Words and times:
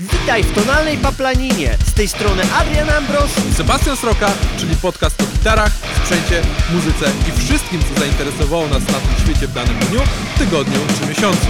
Witaj 0.00 0.42
w 0.42 0.54
tonalnej 0.54 0.98
paplaninie. 0.98 1.78
Z 1.86 1.92
tej 1.92 2.08
strony 2.08 2.42
Adrian 2.54 2.90
Ambros. 2.90 3.30
i 3.50 3.54
Sebastian 3.54 3.96
Sroka, 3.96 4.32
czyli 4.58 4.76
podcast 4.76 5.22
o 5.22 5.24
gitarach, 5.26 5.72
sprzęcie, 6.02 6.42
muzyce 6.72 7.06
i 7.28 7.40
wszystkim, 7.40 7.80
co 7.82 8.00
zainteresowało 8.00 8.66
nas 8.66 8.82
na 8.86 8.94
tym 8.94 9.24
świecie 9.24 9.46
w 9.46 9.52
danym 9.52 9.78
dniu, 9.78 10.00
tygodniu 10.38 10.80
czy 11.00 11.06
miesiącu. 11.06 11.46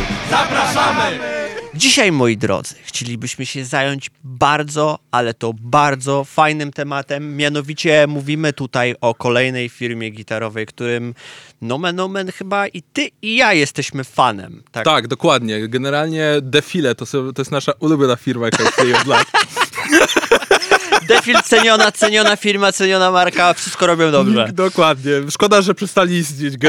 Dzisiaj, 1.76 2.12
moi 2.12 2.36
drodzy, 2.36 2.74
chcielibyśmy 2.82 3.46
się 3.46 3.64
zająć 3.64 4.10
bardzo, 4.24 4.98
ale 5.10 5.34
to 5.34 5.52
bardzo 5.60 6.24
fajnym 6.24 6.72
tematem. 6.72 7.36
Mianowicie 7.36 8.06
mówimy 8.08 8.52
tutaj 8.52 8.94
o 9.00 9.14
kolejnej 9.14 9.68
firmie 9.68 10.10
gitarowej, 10.10 10.66
którym 10.66 11.14
nomen 11.62 12.00
omen 12.00 12.32
chyba 12.32 12.66
i 12.66 12.82
ty 12.82 13.08
i 13.22 13.36
ja 13.36 13.52
jesteśmy 13.52 14.04
fanem. 14.04 14.62
Tak, 14.72 14.84
Tak, 14.84 15.08
dokładnie. 15.08 15.68
Generalnie 15.68 16.30
Defile 16.42 16.94
to, 16.94 17.06
to 17.06 17.32
jest 17.38 17.50
nasza 17.50 17.72
ulubiona 17.80 18.16
firma, 18.16 18.46
jaka 18.46 18.64
istnieje 18.64 18.96
od 18.96 19.06
lat. 19.06 19.26
Defil 21.08 21.36
ceniona, 21.44 21.92
ceniona 21.92 22.36
firma, 22.36 22.72
ceniona 22.72 23.10
marka, 23.10 23.54
wszystko 23.54 23.86
robią 23.86 24.10
dobrze. 24.10 24.48
Dokładnie. 24.66 25.12
Szkoda, 25.30 25.62
że 25.62 25.74
przestali 25.74 26.14
istnieć. 26.16 26.54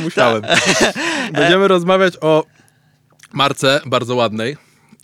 Musiałem. 0.00 0.42
Będziemy 1.32 1.68
rozmawiać 1.68 2.14
o 2.20 2.44
marce 3.32 3.80
bardzo 3.86 4.16
ładnej. 4.16 4.56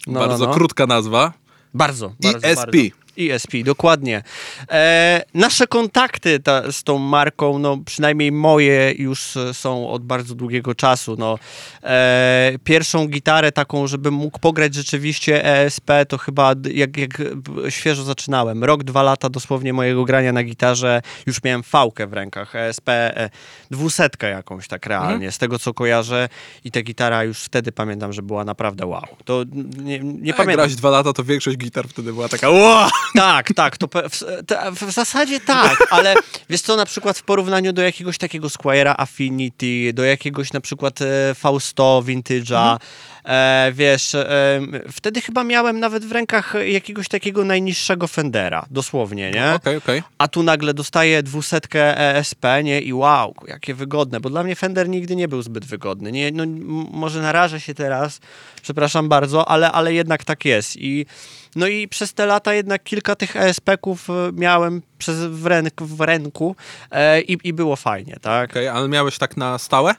No, 0.07 0.21
bardzo 0.21 0.45
no, 0.45 0.51
no. 0.51 0.55
krótka 0.55 0.87
nazwa. 0.87 1.33
Bardzo, 1.75 2.13
bardzo, 2.21 2.49
ESP. 2.49 2.67
bardzo. 2.67 3.06
ESP, 3.19 3.53
dokładnie. 3.65 4.23
E, 4.71 5.23
nasze 5.35 5.67
kontakty 5.67 6.41
ta, 6.41 6.73
z 6.73 6.83
tą 6.83 6.99
marką, 6.99 7.59
no 7.59 7.79
przynajmniej 7.87 8.33
moje 8.33 8.95
już 8.99 9.37
e, 9.37 9.55
są 9.55 9.89
od 9.91 10.05
bardzo 10.05 10.35
długiego 10.35 10.75
czasu. 10.75 11.17
No, 11.19 11.39
e, 11.83 12.53
pierwszą 12.65 13.07
gitarę 13.07 13.53
taką, 13.53 13.87
żebym 13.87 14.15
mógł 14.15 14.39
pograć 14.39 14.75
rzeczywiście 14.75 15.45
ESP, 15.45 15.91
to 16.09 16.19
chyba 16.19 16.55
jak, 16.73 16.97
jak 16.97 17.23
świeżo 17.69 18.05
zaczynałem. 18.05 18.65
Rok, 18.65 18.85
dwa 18.85 19.03
lata 19.03 19.29
dosłownie 19.29 19.73
mojego 19.73 20.05
grania 20.05 20.33
na 20.33 20.43
gitarze, 20.43 21.03
już 21.27 21.43
miałem 21.45 21.63
fałkę 21.63 22.07
w 22.07 22.13
rękach, 22.13 22.57
ESP, 22.57 22.89
e, 22.89 23.31
dwusetkę 23.71 24.31
jakąś 24.31 24.69
tak 24.69 24.87
realnie, 24.87 25.33
z 25.33 25.39
tego 25.39 25.59
co 25.59 25.75
kojarzę 25.75 26.29
i 26.65 26.71
ta 26.71 26.83
gitara 26.83 27.25
już 27.25 27.39
wtedy 27.43 27.73
pamiętam, 27.73 28.13
że 28.13 28.23
była 28.23 28.45
naprawdę 28.45 28.87
wow. 28.87 29.07
To 29.25 29.45
nie, 29.77 29.99
nie 30.01 30.27
Jak 30.27 30.37
pamiętam. 30.37 30.55
grałeś 30.55 30.75
dwa 30.75 30.91
lata, 30.91 31.13
to 31.13 31.25
większość 31.25 31.57
gitar 31.57 31.89
wtedy 31.89 32.13
była 32.13 32.29
taka 32.29 32.51
wow! 32.51 32.89
Tak, 33.15 33.53
tak, 33.55 33.77
to 33.77 33.89
w, 34.73 34.83
w 34.87 34.93
zasadzie 34.93 35.41
tak, 35.41 35.87
ale 35.91 36.15
wiesz 36.51 36.61
co, 36.61 36.77
na 36.77 36.87
przykład 36.87 37.19
w 37.19 37.23
porównaniu 37.23 37.73
do 37.73 37.83
jakiegoś 37.83 38.19
takiego 38.19 38.49
Squire'a 38.49 38.95
Affinity, 38.99 39.93
do 39.93 40.05
jakiegoś 40.05 40.53
na 40.53 40.61
przykład 40.61 41.03
e, 41.03 41.35
Fausto 41.35 42.03
Vintage'a, 42.07 42.79
e, 43.25 43.73
wiesz, 43.75 44.15
e, 44.15 44.61
wtedy 44.93 45.21
chyba 45.21 45.45
miałem 45.45 45.81
nawet 45.81 46.05
w 46.05 46.13
rękach 46.13 46.55
jakiegoś 46.67 47.09
takiego 47.09 47.45
najniższego 47.45 48.09
Fendera, 48.09 48.67
dosłownie, 48.71 49.31
nie? 49.31 49.55
Okej, 49.55 49.77
okej. 49.77 50.03
A 50.19 50.29
tu 50.29 50.43
nagle 50.43 50.75
dostaję 50.75 51.23
dwusetkę 51.23 51.99
ESP, 51.99 52.45
nie? 52.65 52.81
I 52.81 52.93
wow, 52.93 53.35
jakie 53.49 53.75
wygodne, 53.75 54.21
bo 54.21 54.31
dla 54.31 54.43
mnie 54.43 54.57
Fender 54.57 54.89
nigdy 54.89 55.17
nie 55.17 55.29
był 55.29 55.43
zbyt 55.43 55.65
wygodny. 55.65 56.13
Nie, 56.13 56.31
no, 56.33 56.45
może 56.91 57.23
narażę 57.23 57.61
się 57.61 57.75
teraz, 57.75 58.21
przepraszam 58.63 59.09
bardzo, 59.09 59.49
ale, 59.49 59.73
ale 59.73 59.95
jednak 59.95 60.25
tak 60.25 60.45
jest. 60.45 60.77
I, 60.77 61.07
no 61.57 61.67
i 61.67 61.89
przez 61.89 62.15
te 62.15 62.27
lata 62.27 62.55
jednak 62.55 62.85
kilka 62.85 63.17
tych 63.17 63.37
ESP-ków 63.37 64.11
e, 64.11 64.13
miałem 64.33 64.83
przez, 64.99 65.17
w, 65.19 65.47
ręku, 65.47 65.87
w 65.87 66.01
ręku 66.01 66.57
e, 66.91 67.21
i, 67.21 67.39
i 67.45 67.53
było 67.53 67.77
fajnie, 67.77 68.17
tak? 68.21 68.51
Okej, 68.51 68.69
ale 68.69 68.89
miałeś 68.89 69.19
tak 69.19 69.37
na 69.37 69.59
stałe? 69.59 69.95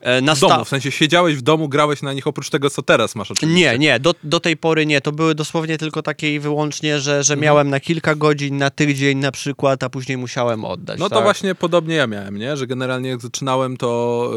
E, 0.00 0.20
na 0.20 0.34
W 0.34 0.40
domu, 0.40 0.64
w 0.64 0.68
sensie 0.68 0.90
siedziałeś 0.90 1.36
w 1.36 1.42
domu, 1.42 1.68
grałeś 1.68 2.02
na 2.02 2.12
nich 2.12 2.26
oprócz 2.26 2.50
tego, 2.50 2.70
co 2.70 2.82
teraz 2.82 3.14
masz 3.14 3.30
oczywiście. 3.30 3.60
Nie, 3.60 3.78
nie, 3.78 4.00
do, 4.00 4.14
do 4.24 4.40
tej 4.40 4.56
pory 4.56 4.86
nie. 4.86 5.00
To 5.00 5.12
były 5.12 5.34
dosłownie 5.34 5.78
tylko 5.78 6.02
takie 6.02 6.34
i 6.34 6.40
wyłącznie, 6.40 7.00
że, 7.00 7.10
Mhm. 7.10 7.24
że 7.24 7.36
miałem 7.36 7.70
na 7.70 7.80
kilka 7.80 8.14
godzin, 8.14 8.56
na 8.56 8.70
tydzień 8.70 9.18
na 9.18 9.32
przykład, 9.32 9.82
a 9.82 9.90
później 9.90 10.18
musiałem 10.18 10.64
oddać. 10.64 10.98
No 10.98 11.08
to 11.08 11.14
tak? 11.14 11.24
właśnie 11.24 11.54
podobnie 11.54 11.94
ja 11.94 12.06
miałem, 12.06 12.38
nie? 12.38 12.56
Że 12.56 12.66
generalnie 12.66 13.10
jak 13.10 13.20
zaczynałem, 13.20 13.76
to 13.76 14.30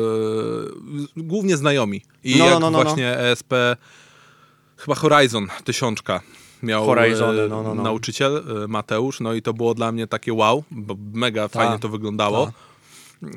yy, 1.17 1.23
głównie 1.23 1.57
znajomi. 1.57 2.01
I 2.23 2.35
No, 2.39 2.45
jak 2.45 2.53
no, 2.53 2.59
no, 2.59 2.71
no. 2.71 2.83
właśnie 2.83 3.17
ESP, 3.19 3.53
chyba 4.77 4.95
Horizon 4.95 5.47
tysiączka 5.63 6.21
miał 6.63 6.85
Horizony, 6.85 7.41
e, 7.41 7.47
no, 7.47 7.63
no, 7.63 7.75
no. 7.75 7.83
nauczyciel 7.83 8.43
e, 8.63 8.67
Mateusz, 8.67 9.19
no 9.19 9.33
i 9.33 9.41
to 9.41 9.53
było 9.53 9.73
dla 9.73 9.91
mnie 9.91 10.07
takie 10.07 10.33
wow, 10.33 10.63
bo 10.71 10.95
mega 11.13 11.47
fajnie 11.47 11.79
to 11.79 11.89
wyglądało. 11.89 12.51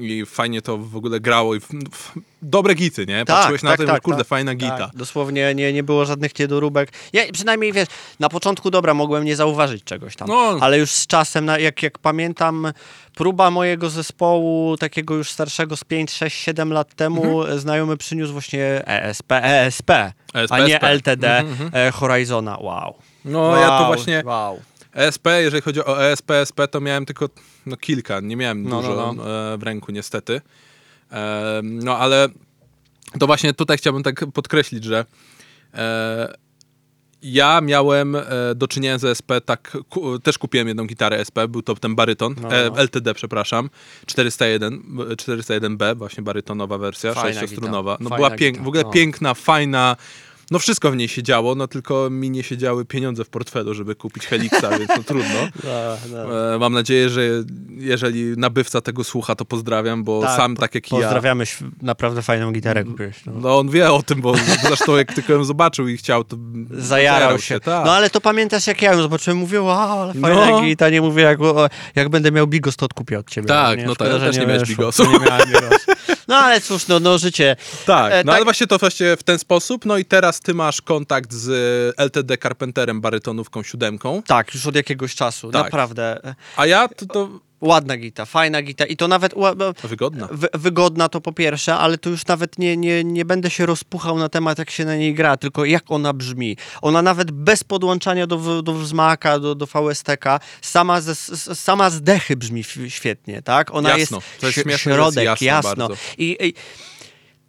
I 0.00 0.26
fajnie 0.26 0.62
to 0.62 0.78
w 0.78 0.96
ogóle 0.96 1.20
grało 1.20 1.54
i 1.54 1.60
w, 1.60 1.66
w, 1.92 2.12
dobre 2.42 2.74
gity, 2.74 3.06
nie? 3.06 3.24
Patrzyłeś 3.24 3.62
na 3.62 3.76
to 3.76 3.82
i 3.82 3.86
mówisz, 3.86 4.00
kurde, 4.00 4.24
fajna 4.24 4.54
gita. 4.54 4.78
Tak, 4.78 4.90
dosłownie 4.96 5.54
nie, 5.54 5.72
nie 5.72 5.82
było 5.82 6.04
żadnych 6.04 6.38
niedoróbek. 6.38 6.92
Ja 7.12 7.22
przynajmniej 7.32 7.72
wiesz, 7.72 7.88
na 8.20 8.28
początku 8.28 8.70
dobra, 8.70 8.94
mogłem 8.94 9.24
nie 9.24 9.36
zauważyć 9.36 9.84
czegoś 9.84 10.16
tam, 10.16 10.28
No. 10.28 10.56
ale 10.60 10.78
już 10.78 10.90
z 10.90 11.06
czasem, 11.06 11.46
jak, 11.58 11.82
jak 11.82 11.98
pamiętam, 11.98 12.72
próba 13.14 13.50
mojego 13.50 13.90
zespołu, 13.90 14.76
takiego 14.76 15.14
już 15.14 15.30
starszego 15.30 15.76
z 15.76 15.84
5, 15.84 16.10
6, 16.12 16.36
7 16.36 16.72
lat 16.72 16.94
temu, 16.94 17.40
Mhm. 17.40 17.58
znajomy 17.58 17.96
przyniósł 17.96 18.32
właśnie 18.32 18.86
ESP, 18.86 19.32
ESP, 19.32 19.90
ESP, 20.34 20.52
a 20.52 20.58
nie 20.58 20.74
ESP. 20.80 20.84
LTD 20.84 21.38
Mhm, 21.38 21.70
e, 21.74 21.90
Horizona. 21.90 22.58
Wow. 22.60 22.94
No 23.28 23.38
wow, 23.38 23.56
ja 23.60 23.78
to 23.78 23.86
właśnie... 23.86 24.22
Wow. 24.26 24.60
ESP, 24.94 25.26
jeżeli 25.38 25.62
chodzi 25.62 25.84
o 25.84 26.02
E 26.02 26.12
ESP, 26.12 26.30
SP, 26.48 26.58
to 26.70 26.80
miałem 26.80 27.06
tylko 27.06 27.28
no, 27.66 27.76
kilka, 27.76 28.20
nie 28.20 28.36
miałem 28.36 28.62
No, 28.62 28.80
dużo 28.82 29.12
no, 29.12 29.30
E, 29.54 29.58
w 29.58 29.62
ręku 29.62 29.92
niestety. 29.92 30.40
E, 31.12 31.60
no 31.62 31.98
ale 31.98 32.28
to 33.18 33.26
właśnie 33.26 33.54
tutaj 33.54 33.78
chciałbym 33.78 34.02
tak 34.02 34.24
podkreślić, 34.34 34.84
że 34.84 35.04
e, 35.74 36.34
ja 37.22 37.60
miałem 37.60 38.16
e, 38.16 38.24
do 38.56 38.68
czynienia 38.68 38.98
z 38.98 39.04
ESP, 39.04 39.32
tak, 39.44 39.76
ku, 39.88 40.18
też 40.18 40.38
kupiłem 40.38 40.68
jedną 40.68 40.84
gitarę 40.86 41.18
SP, 41.28 41.38
był 41.48 41.62
to 41.62 41.74
ten 41.74 41.94
baryton, 41.94 42.34
No, 42.42 42.52
e, 42.56 42.70
no. 42.70 42.76
LTD, 42.78 43.14
przepraszam, 43.14 43.70
401, 44.06 44.74
e, 44.74 45.16
401B, 45.16 45.96
właśnie 45.96 46.22
barytonowa 46.22 46.78
wersja, 46.78 47.14
Fajna 47.14 47.40
sześciostrunowa. 47.40 47.92
gita, 47.92 48.04
No 48.04 48.10
fajna 48.10 48.26
była 48.26 48.38
pięk, 48.38 48.62
w 48.62 48.68
ogóle 48.68 48.82
no. 48.82 48.90
piękna, 48.90 49.34
fajna, 49.34 49.96
no 50.50 50.58
wszystko 50.58 50.90
w 50.90 50.96
niej 50.96 51.08
się 51.08 51.22
działo, 51.22 51.54
no 51.54 51.68
tylko 51.68 52.10
mi 52.10 52.30
nie 52.30 52.42
siedziały 52.42 52.84
pieniądze 52.84 53.24
w 53.24 53.28
portfelu, 53.28 53.74
żeby 53.74 53.94
kupić 53.94 54.26
Helixa, 54.26 54.68
więc 54.78 54.90
no 54.96 55.02
trudno. 55.02 55.38
E, 56.54 56.58
Mam 56.58 56.72
nadzieję, 56.72 57.08
że 57.08 57.22
jeżeli 57.76 58.24
nabywca 58.36 58.80
tego 58.80 59.04
słucha, 59.04 59.34
to 59.34 59.44
pozdrawiam, 59.44 60.04
bo 60.04 60.22
sam 60.22 60.56
tak 60.56 60.74
jak 60.74 60.92
i 60.92 60.94
ja. 60.94 61.00
Pozdrawiamy, 61.00 61.44
naprawdę 61.82 62.22
fajną 62.22 62.52
gitarę 62.52 62.84
kupiłeś. 62.84 63.16
No. 63.26 63.32
No 63.40 63.58
on 63.58 63.68
wie 63.68 63.92
o 63.92 64.02
tym, 64.02 64.20
bo 64.20 64.34
zresztą 64.68 64.96
jak 64.96 65.12
tylko 65.14 65.32
ją 65.32 65.44
zobaczył 65.44 65.88
i 65.88 65.96
chciał, 65.96 66.24
to 66.24 66.36
Zajarał 66.70 67.38
się. 67.38 67.60
tak. 67.60 67.84
No 67.86 67.92
ale 67.92 68.10
to 68.10 68.20
pamiętasz, 68.20 68.66
jak 68.66 68.82
ja 68.82 68.92
ją 68.92 69.02
zobaczyłem, 69.02 69.38
mówię, 69.38 69.62
wow, 69.62 70.00
ale 70.02 70.14
fajna 70.14 70.46
No. 70.50 70.60
gita, 70.60 70.90
nie 70.90 71.00
mówię, 71.00 71.22
jak, 71.22 71.38
jak 71.94 72.08
będę 72.08 72.32
miał 72.32 72.46
bigos, 72.46 72.76
to 72.76 72.86
odkupię 72.86 73.18
od 73.18 73.30
ciebie. 73.30 73.48
Tak, 73.48 73.86
no 73.86 73.96
tak, 73.96 74.08
ja 74.12 74.18
też 74.18 74.36
nie 74.36 74.46
miałeś 74.46 74.68
bigosu. 74.68 75.12
Nie 75.12 75.18
miałem 75.18 75.48
bigosu. 75.48 75.90
No 76.28 76.36
ale 76.36 76.60
cóż, 76.60 76.88
no, 76.88 77.00
no 77.00 77.18
życie. 77.18 77.56
Tak, 77.86 78.12
E, 78.12 78.16
no 78.16 78.22
tak- 78.24 78.34
ale 78.36 78.44
właśnie 78.44 78.66
to 78.66 78.78
właśnie 78.78 79.16
w 79.16 79.22
ten 79.22 79.38
sposób. 79.38 79.84
No 79.84 79.98
i 79.98 80.04
teraz 80.04 80.37
ty 80.40 80.54
masz 80.54 80.82
kontakt 80.82 81.32
z 81.32 81.48
LTD 81.98 82.36
Carpenterem 82.38 83.00
barytonówką 83.00 83.62
siódemką, 83.62 84.22
Tak, 84.26 84.54
już 84.54 84.66
od 84.66 84.74
jakiegoś 84.76 85.14
czasu, 85.14 85.50
Tak. 85.50 85.64
naprawdę. 85.64 86.24
E, 86.24 86.34
a 86.56 86.66
ja 86.66 86.88
to, 86.88 87.06
to 87.06 87.28
Ładna 87.60 87.96
gita, 87.96 88.24
fajna 88.24 88.62
gita 88.62 88.84
i 88.84 88.96
to 88.96 89.08
nawet 89.08 89.34
bo- 89.34 89.72
wygodna. 89.88 90.28
wy, 90.32 90.48
wygodna 90.54 91.08
to 91.08 91.20
po 91.20 91.32
pierwsze, 91.32 91.74
ale 91.76 91.98
tu 91.98 92.10
już 92.10 92.26
nawet 92.26 92.58
nie, 92.58 92.76
nie, 92.76 93.04
nie 93.04 93.24
będę 93.24 93.50
się 93.50 93.66
rozpuchał 93.66 94.18
na 94.18 94.28
temat, 94.28 94.58
jak 94.58 94.70
się 94.70 94.84
na 94.84 94.96
niej 94.96 95.14
gra, 95.14 95.36
tylko 95.36 95.64
jak 95.64 95.82
ona 95.88 96.12
brzmi. 96.12 96.56
Ona 96.82 97.02
nawet 97.02 97.30
bez 97.30 97.64
podłączania 97.64 98.26
do, 98.26 98.62
do 98.62 98.72
wzmaka, 98.74 99.38
do, 99.38 99.54
do 99.54 99.66
VSTK, 99.66 100.40
sama, 100.62 101.00
ze, 101.00 101.14
sama 101.54 101.90
z 101.90 102.02
dechy 102.02 102.36
brzmi 102.36 102.64
świetnie, 102.88 103.42
tak? 103.42 103.74
Ona 103.74 103.98
Jasno. 103.98 104.16
jest, 104.16 104.40
To 104.40 104.46
jest 104.46 104.58
śmieszne, 104.62 104.92
że 104.94 104.98
jest 105.00 105.14
środek, 105.14 105.42
jasno 105.42 105.68
jasno. 105.68 105.88
I, 106.18 106.36
I 106.40 106.54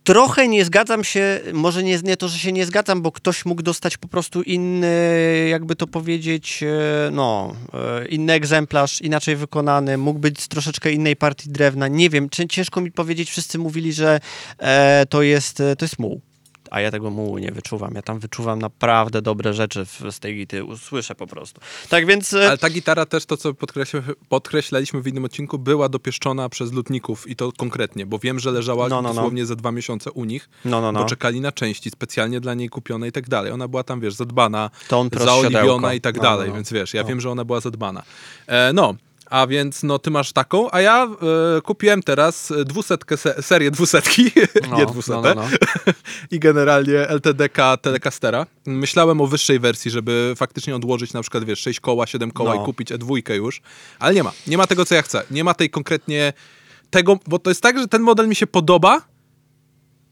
trochę 0.09 0.47
nie 0.47 0.65
zgadzam 0.65 1.03
się, 1.03 1.39
może 1.53 1.83
nie, 1.83 1.99
nie 2.03 2.17
to, 2.17 2.27
że 2.27 2.37
się 2.37 2.51
nie 2.51 2.65
zgadzam, 2.65 3.01
bo 3.01 3.11
ktoś 3.11 3.45
mógł 3.45 3.61
dostać 3.61 3.97
po 3.97 4.07
prostu 4.07 4.41
inny, 4.41 5.47
jakby 5.49 5.75
to 5.75 5.87
powiedzieć, 5.87 6.63
e, 6.63 7.11
no, 7.11 7.55
e, 7.73 8.07
inny 8.07 8.33
egzemplarz, 8.33 9.01
inaczej 9.01 9.35
wykonany, 9.35 9.97
mógł 9.97 10.19
być 10.19 10.41
z 10.41 10.47
troszeczkę 10.47 10.91
innej 10.91 11.15
partii 11.15 11.49
drewna, 11.49 11.87
nie 11.87 12.09
wiem, 12.09 12.29
ciężko 12.49 12.81
mi 12.81 12.91
powiedzieć, 12.91 13.29
wszyscy 13.29 13.59
mówili, 13.59 13.93
że 13.93 14.19
e, 14.57 15.05
to 15.09 15.21
jest, 15.21 15.57
to 15.57 15.85
jest 15.85 15.99
muł. 15.99 16.21
A 16.71 16.81
ja 16.81 16.91
tego 16.91 17.09
mułu 17.09 17.37
nie 17.37 17.51
wyczuwam. 17.51 17.91
Ja 17.95 18.01
tam 18.01 18.19
wyczuwam 18.19 18.59
naprawdę 18.59 19.21
dobre 19.21 19.53
rzeczy 19.53 19.85
w, 19.85 20.01
z 20.11 20.19
tej 20.19 20.35
gity. 20.35 20.63
Usłyszę 20.63 21.15
po 21.15 21.27
prostu. 21.27 21.61
Tak 21.89 22.05
więc. 22.05 22.33
e, 22.33 22.47
Ale 22.47 22.57
ta 22.57 22.69
gitara 22.69 23.05
też, 23.05 23.25
to 23.25 23.37
co 23.37 23.53
podkreśl, 23.53 24.01
podkreślaliśmy 24.29 25.01
w 25.01 25.07
innym 25.07 25.25
odcinku, 25.25 25.59
była 25.59 25.89
dopieszczona 25.89 26.49
przez 26.49 26.71
lutników 26.71 27.27
i 27.27 27.35
to 27.35 27.51
konkretnie, 27.57 28.05
bo 28.05 28.19
wiem, 28.19 28.39
że 28.39 28.51
leżała 28.51 28.89
No, 28.89 28.95
no, 29.01 29.09
no. 29.09 29.13
dosłownie 29.13 29.45
za 29.45 29.55
dwa 29.55 29.71
miesiące 29.71 30.11
u 30.11 30.25
nich, 30.25 30.49
No, 30.65 30.81
no, 30.81 30.91
no. 30.91 30.99
bo 30.99 31.05
czekali 31.05 31.41
na 31.41 31.51
części 31.51 31.89
specjalnie 31.89 32.39
dla 32.39 32.53
niej 32.53 32.69
kupione 32.69 33.07
i 33.07 33.11
tak 33.11 33.29
dalej. 33.29 33.51
Ona 33.51 33.67
była 33.67 33.83
tam, 33.83 33.99
wiesz, 34.01 34.13
zadbana, 34.13 34.69
zaoliwiona 35.17 35.93
i 35.93 36.01
tak 36.01 36.15
No, 36.17 36.23
dalej, 36.23 36.47
no, 36.47 36.49
no. 36.49 36.55
więc 36.55 36.71
wiesz, 36.73 36.93
ja 36.93 37.01
No. 37.01 37.07
wiem, 37.07 37.21
że 37.21 37.29
ona 37.31 37.45
była 37.45 37.59
zadbana. 37.59 38.03
E, 38.47 38.73
no, 38.73 38.95
A 39.29 39.47
więc 39.47 39.83
no 39.83 39.99
ty 39.99 40.11
masz 40.11 40.33
taką, 40.33 40.71
a 40.71 40.81
ja 40.81 41.03
e, 41.57 41.61
kupiłem 41.61 42.03
teraz 42.03 42.53
dwusetkę, 42.65 43.17
se, 43.17 43.43
serię 43.43 43.71
dwusetki, 43.71 44.31
No, 44.71 44.77
nie 44.77 44.85
dwusetę. 44.85 45.21
no, 45.21 45.35
no, 45.35 45.41
no. 45.85 45.93
I 46.31 46.39
generalnie 46.39 47.07
LTDK 47.09 47.77
Telecastera. 47.81 48.45
Myślałem 48.65 49.21
o 49.21 49.27
wyższej 49.27 49.59
wersji, 49.59 49.91
żeby 49.91 50.33
faktycznie 50.37 50.75
odłożyć 50.75 51.13
na 51.13 51.21
przykład, 51.21 51.43
wiesz, 51.43 51.59
6 51.59 51.79
koła, 51.79 52.07
7 52.07 52.31
koła 52.31 52.55
No. 52.55 52.61
i 52.61 52.65
kupić 52.65 52.91
E2 52.91 53.33
już, 53.33 53.61
ale 53.99 54.13
nie 54.13 54.23
ma. 54.23 54.31
Nie 54.47 54.57
ma 54.57 54.67
tego, 54.67 54.85
co 54.85 54.95
ja 54.95 55.01
chcę. 55.01 55.23
Nie 55.31 55.43
ma 55.43 55.53
tej 55.53 55.69
konkretnie 55.69 56.33
tego, 56.89 57.19
bo 57.27 57.39
to 57.39 57.49
jest 57.51 57.61
tak, 57.61 57.79
że 57.79 57.87
ten 57.87 58.01
model 58.01 58.27
mi 58.27 58.35
się 58.35 58.47
podoba, 58.47 59.01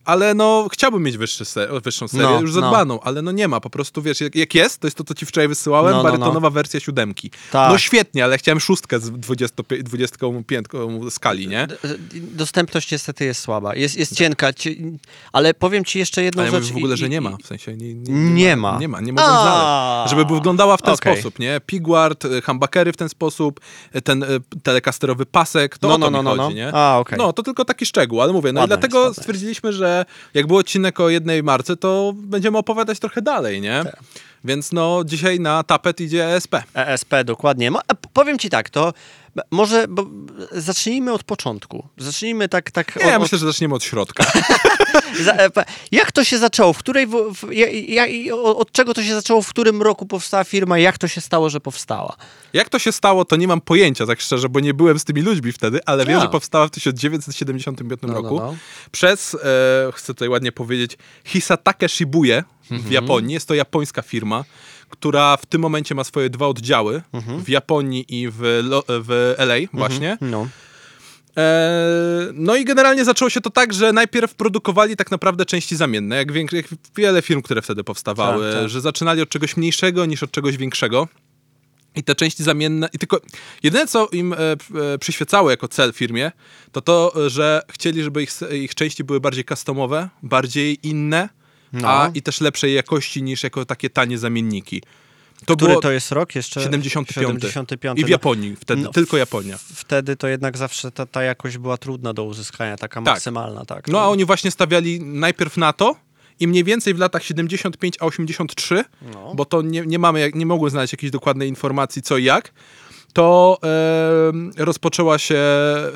ale 0.08 0.34
no 0.34 0.68
chciałbym 0.72 1.04
mieć 1.04 1.18
wyższy 1.18 1.46
se, 1.46 1.68
wyższą 1.84 2.08
serię, 2.08 2.26
No, 2.28 2.42
już 2.42 2.56
no. 2.56 2.62
zadbaną, 2.62 3.00
ale 3.00 3.22
no 3.22 3.32
nie 3.32 3.48
ma, 3.48 3.60
po 3.60 3.70
prostu 3.70 4.02
wiesz, 4.02 4.22
jak, 4.22 4.36
jak 4.36 4.56
jest, 4.56 4.80
to 4.80 4.88
jest 4.88 4.98
to, 4.98 5.04
co 5.04 5.14
ci 5.14 5.26
wczoraj 5.26 5.48
wysyłałem, 5.48 5.92
No, 5.92 5.98
no, 5.98 6.04
barytonowa 6.04 6.50
wersja 6.50 6.80
siódemki. 6.80 7.32
Tak. 7.52 7.72
No 7.72 7.78
świetnie, 7.78 8.24
ale 8.24 8.38
chciałem 8.38 8.60
szóstkę 8.60 9.00
z 9.00 9.12
25, 9.12 9.84
25 9.84 10.68
skali, 11.10 11.48
nie? 11.48 11.68
Dostępność 12.14 12.92
niestety 12.92 13.26
jest 13.26 13.42
słaba. 13.42 13.76
Jest, 13.76 13.98
jest 13.98 14.16
cienka, 14.16 14.54
ci, 14.54 14.98
ale 15.34 15.54
powiem 15.54 15.86
ci 15.86 16.00
jeszcze 16.00 16.24
jedną 16.24 16.42
Ale 16.44 16.52
ja 16.52 16.58
rzecz. 16.60 16.64
mówię 16.70 16.74
w 16.74 16.78
ogóle, 16.78 16.98
że 16.98 17.10
nie 17.10 17.22
ma, 17.22 17.38
w 17.44 17.48
sensie 17.48 17.76
nie, 17.76 17.94
nie, 17.94 18.14
Nie 18.34 18.56
ma. 18.56 18.78
Nie 18.80 18.88
ma, 18.88 19.02
nie 19.02 19.14
mogę 19.14 19.28
A. 19.28 19.42
znaleźć. 19.42 20.10
Żeby 20.10 20.36
wyglądała 20.36 20.78
w 20.78 20.82
ten 20.82 20.94
Okej. 20.94 21.14
sposób, 21.14 21.40
nie? 21.40 21.62
Pigward, 21.66 22.26
y, 22.26 22.42
humbuckery 22.42 22.92
w 22.94 22.98
ten 22.98 23.10
sposób, 23.10 23.60
y, 23.96 24.02
ten 24.02 24.24
y, 24.24 24.28
telekasterowy 24.64 25.26
pasek, 25.26 25.78
to 25.78 25.88
No, 25.88 25.96
o 25.96 25.98
no, 25.98 26.06
to 26.06 26.12
no, 26.12 26.20
mi 26.20 26.26
no, 26.26 26.32
chodzi, 26.32 26.56
no. 26.56 26.62
nie? 26.66 26.72
A, 26.76 26.98
okej. 27.00 27.18
No, 27.18 27.34
to 27.34 27.44
tylko 27.44 27.66
taki 27.66 27.86
szczegół, 27.86 28.22
ale 28.22 28.34
mówię, 28.34 28.52
no 28.54 28.64
i 28.64 28.68
dlatego 28.68 29.14
stwierdziliśmy, 29.14 29.74
że 29.74 29.97
jak 30.34 30.48
był 30.48 30.58
odcinek 30.58 31.00
o 31.00 31.10
jednej 31.10 31.44
marce, 31.44 31.78
to 31.78 32.14
będziemy 32.16 32.58
opowiadać 32.58 33.00
trochę 33.00 33.22
dalej, 33.22 33.62
nie? 33.62 33.82
Tak. 33.84 34.00
Więc 34.44 34.72
no, 34.72 35.04
dzisiaj 35.06 35.40
na 35.40 35.64
tapet 35.64 36.02
idzie 36.02 36.26
ESP. 36.36 36.56
ESP, 36.74 37.14
dokładnie. 37.26 37.72
P- 37.72 37.80
powiem 38.14 38.40
ci 38.40 38.50
tak, 38.50 38.70
to 38.70 38.94
może 39.52 39.86
bo, 39.90 40.06
zacznijmy 40.52 41.14
od 41.14 41.24
początku. 41.24 41.88
Zacznijmy 41.98 42.50
tak... 42.50 42.72
tak 42.72 42.96
Nie, 42.96 43.02
od, 43.02 43.10
ja 43.10 43.16
od- 43.16 43.22
myślę, 43.22 43.38
że 43.38 43.46
zaczniemy 43.46 43.76
od 43.76 43.84
środka. 43.84 44.26
E, 45.28 45.50
jak 45.92 46.12
to 46.12 46.24
się 46.24 46.38
zaczęło? 46.38 46.74
W 46.74 46.78
której, 46.78 47.08
w, 47.08 47.12
w, 47.34 47.48
od 48.46 48.72
czego 48.72 48.94
to 48.94 49.04
się 49.04 49.14
zaczęło? 49.14 49.42
W 49.42 49.50
którym 49.50 49.82
roku 49.82 50.06
powstała 50.06 50.44
firma? 50.44 50.80
Jak 50.80 50.98
to 50.98 51.08
się 51.08 51.22
stało, 51.22 51.50
że 51.50 51.60
powstała? 51.60 52.16
Jak 52.54 52.70
to 52.70 52.80
się 52.80 52.92
stało, 52.92 53.26
to 53.26 53.36
nie 53.36 53.48
mam 53.48 53.62
pojęcia, 53.62 54.06
tak 54.06 54.22
szczerze, 54.22 54.50
bo 54.50 54.60
nie 54.60 54.74
byłem 54.74 55.00
z 55.00 55.04
tymi 55.04 55.22
ludźmi 55.22 55.52
wtedy, 55.52 55.80
ale 55.86 56.06
wiem, 56.06 56.18
A. 56.20 56.22
że 56.22 56.28
powstała 56.30 56.68
w 56.68 56.72
1975 56.72 58.02
No, 58.02 58.08
no, 58.08 58.14
roku 58.14 58.40
no. 58.40 58.56
przez, 58.92 59.34
e, 59.36 59.38
chcę 59.94 60.14
tutaj 60.14 60.30
ładnie 60.30 60.52
powiedzieć, 60.52 60.98
Hisatake 61.26 61.90
Shibuya 61.90 62.44
Mhm. 62.72 62.90
w 62.90 62.92
Japonii. 62.92 63.34
Jest 63.34 63.48
to 63.48 63.54
japońska 63.54 64.02
firma, 64.02 64.44
która 64.90 65.38
w 65.38 65.46
tym 65.46 65.62
momencie 65.62 65.96
ma 65.96 66.04
swoje 66.04 66.30
dwa 66.30 66.48
oddziały 66.48 67.02
Mhm. 67.14 67.44
w 67.44 67.50
Japonii 67.50 68.06
i 68.22 68.30
w, 68.30 68.62
Lo- 68.64 68.84
w 68.88 69.34
LA 69.38 69.56
właśnie. 69.74 70.18
No. 70.22 70.48
E, 71.38 72.30
no 72.34 72.56
i 72.56 72.66
generalnie 72.66 73.06
zaczęło 73.06 73.30
się 73.30 73.42
to 73.42 73.50
tak, 73.50 73.74
że 73.74 73.94
najpierw 73.94 74.36
produkowali 74.36 74.96
tak 74.96 75.12
naprawdę 75.12 75.46
części 75.46 75.76
zamienne, 75.76 76.16
jak, 76.16 76.52
jak 76.54 76.66
wiele 76.96 77.22
firm, 77.22 77.42
które 77.42 77.62
wtedy 77.62 77.84
powstawały, 77.84 78.52
Tak, 78.52 78.62
tak. 78.62 78.70
że 78.70 78.82
zaczynali 78.82 79.22
od 79.22 79.30
czegoś 79.30 79.58
mniejszego 79.58 80.06
niż 80.06 80.24
od 80.24 80.32
czegoś 80.32 80.58
większego. 80.58 81.08
I 81.96 82.04
te 82.04 82.16
części 82.16 82.44
zamienne, 82.44 82.90
i 82.94 82.98
tylko 83.00 83.20
jedyne 83.64 83.88
co 83.88 84.08
im 84.12 84.34
e, 84.34 84.38
e, 84.94 84.98
przyświecało 85.00 85.50
jako 85.52 85.68
cel 85.68 85.94
firmie, 85.94 86.32
to 86.72 86.82
to, 86.82 87.14
że 87.30 87.62
chcieli, 87.72 88.04
żeby 88.04 88.24
ich, 88.24 88.32
ich 88.52 88.76
części 88.76 89.04
były 89.04 89.20
bardziej 89.20 89.46
customowe, 89.46 90.10
bardziej 90.24 90.88
inne, 90.88 91.30
No. 91.74 91.90
a 91.90 92.12
i 92.14 92.22
też 92.22 92.42
lepszej 92.42 92.74
jakości 92.74 93.24
niż 93.24 93.44
jako 93.44 93.66
takie 93.66 93.90
tanie 93.90 94.18
zamienniki. 94.18 94.82
To 95.46 95.56
Który 95.56 95.70
było 95.70 95.82
to 95.82 95.92
jest 95.92 96.12
rok? 96.12 96.36
Jeszcze 96.36 96.62
75. 96.64 97.42
75. 97.44 98.00
I 98.00 98.02
w 98.04 98.06
No, 98.06 98.12
Japonii, 98.12 98.56
wtedy 98.56 98.82
no, 98.82 98.92
tylko 98.92 99.18
Japonia. 99.18 99.58
Wtedy 99.58 100.16
to 100.16 100.28
jednak 100.28 100.58
zawsze 100.58 100.92
ta, 100.92 101.06
ta 101.06 101.24
jakość 101.24 101.58
była 101.58 101.78
trudna 101.78 102.14
do 102.14 102.24
uzyskania, 102.24 102.78
taka 102.78 103.02
Tak. 103.02 103.06
maksymalna, 103.06 103.66
tak. 103.66 103.88
No 103.88 104.00
a 104.02 104.08
oni 104.08 104.26
właśnie 104.26 104.52
stawiali 104.52 105.00
najpierw 105.02 105.58
na 105.58 105.74
to 105.74 105.96
i 106.40 106.48
mniej 106.48 106.64
więcej 106.64 106.94
w 106.94 107.00
latach 107.00 107.24
75 107.24 107.96
a 108.00 108.06
83, 108.06 108.84
No. 109.14 109.34
bo 109.36 109.46
to 109.46 109.62
nie, 109.62 109.82
nie 109.86 110.00
mamy, 110.00 110.32
nie 110.36 110.46
mogłem 110.46 110.72
znaleźć 110.72 110.94
jakiejś 110.94 111.12
dokładnej 111.12 111.50
informacji 111.50 112.02
co 112.02 112.18
i 112.18 112.24
jak, 112.24 112.54
to 113.14 113.58
e, 113.64 114.64
rozpoczęła 114.66 115.18
się 115.18 115.42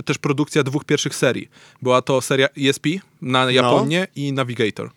też 0.06 0.18
produkcja 0.18 0.64
dwóch 0.64 0.86
pierwszych 0.86 1.16
serii. 1.16 1.50
Była 1.82 2.02
to 2.02 2.22
seria 2.22 2.48
ESP 2.58 2.86
na 3.22 3.52
Japonię 3.52 4.08
i 4.16 4.34
Navigator. 4.34 4.90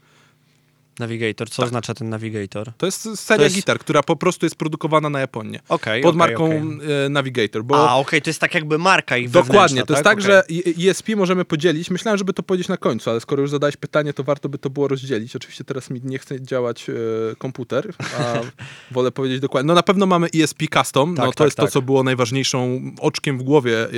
Navigator, 0.99 1.51
co 1.51 1.63
oznacza 1.63 1.95
ten 1.95 2.09
Navigator? 2.09 2.73
To 2.79 2.87
jest 2.87 3.03
seria 3.19 3.39
To 3.39 3.43
jest- 3.45 3.57
gitar, 3.57 3.79
która 3.79 4.03
po 4.03 4.17
prostu 4.17 4.47
jest 4.47 4.57
produkowana 4.57 5.11
na 5.11 5.21
Japonię. 5.21 5.61
Okej, 5.69 6.03
pod 6.03 6.09
okej, 6.09 6.19
marką 6.19 6.45
okej. 6.47 6.59
e, 7.07 7.09
Navigator, 7.09 7.65
bo 7.65 7.91
A, 7.91 7.97
okej, 7.97 8.23
to 8.23 8.31
jest 8.31 8.41
tak 8.41 8.55
jakby 8.55 8.79
marka 8.79 9.17
ich 9.17 9.31
Dokładnie, 9.31 9.83
to 9.83 9.93
jest 9.93 10.05
tak, 10.05 10.19
Okej. 10.19 10.27
że 10.27 10.43
ESP 10.91 11.09
możemy 11.17 11.45
podzielić. 11.45 11.91
Myślałem, 11.91 12.19
żeby 12.19 12.33
to 12.33 12.43
powiedzieć 12.43 12.69
na 12.69 12.77
końcu, 12.77 13.11
ale 13.11 13.21
skoro 13.21 13.43
już 13.43 13.51
zadałeś 13.51 13.77
pytanie, 13.77 14.13
to 14.13 14.25
warto 14.25 14.49
by 14.49 14.59
to 14.59 14.71
było 14.71 14.89
rozdzielić. 14.89 15.37
Oczywiście 15.37 15.65
teraz 15.65 15.91
mi 15.91 16.01
nie 16.05 16.19
chce 16.19 16.43
działać 16.43 16.87
e, 16.91 16.93
komputer, 17.39 17.95
a 18.19 18.35
wolę 18.95 19.11
powiedzieć 19.11 19.41
dokładnie. 19.41 19.67
No 19.69 19.75
na 19.75 19.83
pewno 19.83 20.07
mamy 20.07 20.29
ESP 20.43 20.63
Custom, 20.75 21.17
Tak, 21.17 21.25
no 21.27 21.33
to 21.33 21.39
tak, 21.39 21.45
jest 21.47 21.57
to, 21.57 21.63
tak. 21.63 21.73
co 21.73 21.83
było 21.83 22.03
najważniejszą 22.03 22.81
oczkiem 23.01 23.39
w 23.39 23.43
głowie 23.43 23.83
e, 23.85 23.91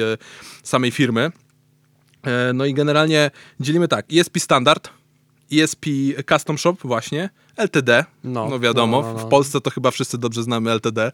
samej 0.62 0.90
firmy. 0.90 1.30
E, 2.26 2.52
no 2.54 2.64
i 2.64 2.74
generalnie 2.74 3.30
dzielimy 3.60 3.88
tak, 3.88 4.06
ESP 4.12 4.38
Standard, 4.40 4.90
ESP 5.52 5.86
Custom 6.28 6.58
Shop 6.58 6.76
właśnie, 6.84 7.30
LTD, 7.56 8.04
no, 8.24 8.48
No, 8.48 8.60
wiadomo, 8.60 9.02
no, 9.02 9.08
no, 9.12 9.18
no. 9.18 9.26
w 9.26 9.30
Polsce 9.30 9.60
to 9.60 9.70
chyba 9.70 9.90
wszyscy 9.90 10.18
dobrze 10.18 10.42
znamy 10.42 10.70
LTD. 10.70 11.12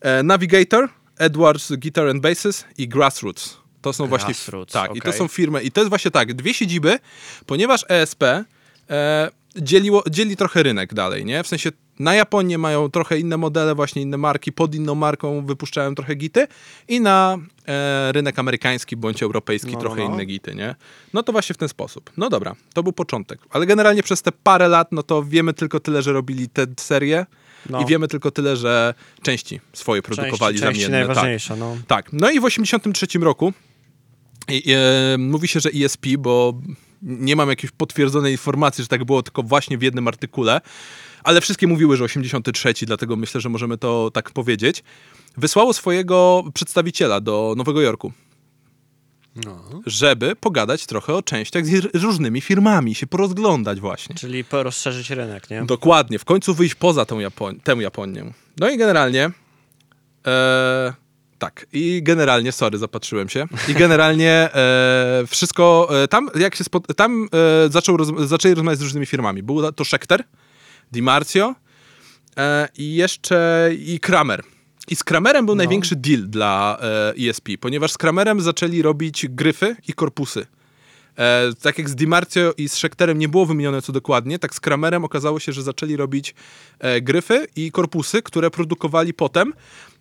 E, 0.00 0.22
Navigator, 0.22 0.88
Edwards 1.18 1.72
Guitar 1.72 2.08
and 2.08 2.22
Basses 2.22 2.64
i 2.78 2.88
Grassroots. 2.88 3.56
To 3.82 3.92
są 3.92 4.06
właśnie. 4.06 4.34
Grassroots, 4.34 4.72
Tak, 4.72 4.96
i 4.96 5.00
to 5.00 5.12
są 5.12 5.28
firmy. 5.28 5.62
I 5.62 5.70
to 5.70 5.80
jest 5.80 5.88
właśnie 5.88 6.10
tak, 6.10 6.34
dwie 6.34 6.54
siedziby, 6.54 6.98
ponieważ 7.46 7.84
ESP 7.88 8.22
e, 8.22 8.44
dzieliło, 9.56 10.02
dzieli 10.10 10.36
trochę 10.36 10.62
rynek 10.62 10.94
dalej, 10.94 11.24
nie? 11.24 11.42
W 11.42 11.46
sensie 11.46 11.70
na 11.98 12.14
Japonię 12.14 12.58
mają 12.58 12.90
trochę 12.90 13.18
inne 13.18 13.36
modele, 13.36 13.74
właśnie 13.74 14.02
inne 14.02 14.16
marki, 14.16 14.52
pod 14.52 14.74
inną 14.74 14.94
marką 14.94 15.46
wypuszczają 15.46 15.94
trochę 15.94 16.14
gity 16.14 16.46
i 16.88 17.00
na 17.00 17.38
e, 17.68 18.12
rynek 18.12 18.38
amerykański 18.38 18.96
bądź 18.96 19.22
europejski 19.22 19.70
No, 19.70 19.74
no, 19.74 19.80
trochę 19.80 20.04
no. 20.04 20.14
inne 20.14 20.24
gity, 20.24 20.54
nie? 20.54 20.74
No 21.12 21.22
to 21.22 21.32
właśnie 21.32 21.54
w 21.54 21.58
ten 21.58 21.68
sposób. 21.68 22.10
No 22.16 22.30
dobra, 22.30 22.54
to 22.74 22.82
był 22.82 22.92
początek. 22.92 23.38
Ale 23.50 23.66
generalnie 23.66 24.02
przez 24.02 24.22
te 24.22 24.32
parę 24.32 24.68
lat, 24.68 24.92
no 24.92 25.02
to 25.02 25.22
wiemy 25.22 25.52
tylko 25.52 25.80
tyle, 25.80 26.02
że 26.02 26.12
robili 26.12 26.48
te 26.48 26.66
serie 26.76 27.26
No. 27.70 27.82
i 27.82 27.86
wiemy 27.86 28.08
tylko 28.08 28.30
tyle, 28.30 28.56
że 28.56 28.94
części 29.22 29.60
swoje 29.72 30.02
produkowali 30.02 30.58
części, 30.58 30.66
części 30.66 30.82
zamienne. 30.82 31.06
Tak. 31.06 31.16
najważniejsze, 31.16 31.56
no. 31.56 31.76
Tak, 31.86 32.12
no 32.12 32.30
i 32.30 32.40
w 32.40 32.44
83 32.44 33.06
roku 33.18 33.52
i, 34.48 34.72
e, 34.72 35.18
mówi 35.18 35.48
się, 35.48 35.60
że 35.60 35.70
ESP, 35.84 36.06
bo 36.18 36.54
nie 37.02 37.36
mam 37.36 37.48
jakiejś 37.48 37.70
potwierdzonej 37.72 38.32
informacji, 38.32 38.84
że 38.84 38.88
tak 38.88 39.04
było, 39.04 39.22
tylko 39.22 39.42
właśnie 39.42 39.78
w 39.78 39.82
jednym 39.82 40.08
artykule, 40.08 40.60
ale 41.24 41.40
wszystkie 41.40 41.66
mówiły, 41.66 41.96
że 41.96 42.04
83, 42.04 42.74
dlatego 42.82 43.16
myślę, 43.16 43.40
że 43.40 43.48
możemy 43.48 43.78
to 43.78 44.10
tak 44.14 44.30
powiedzieć, 44.30 44.82
wysłało 45.36 45.72
swojego 45.72 46.44
przedstawiciela 46.54 47.20
do 47.20 47.54
Nowego 47.56 47.80
Jorku, 47.80 48.12
no. 49.44 49.82
żeby 49.86 50.36
pogadać 50.36 50.86
trochę 50.86 51.14
o 51.14 51.22
częściach 51.22 51.66
z 51.66 52.02
różnymi 52.02 52.40
firmami, 52.40 52.94
się 52.94 53.06
porozglądać 53.06 53.80
właśnie. 53.80 54.14
Czyli 54.14 54.44
rozszerzyć 54.52 55.10
rynek, 55.10 55.50
nie? 55.50 55.64
Dokładnie, 55.64 56.18
w 56.18 56.24
końcu 56.24 56.54
wyjść 56.54 56.74
poza 56.74 57.04
tą, 57.04 57.18
Japon- 57.18 57.60
tę 57.60 57.72
Japonię. 57.72 58.32
No 58.58 58.70
i 58.70 58.78
generalnie. 58.78 59.30
E, 60.26 60.92
tak, 61.38 61.66
i 61.72 62.02
generalnie, 62.02 62.52
sorry, 62.52 62.78
zapatrzyłem 62.78 63.28
się. 63.28 63.46
I 63.68 63.74
generalnie 63.74 64.30
e, 64.54 65.24
wszystko. 65.26 65.88
E, 66.02 66.08
tam, 66.08 66.30
jak 66.34 66.54
się 66.54 66.64
spod- 66.64 66.94
tam 66.94 67.28
e, 67.66 67.68
zaczął 67.68 67.96
roz- 67.96 68.26
zaczęli 68.26 68.54
rozmawiać 68.54 68.78
z 68.78 68.82
różnymi 68.82 69.06
firmami. 69.06 69.42
Był 69.42 69.72
to 69.72 69.84
Schecter, 69.84 70.24
Di 70.92 71.02
Marzio 71.02 71.54
e, 72.36 72.68
i 72.76 72.94
jeszcze 72.94 73.70
i 73.78 74.00
Kramer. 74.00 74.42
I 74.88 74.96
z 74.96 75.04
Kramerem 75.04 75.46
był 75.46 75.54
największy 75.54 75.96
deal 75.96 76.22
dla 76.28 76.78
e, 76.80 77.14
ESP, 77.28 77.48
ponieważ 77.60 77.92
z 77.92 77.98
Kramerem 77.98 78.40
zaczęli 78.40 78.82
robić 78.82 79.26
gryfy 79.28 79.76
i 79.88 79.92
korpusy. 79.92 80.46
E, 81.18 81.50
tak 81.62 81.78
jak 81.78 81.88
z 81.88 81.94
Dimarcio 81.94 82.52
i 82.58 82.68
z 82.68 82.72
Schecterem 82.72 83.18
nie 83.18 83.28
było 83.28 83.46
wymienione 83.46 83.82
co 83.82 83.92
dokładnie, 83.92 84.38
tak 84.38 84.54
z 84.54 84.60
Kramerem 84.60 85.04
okazało 85.04 85.40
się, 85.40 85.52
że 85.52 85.62
zaczęli 85.62 85.96
robić 85.96 86.34
e, 86.78 87.00
gryfy 87.00 87.46
i 87.56 87.72
korpusy, 87.72 88.22
które 88.22 88.50
produkowali 88.50 89.14
potem. 89.14 89.52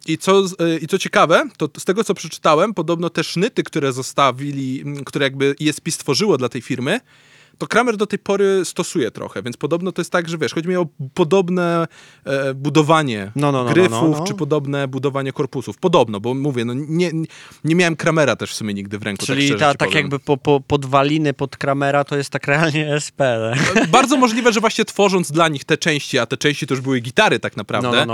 I 0.08 0.18
co, 0.18 0.44
e, 0.60 0.78
I 0.78 0.88
co 0.88 0.98
ciekawe, 0.98 1.50
to 1.58 1.70
z 1.78 1.86
tego 1.86 2.04
co 2.04 2.14
przeczytałem, 2.14 2.74
podobno 2.74 3.10
te 3.10 3.24
sznyty, 3.24 3.64
które 3.64 3.94
zostawili, 3.94 4.84
które 5.06 5.26
jakby 5.26 5.56
ESP 5.62 5.92
stworzyło 5.92 6.38
dla 6.38 6.50
tej 6.50 6.62
firmy, 6.62 7.00
to 7.58 7.68
Kramer 7.68 7.98
do 7.98 8.08
tej 8.08 8.20
pory 8.20 8.66
stosuje 8.66 9.12
trochę, 9.12 9.44
więc 9.44 9.58
podobno 9.58 9.92
to 9.92 10.02
jest 10.02 10.12
tak, 10.12 10.30
że 10.30 10.38
wiesz, 10.38 10.54
chodzi 10.54 10.70
mi 10.70 10.76
o 10.76 10.88
podobne 11.14 11.88
e, 12.26 12.54
budowanie 12.54 13.32
No, 13.36 13.52
no, 13.52 13.58
no, 13.58 13.64
no, 13.64 13.74
gryfów, 13.74 13.92
no, 14.12 14.20
no. 14.20 14.24
czy 14.24 14.34
podobne 14.34 14.88
budowanie 14.88 15.34
korpusów. 15.34 15.78
Podobno, 15.78 16.20
bo 16.20 16.34
mówię, 16.34 16.66
no 16.66 16.74
nie, 16.74 17.12
nie 17.64 17.76
miałem 17.76 17.96
Kramera 17.96 18.36
też 18.36 18.52
w 18.52 18.56
sumie 18.56 18.74
nigdy 18.74 19.00
w 19.00 19.04
ręku, 19.04 19.26
tak 19.26 19.36
Czyli 19.36 19.48
szczerze 19.48 19.60
ta, 19.60 19.74
tak 19.74 19.90
powiem. 19.90 20.04
jakby 20.04 20.20
po, 20.20 20.38
po, 20.38 20.62
podwaliny 20.62 21.34
pod 21.34 21.58
Kramera 21.58 22.04
to 22.04 22.18
jest 22.18 22.30
tak 22.30 22.48
realnie 22.48 22.96
SP. 23.06 23.20
nie? 23.76 23.88
Bardzo 23.88 24.18
możliwe, 24.18 24.54
że 24.54 24.60
właśnie 24.60 24.86
tworząc 24.86 25.32
dla 25.32 25.48
nich 25.48 25.66
te 25.66 25.78
części, 25.78 26.20
a 26.20 26.26
te 26.26 26.38
części 26.38 26.68
to 26.68 26.74
już 26.74 26.82
były 26.82 27.00
gitary 27.00 27.40
tak 27.40 27.58
naprawdę, 27.58 28.06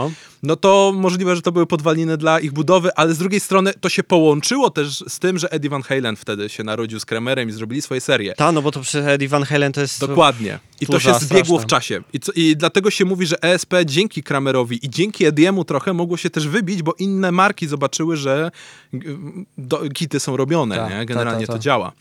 No, 0.43 0.55
to 0.55 0.91
możliwe, 0.95 1.35
że 1.35 1.41
to 1.41 1.51
były 1.51 1.67
podwaliny 1.67 2.17
dla 2.17 2.39
ich 2.39 2.51
budowy, 2.53 2.89
ale 2.95 3.13
z 3.13 3.17
drugiej 3.17 3.39
strony 3.39 3.73
to 3.81 3.89
się 3.89 4.03
połączyło 4.03 4.69
też 4.69 5.03
z 5.07 5.19
tym, 5.19 5.37
że 5.37 5.51
Eddie 5.51 5.69
Van 5.69 5.81
Halen 5.81 6.15
wtedy 6.15 6.49
się 6.49 6.63
narodził 6.63 6.99
z 6.99 7.05
Kramerem 7.05 7.49
i 7.49 7.51
zrobili 7.51 7.81
swoje 7.81 8.01
serie. 8.01 8.33
Ta, 8.35 8.51
no 8.51 8.61
bo 8.61 8.71
to 8.71 8.81
przy 8.81 9.03
Eddie 9.05 9.27
Van 9.29 9.43
Halen 9.43 9.71
to 9.71 9.81
jest... 9.81 9.99
Dokładnie. 9.99 10.59
I 10.81 10.87
to 10.87 10.99
się 10.99 11.13
zbiegło 11.13 11.59
w 11.59 11.65
czasie. 11.65 12.01
I, 12.13 12.19
co, 12.19 12.31
I 12.35 12.55
dlatego 12.57 12.91
się 12.91 13.05
mówi, 13.05 13.25
że 13.25 13.43
ESP 13.43 13.73
dzięki 13.85 14.23
Kramerowi 14.23 14.85
i 14.85 14.89
dzięki 14.89 15.25
Ediemu 15.25 15.65
trochę 15.65 15.93
mogło 15.93 16.17
się 16.17 16.29
też 16.29 16.47
wybić, 16.47 16.83
bo 16.83 16.93
inne 16.99 17.31
marki 17.31 17.67
zobaczyły, 17.67 18.17
że 18.17 18.51
g- 18.93 19.17
do, 19.57 19.89
kity 19.93 20.19
są 20.19 20.37
robione, 20.37 20.75
Ta, 20.75 20.89
nie? 20.89 20.95
ta, 20.95 21.05
Generalnie 21.05 21.47
ta, 21.47 21.53
ta. 21.53 21.57
to 21.57 21.63
działa. 21.63 21.91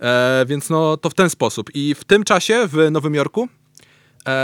E, 0.00 0.44
więc 0.48 0.70
no 0.70 0.96
to 0.96 1.10
w 1.10 1.14
ten 1.14 1.30
sposób. 1.30 1.70
I 1.74 1.94
w 1.94 2.04
tym 2.04 2.24
czasie 2.24 2.68
w 2.72 2.90
Nowym 2.90 3.14
Jorku 3.14 3.48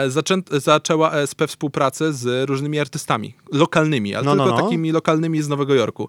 zaczę, 0.09 0.35
zaczęła 0.51 1.13
ESP 1.13 1.43
współpracę 1.49 2.13
z 2.13 2.49
różnymi 2.49 2.79
artystami, 2.81 3.35
lokalnymi, 3.53 4.15
ale 4.15 4.25
No, 4.25 4.35
no, 4.35 4.45
tylko 4.45 4.59
no. 4.59 4.65
takimi 4.65 4.93
lokalnymi 4.93 5.43
z 5.43 5.49
Nowego 5.49 5.75
Jorku 5.75 6.09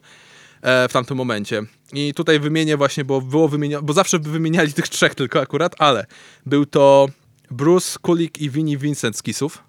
e, 0.62 0.88
w 0.89 0.93
tamtym 0.93 1.17
momencie. 1.17 1.62
I 1.93 2.13
tutaj 2.13 2.39
wymienię 2.39 2.77
właśnie, 2.77 3.05
bo 3.05 3.22
było 3.22 3.48
wymienia, 3.48 3.81
bo 3.81 3.93
zawsze 3.93 4.19
by 4.19 4.29
wymieniali 4.29 4.74
tych 4.74 4.89
trzech 4.89 5.15
tylko 5.15 5.41
akurat, 5.41 5.75
ale 5.79 6.05
był 6.45 6.65
to 6.65 7.07
Bruce 7.51 8.00
Kulik 8.01 8.41
i 8.41 8.50
Vinnie 8.50 8.77
Vincent 8.77 9.17
z 9.17 9.24
Kissów, 9.24 9.63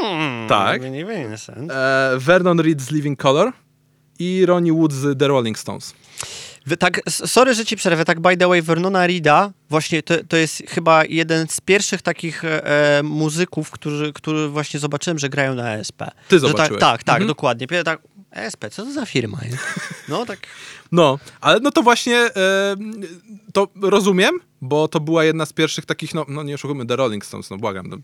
Hmm, 0.00 0.48
tak. 0.48 0.82
Nie 0.90 1.04
Vincent. 1.04 1.70
e, 1.72 2.10
Vernon 2.18 2.60
Reed 2.60 2.80
z 2.82 2.90
Living 2.90 3.18
Color 3.22 3.52
i 4.18 4.46
Ronnie 4.46 4.72
Wood 4.72 4.92
z 4.92 5.18
The 5.18 5.28
Rolling 5.28 5.58
Stones. 5.58 5.94
Tak, 6.78 7.00
sorry, 7.08 7.54
że 7.54 7.64
ci 7.64 7.76
przerwę, 7.76 8.04
tak 8.04 8.20
by 8.20 8.36
the 8.36 8.48
way, 8.48 8.62
Vernona 8.62 9.06
Rida, 9.06 9.52
właśnie 9.70 10.02
to, 10.02 10.14
to 10.28 10.36
jest 10.36 10.62
chyba 10.68 11.04
jeden 11.04 11.48
z 11.48 11.60
pierwszych 11.60 12.02
takich 12.02 12.44
e, 12.44 13.00
muzyków, 13.04 13.70
którzy, 13.70 14.12
który 14.12 14.48
właśnie 14.48 14.80
zobaczyłem, 14.80 15.18
że 15.18 15.28
grają 15.28 15.54
na 15.54 15.74
ESP. 15.76 15.98
Ty 16.28 16.38
Że 16.38 16.46
tak, 16.46 16.50
zobaczyłeś. 16.50 16.80
tak, 16.80 17.04
tak, 17.04 17.14
Mhm. 17.16 17.28
dokładnie. 17.28 17.66
Tak, 17.84 18.00
ESP, 18.32 18.64
co 18.70 18.84
to 18.84 18.92
za 18.92 19.06
firma 19.06 19.38
jest? 19.50 19.64
No 20.08 20.26
tak, 20.26 20.38
No, 20.92 21.18
ale 21.40 21.60
no 21.60 21.70
to 21.70 21.82
właśnie 21.82 22.16
e, 22.16 22.76
to 23.52 23.68
rozumiem, 23.82 24.40
bo 24.60 24.88
to 24.88 25.00
była 25.00 25.24
jedna 25.24 25.46
z 25.46 25.52
pierwszych 25.52 25.86
takich, 25.86 26.14
no, 26.14 26.26
no 26.28 26.42
nie 26.42 26.54
oszukujmy, 26.54 26.86
The 26.86 26.96
Rolling 26.96 27.24
Stones, 27.24 27.50
no 27.50 27.56
błagam. 27.56 27.86
No. 27.88 27.96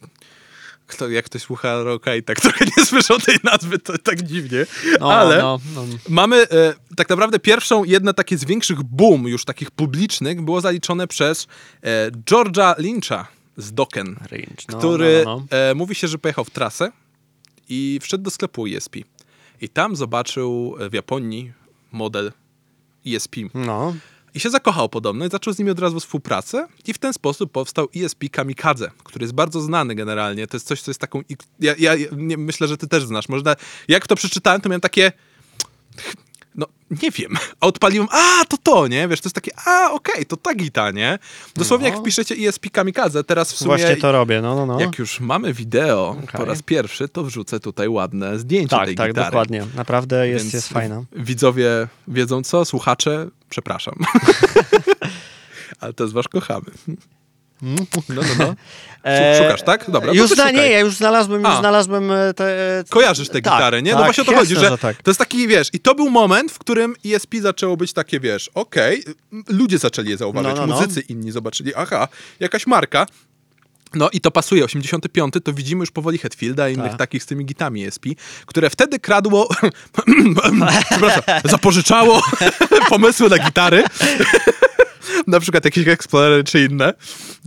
Kto, 0.90 1.08
jak 1.08 1.24
ktoś 1.24 1.42
słucha 1.42 1.82
rocka 1.82 2.14
i 2.14 2.22
tak 2.22 2.40
trochę 2.44 2.64
nie 2.76 2.84
słyszał 2.84 3.18
tej 3.18 3.36
nazwy, 3.44 3.78
to 3.78 3.98
tak 3.98 4.22
dziwnie. 4.22 4.66
no, 5.00 5.12
ale 5.12 5.38
no, 5.38 5.60
no. 5.74 5.84
mamy 6.08 6.36
e, 6.36 6.74
tak 6.96 7.08
naprawdę 7.08 7.38
pierwszą, 7.38 7.84
jedno 7.84 8.12
takie 8.12 8.38
z 8.38 8.44
większych 8.44 8.82
boom 8.82 9.28
już 9.28 9.44
takich 9.44 9.70
publicznych 9.70 10.42
było 10.42 10.60
zaliczone 10.60 11.06
przez 11.06 11.46
e, 11.82 12.10
George'a 12.10 12.74
Lyncha 12.78 13.26
z 13.56 13.72
Dokken, 13.72 14.16
Range, 14.30 14.64
no, 14.68 14.78
który 14.78 15.22
no, 15.24 15.46
no. 15.50 15.56
E, 15.58 15.74
mówi 15.74 15.94
się, 15.94 16.08
że 16.08 16.18
pojechał 16.18 16.44
w 16.44 16.50
trasę 16.50 16.92
i 17.68 17.98
wszedł 18.02 18.24
do 18.24 18.30
sklepu 18.30 18.66
ESP. 18.66 18.96
I 19.60 19.68
tam 19.68 19.96
zobaczył 19.96 20.76
w 20.90 20.94
Japonii 20.94 21.52
model 21.92 22.32
ESP. 23.06 23.36
no. 23.54 23.94
I 24.34 24.40
się 24.40 24.50
zakochał 24.50 24.88
podobno 24.88 25.26
i 25.26 25.30
zaczął 25.30 25.54
z 25.54 25.58
nimi 25.58 25.70
od 25.70 25.78
razu 25.78 26.00
współpracę 26.00 26.68
i 26.86 26.92
w 26.92 26.98
ten 26.98 27.12
sposób 27.12 27.52
powstał 27.52 27.88
ESP 27.96 28.24
Kamikadze, 28.32 28.90
który 29.04 29.24
jest 29.24 29.34
bardzo 29.34 29.60
znany 29.60 29.94
generalnie. 29.94 30.46
To 30.46 30.56
jest 30.56 30.66
coś, 30.66 30.82
co 30.82 30.90
jest 30.90 31.00
taką... 31.00 31.22
Ja, 31.60 31.74
ja 31.78 31.96
ja 31.96 32.06
myślę, 32.18 32.68
że 32.68 32.76
ty 32.76 32.88
też 32.88 33.04
znasz. 33.04 33.28
Można, 33.28 33.56
jak 33.88 34.06
to 34.06 34.16
przeczytałem, 34.16 34.60
to 34.60 34.68
miałem 34.68 34.80
takie... 34.80 35.12
No, 36.60 36.66
nie 37.02 37.10
wiem. 37.10 37.36
A 37.60 37.66
odpaliłem, 37.66 38.08
a, 38.10 38.44
to 38.48 38.56
to, 38.56 38.88
nie? 38.88 39.08
Wiesz, 39.08 39.20
to 39.20 39.26
jest 39.26 39.34
takie, 39.34 39.50
a, 39.66 39.90
okej, 39.92 40.26
to 40.26 40.36
ta 40.36 40.54
gita, 40.54 40.90
nie? 40.90 41.18
Dosłownie 41.56 41.88
No. 41.88 41.94
jak 41.94 42.02
wpiszecie 42.02 42.34
ESP 42.48 42.70
Kamikadze, 42.70 43.24
teraz 43.24 43.52
w 43.52 43.56
sumie... 43.56 43.68
Właśnie 43.68 43.96
to 43.96 44.12
robię, 44.12 44.42
no, 44.42 44.54
no, 44.54 44.66
no. 44.66 44.80
Jak 44.80 44.98
już 44.98 45.20
mamy 45.20 45.52
wideo 45.54 46.16
po 46.26 46.34
Okej. 46.34 46.46
raz 46.46 46.62
pierwszy, 46.62 47.08
to 47.08 47.24
wrzucę 47.24 47.60
tutaj 47.60 47.88
ładne 47.88 48.38
zdjęcie 48.38 48.76
tak, 48.76 48.86
tej 48.86 48.94
tak, 48.94 49.10
gitary. 49.10 49.26
dokładnie. 49.26 49.66
Naprawdę 49.76 50.28
jest, 50.28 50.44
Więc 50.44 50.54
jest 50.54 50.68
fajna. 50.68 51.02
Widzowie 51.12 51.88
wiedzą 52.08 52.42
co, 52.42 52.64
słuchacze, 52.64 53.28
przepraszam. 53.50 53.94
Ale 55.80 55.92
też 55.92 56.12
was 56.12 56.28
kochamy. 56.28 56.66
No, 57.62 57.76
no, 58.08 58.22
no. 58.38 58.54
E, 59.04 59.38
Szukasz, 59.38 59.62
tak? 59.62 59.90
Dobra, 59.90 60.08
to 60.08 60.14
już 60.14 60.30
szukaj. 60.30 60.54
nie, 60.54 60.70
ja 60.70 60.80
już 60.80 60.96
znalazłem, 60.96 61.40
już 61.40 61.50
A. 61.50 61.60
znalazłem 61.60 62.10
e, 62.12 62.34
te... 62.34 62.84
Kojarzysz 62.88 63.28
tę 63.28 63.42
tak, 63.42 63.42
gitarę, 63.42 63.82
nie? 63.82 63.90
No 63.90 63.96
tak, 63.96 64.06
właśnie 64.06 64.22
o 64.22 64.26
to 64.26 64.34
chodzi, 64.34 64.56
że, 64.56 64.78
tak. 64.78 65.02
to 65.02 65.10
jest 65.10 65.18
taki, 65.18 65.48
wiesz, 65.48 65.68
i 65.72 65.80
to 65.80 65.94
był 65.94 66.10
moment, 66.10 66.52
w 66.52 66.58
którym 66.58 66.94
ESP 67.06 67.34
zaczęło 67.40 67.76
być 67.76 67.92
takie, 67.92 68.20
wiesz, 68.20 68.50
okej, 68.54 69.04
ludzie 69.48 69.78
zaczęli 69.78 70.10
je 70.10 70.16
zauważyć, 70.16 70.50
No, 70.56 70.60
no, 70.60 70.66
no. 70.66 70.80
muzycy 70.80 71.00
inni 71.00 71.32
zobaczyli, 71.32 71.74
aha, 71.74 72.08
jakaś 72.40 72.66
marka. 72.66 73.06
No 73.94 74.10
i 74.12 74.20
to 74.20 74.30
pasuje, 74.30 74.64
85 74.64 75.34
to 75.44 75.52
widzimy 75.52 75.80
już 75.80 75.90
powoli 75.90 76.18
Hetfielda 76.18 76.68
i 76.68 76.74
innych 76.74 76.90
Tak. 76.90 76.98
takich 76.98 77.22
z 77.22 77.26
tymi 77.26 77.44
gitami 77.44 77.86
ESP, 77.86 78.04
które 78.46 78.70
wtedy 78.70 78.98
kradło, 78.98 79.48
przepraszam, 80.90 81.22
zapożyczało 81.44 82.22
pomysły 82.88 83.28
na 83.28 83.38
gitary. 83.38 83.84
Na 85.30 85.40
przykład 85.40 85.64
jakieś 85.64 85.88
Explorery 85.88 86.44
czy 86.44 86.64
inne, 86.64 86.94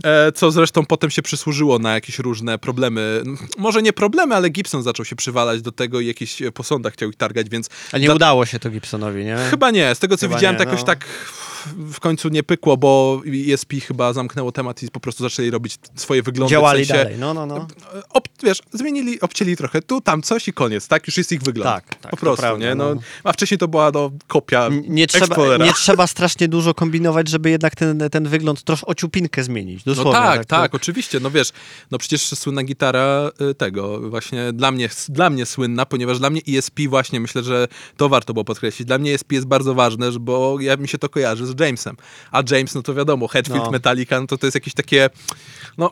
e, 0.04 0.32
co 0.32 0.50
zresztą 0.50 0.86
potem 0.86 1.10
się 1.10 1.22
przysłużyło 1.22 1.78
na 1.78 1.94
jakieś 1.94 2.18
różne 2.18 2.58
problemy. 2.58 3.22
Może 3.58 3.82
nie 3.82 3.92
problemy, 3.92 4.34
ale 4.34 4.48
Gibson 4.50 4.82
zaczął 4.82 5.04
się 5.04 5.16
przywalać 5.16 5.62
do 5.62 5.72
tego 5.72 6.00
i 6.00 6.06
jakieś 6.06 6.42
e, 6.42 6.52
po 6.52 6.62
sądach 6.62 6.92
chciał 6.92 7.08
ich 7.10 7.16
targać, 7.16 7.48
więc 7.48 7.68
A 7.92 7.98
nie 7.98 8.06
Za- 8.06 8.14
udało 8.14 8.46
się 8.46 8.58
to 8.58 8.70
Gibsonowi, 8.70 9.24
nie? 9.24 9.36
chyba 9.50 9.70
nie. 9.70 9.94
Z 9.94 9.98
tego 9.98 10.16
co 10.16 10.26
Chyba 10.26 10.36
widziałem, 10.36 10.56
nie, 10.56 10.64
to 10.64 10.64
jakoś 10.70 10.80
no. 10.80 10.86
tak 10.86 11.06
w 11.76 12.00
końcu 12.00 12.28
nie 12.28 12.42
pykło, 12.42 12.76
bo 12.76 13.22
ESP 13.52 13.72
chyba 13.86 14.12
zamknęło 14.12 14.52
temat 14.52 14.82
i 14.82 14.90
po 14.90 15.00
prostu 15.00 15.22
zaczęli 15.22 15.50
robić 15.50 15.78
swoje 15.96 16.22
wyglądy. 16.22 16.50
Działali 16.50 16.84
w 16.84 16.88
sensie, 16.88 17.04
dalej, 17.04 17.18
no, 17.18 17.34
no, 17.34 17.46
no. 17.46 17.66
Ob, 18.10 18.28
wiesz, 18.42 18.58
zmienili, 18.72 19.20
obcięli 19.20 19.56
trochę 19.56 19.82
tu, 19.82 20.00
tam 20.00 20.22
coś 20.22 20.48
i 20.48 20.52
koniec, 20.52 20.88
tak? 20.88 21.06
Już 21.06 21.16
jest 21.16 21.32
ich 21.32 21.42
wygląd. 21.42 21.70
Tak, 21.70 21.94
tak, 21.94 22.10
Po 22.10 22.16
prostu, 22.16 22.42
prawda, 22.42 22.66
nie? 22.66 22.74
No, 22.74 22.94
no. 22.94 23.00
A 23.24 23.32
wcześniej 23.32 23.58
to 23.58 23.68
była 23.68 23.90
no, 23.90 24.10
kopia 24.26 24.68
Nie 24.88 25.06
trzeba, 25.06 25.36
nie 25.58 25.72
trzeba 25.72 26.06
strasznie 26.06 26.48
dużo 26.48 26.74
kombinować, 26.74 27.28
żeby 27.28 27.50
jednak 27.50 27.76
ten, 27.76 28.02
ten 28.10 28.28
wygląd 28.28 28.62
trosz 28.62 28.84
ociupinkę 28.84 29.44
zmienić. 29.44 29.84
No 29.84 29.94
Dosłownie. 29.94 30.20
tak, 30.20 30.44
tak, 30.44 30.74
oczywiście. 30.74 31.20
No 31.20 31.30
wiesz, 31.30 31.50
no 31.90 31.98
przecież 31.98 32.22
słynna 32.22 32.62
gitara 32.62 33.30
y, 33.50 33.54
tego, 33.54 34.10
właśnie 34.10 34.52
dla 34.52 34.70
mnie, 34.70 34.88
dla 35.08 35.30
mnie 35.30 35.46
słynna, 35.46 35.86
ponieważ 35.86 36.18
dla 36.18 36.30
mnie 36.30 36.40
ESP 36.48 36.80
właśnie, 36.88 37.20
myślę, 37.20 37.42
że 37.42 37.68
to 37.96 38.08
warto 38.08 38.32
było 38.32 38.44
podkreślić. 38.44 38.86
Dla 38.86 38.98
mnie 38.98 39.14
ESP 39.14 39.32
jest 39.32 39.46
bardzo 39.46 39.74
ważne, 39.74 40.10
bo 40.12 40.60
ja 40.60 40.76
mi 40.76 40.88
się 40.88 40.98
to 40.98 41.08
kojarzy 41.08 41.46
z 41.46 41.53
Jamesem. 41.60 41.96
A 42.32 42.42
James, 42.50 42.74
no 42.74 42.82
to 42.82 42.94
wiadomo, 42.94 43.28
Hetfield, 43.28 43.64
No. 43.64 43.70
Metallica, 43.70 44.20
no 44.20 44.26
to 44.26 44.38
to 44.38 44.46
jest 44.46 44.54
jakieś 44.54 44.74
takie, 44.74 45.10
no, 45.78 45.90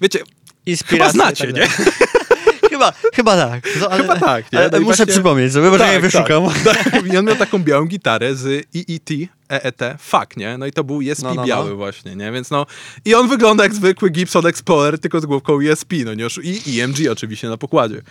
wiecie, 0.00 0.18
chyba 0.18 0.30
Inspiracja 0.66 1.08
i 1.10 1.12
znacie, 1.12 1.46
tak 1.52 1.56
nie? 1.56 1.68
chyba, 2.70 2.92
chyba 3.14 3.36
tak. 3.36 3.64
No, 3.80 3.88
ale, 3.88 4.02
Chyba 4.02 4.16
tak, 4.20 4.52
nie? 4.52 4.58
No 4.58 4.64
muszę 4.80 4.80
właśnie- 4.84 5.06
przypomnieć 5.06 5.52
sobie, 5.52 5.70
bo 5.70 5.78
Tak, 5.78 5.86
ja 5.86 5.92
je 5.92 6.00
wyszukam. 6.00 6.42
Tak. 6.64 7.06
I 7.12 7.16
on 7.16 7.24
miał 7.24 7.36
taką 7.36 7.58
białą 7.58 7.84
gitarę 7.86 8.34
z 8.34 8.46
EET, 8.76 9.10
EET, 9.48 9.80
fuck, 9.98 10.36
nie? 10.36 10.58
No 10.58 10.66
i 10.66 10.72
to 10.72 10.84
był 10.84 11.00
ESP 11.10 11.22
No, 11.22 11.28
no, 11.34 11.40
no. 11.40 11.46
biały 11.48 11.74
właśnie, 11.74 12.16
nie? 12.16 12.32
Więc 12.32 12.50
no, 12.50 12.66
i 13.04 13.14
on 13.14 13.28
wygląda 13.28 13.64
jak 13.64 13.74
zwykły 13.74 14.10
Gibson 14.10 14.46
Explorer, 14.46 14.98
tylko 14.98 15.20
z 15.20 15.26
główką 15.26 15.60
ESP, 15.60 15.92
no 16.04 16.14
nie? 16.14 16.26
I 16.66 16.80
EMG 16.80 16.96
oczywiście 17.10 17.48
na 17.48 17.56
pokładzie. 17.56 18.02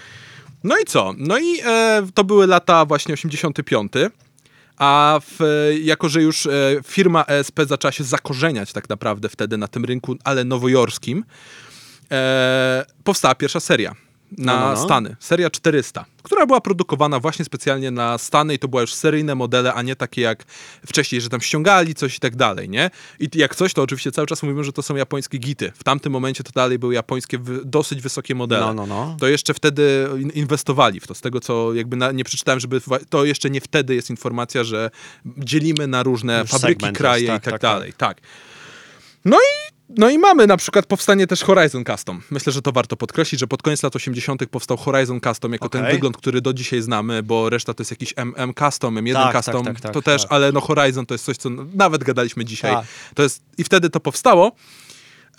No 0.64 0.78
i 0.78 0.86
co? 0.86 1.14
No 1.18 1.38
i 1.38 1.60
e, 1.66 2.08
to 2.14 2.24
były 2.24 2.48
lata 2.48 2.86
właśnie 2.86 3.14
85. 3.14 3.92
A 4.78 5.20
w, 5.24 5.40
jako, 5.82 6.10
że 6.10 6.22
już 6.22 6.46
e, 6.46 6.52
firma 6.86 7.26
ESP 7.26 7.60
zaczęła 7.68 7.92
się 7.92 8.04
zakorzeniać 8.04 8.74
tak 8.74 8.90
naprawdę 8.90 9.30
wtedy 9.30 9.58
na 9.58 9.68
tym 9.68 9.86
rynku, 9.86 10.16
ale 10.24 10.44
nowojorskim, 10.44 11.24
e, 12.12 12.86
powstała 13.04 13.36
pierwsza 13.36 13.60
seria 13.60 14.05
na 14.38 14.60
No, 14.60 14.60
no, 14.60 14.74
no. 14.74 14.78
Stany. 14.86 15.16
Seria 15.20 15.50
400, 15.50 16.06
która 16.24 16.46
była 16.46 16.62
produkowana 16.62 17.20
właśnie 17.20 17.46
specjalnie 17.46 17.92
na 17.92 18.18
Stany 18.18 18.54
i 18.54 18.60
to 18.60 18.68
były 18.68 18.82
już 18.82 18.94
seryjne 18.94 19.36
modele, 19.36 19.74
a 19.74 19.82
nie 19.82 19.96
takie 19.96 20.22
jak 20.22 20.44
wcześniej, 20.88 21.22
że 21.22 21.30
tam 21.30 21.42
ściągali 21.42 21.96
coś 21.96 22.16
i 22.18 22.20
tak 22.20 22.36
dalej, 22.36 22.70
nie? 22.70 22.90
I 23.20 23.30
jak 23.36 23.56
coś, 23.56 23.74
to 23.74 23.82
oczywiście 23.82 24.12
cały 24.12 24.28
czas 24.28 24.44
mówimy, 24.44 24.64
że 24.64 24.74
to 24.74 24.82
są 24.82 24.96
japońskie 24.96 25.38
gity. 25.38 25.72
W 25.76 25.84
tamtym 25.84 26.14
momencie 26.14 26.44
to 26.44 26.52
dalej 26.52 26.80
były 26.80 26.94
japońskie, 26.94 27.40
dosyć 27.66 28.02
wysokie 28.02 28.36
modele. 28.36 28.66
No, 28.66 28.74
no, 28.74 28.86
no. 28.86 29.18
To 29.20 29.28
jeszcze 29.28 29.54
wtedy 29.54 30.08
in- 30.20 30.30
inwestowali 30.30 31.00
w 31.00 31.08
to. 31.08 31.16
Z 31.16 31.22
tego, 31.22 31.40
co 31.40 31.74
jakby 31.74 31.96
na, 31.96 32.12
nie 32.12 32.24
przeczytałem, 32.24 32.60
żeby 32.60 32.82
to 33.10 33.26
jeszcze 33.26 33.50
nie 33.50 33.62
wtedy 33.62 33.96
jest 33.96 34.10
informacja, 34.10 34.64
że 34.64 34.90
dzielimy 35.38 35.88
na 35.88 36.04
różne 36.04 36.40
Już 36.42 36.52
fabryki, 36.52 36.92
kraje 36.92 37.24
jest, 37.24 37.34
i 37.34 37.36
tak, 37.36 37.44
tak, 37.44 37.54
tak, 37.54 37.62
dalej. 37.62 37.94
Tak. 37.98 38.22
No 39.26 39.38
i, 39.38 39.75
no 39.90 40.10
i 40.10 40.18
mamy 40.18 40.48
na 40.48 40.58
przykład 40.58 40.86
powstanie 40.86 41.28
też 41.28 41.44
Horizon 41.44 41.86
Custom. 41.86 42.22
Myślę, 42.32 42.54
że 42.54 42.62
to 42.62 42.72
warto 42.72 42.98
podkreślić, 42.98 43.40
że 43.40 43.48
pod 43.48 43.62
koniec 43.62 43.84
lat 43.84 43.96
80. 43.96 44.46
powstał 44.46 44.78
Horizon 44.78 45.22
Custom 45.22 45.54
jako 45.54 45.70
ten 45.70 45.82
Okej. 45.82 45.94
wygląd, 45.94 46.18
który 46.18 46.42
do 46.42 46.54
dzisiaj 46.54 46.82
znamy, 46.82 47.24
bo 47.24 47.50
reszta 47.50 47.74
to 47.74 47.82
jest 47.82 47.92
jakiś 47.92 48.14
MM 48.18 48.54
Custom, 48.54 48.96
M1 48.96 49.14
Tak, 49.14 49.34
tak, 49.34 49.46
Custom, 49.46 49.66
tak, 49.66 49.82
tak, 49.82 49.94
to 49.94 50.02
też, 50.02 50.22
tak. 50.22 50.32
ale 50.32 50.52
no 50.52 50.62
Horizon 50.62 51.06
to 51.06 51.14
jest 51.14 51.26
coś, 51.26 51.38
co 51.38 51.50
nawet 51.74 52.04
gadaliśmy 52.04 52.46
dzisiaj. 52.46 52.74
Tak. 52.74 52.86
To 53.14 53.24
jest, 53.24 53.44
I 53.58 53.64
wtedy 53.64 53.90
to 53.90 54.00
powstało. 54.00 54.52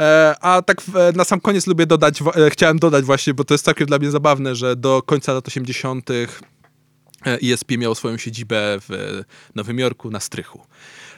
E, 0.00 0.34
a 0.40 0.62
tak 0.62 0.82
na 1.14 1.24
sam 1.24 1.40
koniec 1.40 1.66
lubię 1.66 1.86
dodać, 1.86 2.22
e, 2.22 2.50
chciałem 2.50 2.78
dodać 2.78 3.04
właśnie, 3.04 3.34
bo 3.34 3.44
to 3.44 3.54
jest 3.54 3.64
całkiem 3.64 3.86
dla 3.86 3.98
mnie 3.98 4.10
zabawne, 4.10 4.54
że 4.54 4.76
do 4.76 5.02
końca 5.02 5.32
lat 5.32 5.48
80. 5.48 6.10
e, 6.10 7.38
ESP 7.52 7.70
miał 7.78 7.94
swoją 7.94 8.16
siedzibę 8.16 8.78
w 8.88 9.20
Nowym 9.54 9.78
Jorku 9.78 10.10
na 10.10 10.20
strychu. 10.20 10.60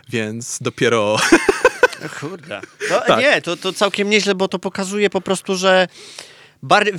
Więc 0.09 0.59
dopiero. 0.61 1.17
Kurde. 2.21 2.61
No, 2.91 3.01
Tak. 3.07 3.19
Nie, 3.21 3.43
to, 3.43 3.57
to 3.57 3.73
całkiem 3.73 4.11
nieźle, 4.11 4.35
bo 4.35 4.49
to 4.49 4.59
pokazuje 4.59 5.11
po 5.11 5.21
prostu, 5.21 5.57
że 5.57 5.89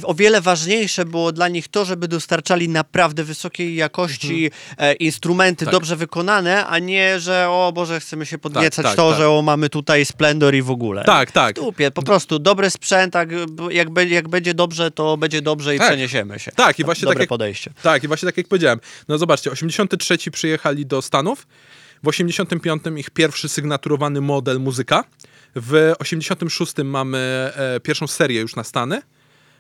o 0.04 0.14
wiele 0.14 0.42
ważniejsze 0.42 1.06
było 1.06 1.32
dla 1.32 1.48
nich 1.48 1.68
to, 1.68 1.86
żeby 1.86 2.08
dostarczali 2.08 2.70
naprawdę 2.70 3.24
wysokiej 3.24 3.76
jakości 3.76 4.52
e, 4.78 4.94
instrumenty 4.94 5.66
Tak. 5.66 5.72
dobrze 5.72 5.96
wykonane, 5.96 6.66
a 6.66 6.80
nie, 6.80 7.20
że 7.20 7.50
o 7.50 7.72
Boże, 7.76 8.00
chcemy 8.00 8.26
się 8.26 8.38
podniecać 8.38 8.86
tak, 8.86 8.96
to, 8.96 9.10
tak. 9.10 9.18
że 9.20 9.30
o, 9.30 9.42
mamy 9.42 9.70
tutaj 9.70 10.06
Splendor 10.06 10.56
i 10.56 10.62
w 10.62 10.72
ogóle. 10.72 11.04
tak, 11.04 11.32
tak. 11.32 11.56
Dupie, 11.56 11.92
po 11.92 12.02
prostu 12.02 12.40
dobry 12.40 12.70
sprzęt, 12.70 13.14
tak, 13.14 13.30
jak, 13.70 13.90
be- 13.90 14.06
jak 14.06 14.28
będzie 14.28 14.54
dobrze, 14.54 14.92
to 14.92 15.18
będzie 15.18 15.42
dobrze 15.42 15.76
i 15.76 15.78
Tak. 15.78 15.88
przeniesiemy 15.88 16.40
się. 16.40 16.52
Tak, 16.52 16.80
i 16.80 16.84
właśnie 16.84 17.06
Dobre 17.06 17.16
tak 17.16 17.20
jak, 17.22 17.30
podejście. 17.30 17.72
Tak, 17.84 18.04
i 18.04 18.08
właśnie 18.08 18.26
tak 18.26 18.38
jak 18.38 18.48
powiedziałem. 18.48 18.80
No 19.08 19.18
zobaczcie, 19.18 19.52
83 19.52 20.32
przyjechali 20.32 20.86
do 20.86 21.02
Stanów, 21.02 21.48
w 22.04 22.08
85 22.08 22.84
ich 22.98 23.10
pierwszy 23.10 23.50
sygnaturowany 23.50 24.22
model 24.22 24.60
muzyka, 24.60 25.04
w 25.56 25.94
86 26.00 26.74
mamy 26.84 27.18
e, 27.56 27.80
pierwszą 27.80 28.08
serię 28.08 28.42
już 28.42 28.56
na 28.56 28.64
Stany, 28.64 29.02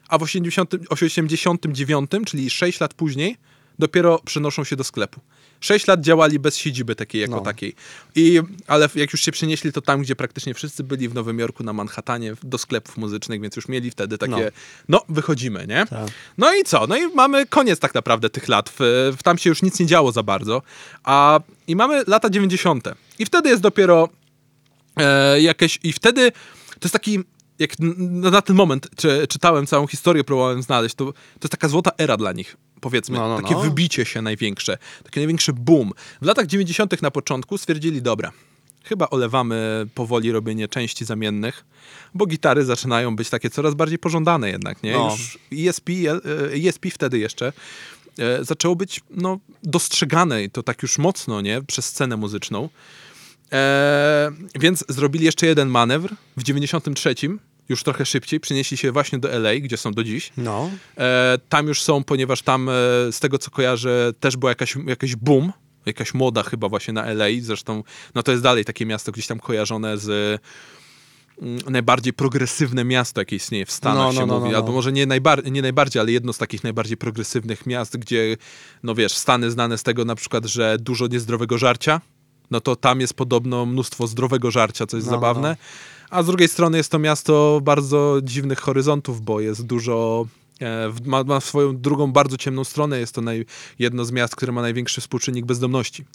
a 0.07 0.17
w 0.17 0.23
80, 0.23 0.75
89, 0.89 2.11
czyli 2.25 2.49
6 2.49 2.79
lat 2.79 2.93
później, 2.93 3.37
dopiero 3.79 4.19
przenoszą 4.25 4.63
się 4.63 4.75
do 4.75 4.83
sklepu. 4.83 5.21
6 5.59 5.87
lat 5.87 6.01
działali 6.01 6.39
bez 6.39 6.57
siedziby 6.57 6.95
takiej 6.95 7.21
jako 7.21 7.35
No. 7.35 7.41
takiej. 7.41 7.75
I, 8.15 8.41
ale 8.67 8.89
jak 8.95 9.11
już 9.13 9.21
się 9.21 9.31
przenieśli, 9.31 9.71
to 9.73 9.81
tam, 9.81 10.01
gdzie 10.01 10.15
praktycznie 10.15 10.53
wszyscy 10.53 10.83
byli 10.83 11.09
w 11.09 11.13
Nowym 11.13 11.39
Jorku, 11.39 11.63
na 11.63 11.73
Manhattanie, 11.73 12.33
do 12.43 12.57
sklepów 12.57 12.97
muzycznych, 12.97 13.41
więc 13.41 13.55
już 13.55 13.67
mieli 13.67 13.91
wtedy 13.91 14.17
takie, 14.17 14.31
No. 14.31 14.39
no, 14.89 15.01
wychodzimy, 15.09 15.67
nie? 15.67 15.85
Tak. 15.85 16.07
No 16.37 16.55
i 16.55 16.63
co? 16.63 16.87
No 16.87 16.97
i 16.97 17.07
mamy 17.15 17.45
koniec 17.45 17.79
tak 17.79 17.93
naprawdę 17.93 18.29
tych 18.29 18.47
lat. 18.47 18.69
W, 18.69 18.75
w 19.19 19.23
tam 19.23 19.37
się 19.37 19.49
już 19.49 19.61
nic 19.61 19.79
nie 19.79 19.85
działo 19.85 20.11
za 20.11 20.23
bardzo. 20.23 20.61
A 21.03 21.39
i 21.67 21.75
mamy 21.75 22.03
lata 22.07 22.29
90. 22.29 22.87
I 23.19 23.25
wtedy 23.25 23.49
jest 23.49 23.61
dopiero 23.61 24.09
e, 24.97 25.41
jakieś. 25.41 25.79
I 25.83 25.93
wtedy 25.93 26.31
to 26.69 26.79
jest 26.83 26.93
taki. 26.93 27.19
Jak 27.59 27.71
na 28.09 28.41
ten 28.41 28.55
moment 28.55 28.87
czy, 28.97 29.27
czytałem 29.29 29.67
całą 29.67 29.87
historię, 29.87 30.23
próbowałem 30.23 30.61
znaleźć, 30.63 30.95
to, 30.95 31.05
to 31.05 31.13
jest 31.43 31.51
taka 31.51 31.67
złota 31.67 31.91
era 31.97 32.17
dla 32.17 32.31
nich, 32.31 32.57
powiedzmy. 32.81 33.17
No, 33.17 33.29
no, 33.29 33.41
takie 33.41 33.53
no. 33.53 33.61
wybicie 33.61 34.05
się 34.05 34.21
największe, 34.21 34.77
taki 35.03 35.19
największy 35.19 35.53
boom. 35.53 35.91
W 36.21 36.25
latach 36.25 36.45
90. 36.45 37.01
na 37.01 37.11
początku 37.11 37.57
stwierdzili, 37.57 38.01
dobra, 38.01 38.31
chyba 38.83 39.09
olewamy 39.09 39.87
powoli 39.95 40.31
robienie 40.31 40.67
części 40.67 41.05
zamiennych, 41.05 41.65
bo 42.13 42.25
gitary 42.25 42.65
zaczynają 42.65 43.15
być 43.15 43.29
takie 43.29 43.49
coraz 43.49 43.73
bardziej 43.73 43.99
pożądane 43.99 44.49
jednak, 44.49 44.83
nie? 44.83 44.91
No. 44.91 45.11
Już 45.11 45.39
ESP, 45.53 45.89
e, 45.89 46.69
ESP 46.69 46.85
wtedy 46.93 47.19
jeszcze 47.19 47.53
e, 48.19 48.43
zaczęło 48.43 48.75
być 48.75 49.01
no, 49.09 49.39
dostrzegane 49.63 50.43
i 50.43 50.49
to 50.49 50.63
tak 50.63 50.81
już 50.81 50.97
mocno, 50.97 51.41
nie? 51.41 51.61
Przez 51.61 51.85
scenę 51.85 52.17
muzyczną. 52.17 52.69
E, 53.51 54.31
więc 54.55 54.85
zrobili 54.89 55.25
jeszcze 55.25 55.45
jeden 55.45 55.69
manewr 55.69 56.15
w 56.37 56.43
93, 56.43 57.15
już 57.69 57.83
trochę 57.83 58.05
szybciej, 58.05 58.39
przenieśli 58.39 58.77
się 58.77 58.91
właśnie 58.91 59.19
do 59.19 59.31
LA, 59.31 59.55
gdzie 59.55 59.77
są 59.77 59.91
do 59.91 60.03
dziś. 60.03 60.31
No. 60.37 60.69
E, 60.97 61.37
tam 61.49 61.67
już 61.67 61.83
są, 61.83 62.03
ponieważ 62.03 62.41
tam, 62.41 62.69
e, 62.69 62.73
z 63.11 63.19
tego 63.19 63.37
co 63.37 63.51
kojarzę, 63.51 64.11
też 64.19 64.37
była 64.37 64.51
jakaś, 64.51 64.75
jakaś 64.87 65.15
boom, 65.15 65.53
jakaś 65.85 66.13
moda 66.13 66.43
chyba 66.43 66.69
właśnie 66.69 66.93
na 66.93 67.05
LA, 67.05 67.25
zresztą 67.41 67.83
no 68.15 68.23
to 68.23 68.31
jest 68.31 68.43
dalej 68.43 68.65
takie 68.65 68.85
miasto 68.85 69.11
gdzieś 69.11 69.27
tam 69.27 69.39
kojarzone 69.39 69.97
z 69.97 70.41
mm, 71.41 71.59
najbardziej 71.69 72.13
progresywne 72.13 72.83
miasto, 72.83 73.21
jakie 73.21 73.35
istnieje 73.35 73.65
w 73.65 73.71
Stanach 73.71 73.97
No, 73.97 74.13
no, 74.13 74.21
się 74.21 74.25
no, 74.25 74.39
mówi, 74.39 74.51
no, 74.51 74.57
albo 74.57 74.67
no. 74.67 74.73
może 74.73 74.91
nie, 74.91 75.07
najbar- 75.07 75.51
nie 75.51 75.61
najbardziej, 75.61 75.99
ale 75.99 76.11
jedno 76.11 76.33
z 76.33 76.37
takich 76.37 76.63
najbardziej 76.63 76.97
progresywnych 76.97 77.65
miast, 77.65 77.97
gdzie, 77.97 78.37
no 78.83 78.95
wiesz, 78.95 79.13
Stany 79.13 79.51
znane 79.51 79.77
z 79.77 79.83
tego 79.83 80.05
na 80.05 80.15
przykład, 80.15 80.45
że 80.45 80.77
dużo 80.79 81.07
niezdrowego 81.07 81.57
żarcia, 81.57 82.01
no 82.51 82.61
to 82.61 82.75
tam 82.75 83.01
jest 83.01 83.13
podobno 83.13 83.65
mnóstwo 83.65 84.07
zdrowego 84.07 84.51
żarcia, 84.51 84.85
co 84.85 84.97
jest 84.97 85.07
No, 85.07 85.11
no, 85.13 85.17
zabawne. 85.17 85.57
A 86.09 86.23
z 86.23 86.25
drugiej 86.25 86.47
strony 86.47 86.77
jest 86.77 86.91
to 86.91 86.99
miasto 86.99 87.59
bardzo 87.63 88.17
dziwnych 88.23 88.59
horyzontów, 88.59 89.21
bo 89.21 89.39
jest 89.39 89.65
dużo. 89.65 90.25
e, 90.61 90.93
Ma, 91.05 91.23
ma 91.23 91.39
swoją 91.41 91.77
drugą 91.77 92.11
bardzo 92.11 92.37
ciemną 92.37 92.63
stronę. 92.63 92.99
Jest 92.99 93.15
to 93.15 93.21
naj, 93.21 93.45
jedno 93.79 94.05
z 94.05 94.11
miast, 94.11 94.35
które 94.35 94.51
ma 94.51 94.61
największy 94.61 95.01
współczynnik 95.01 95.45
bezdomności. 95.45 96.05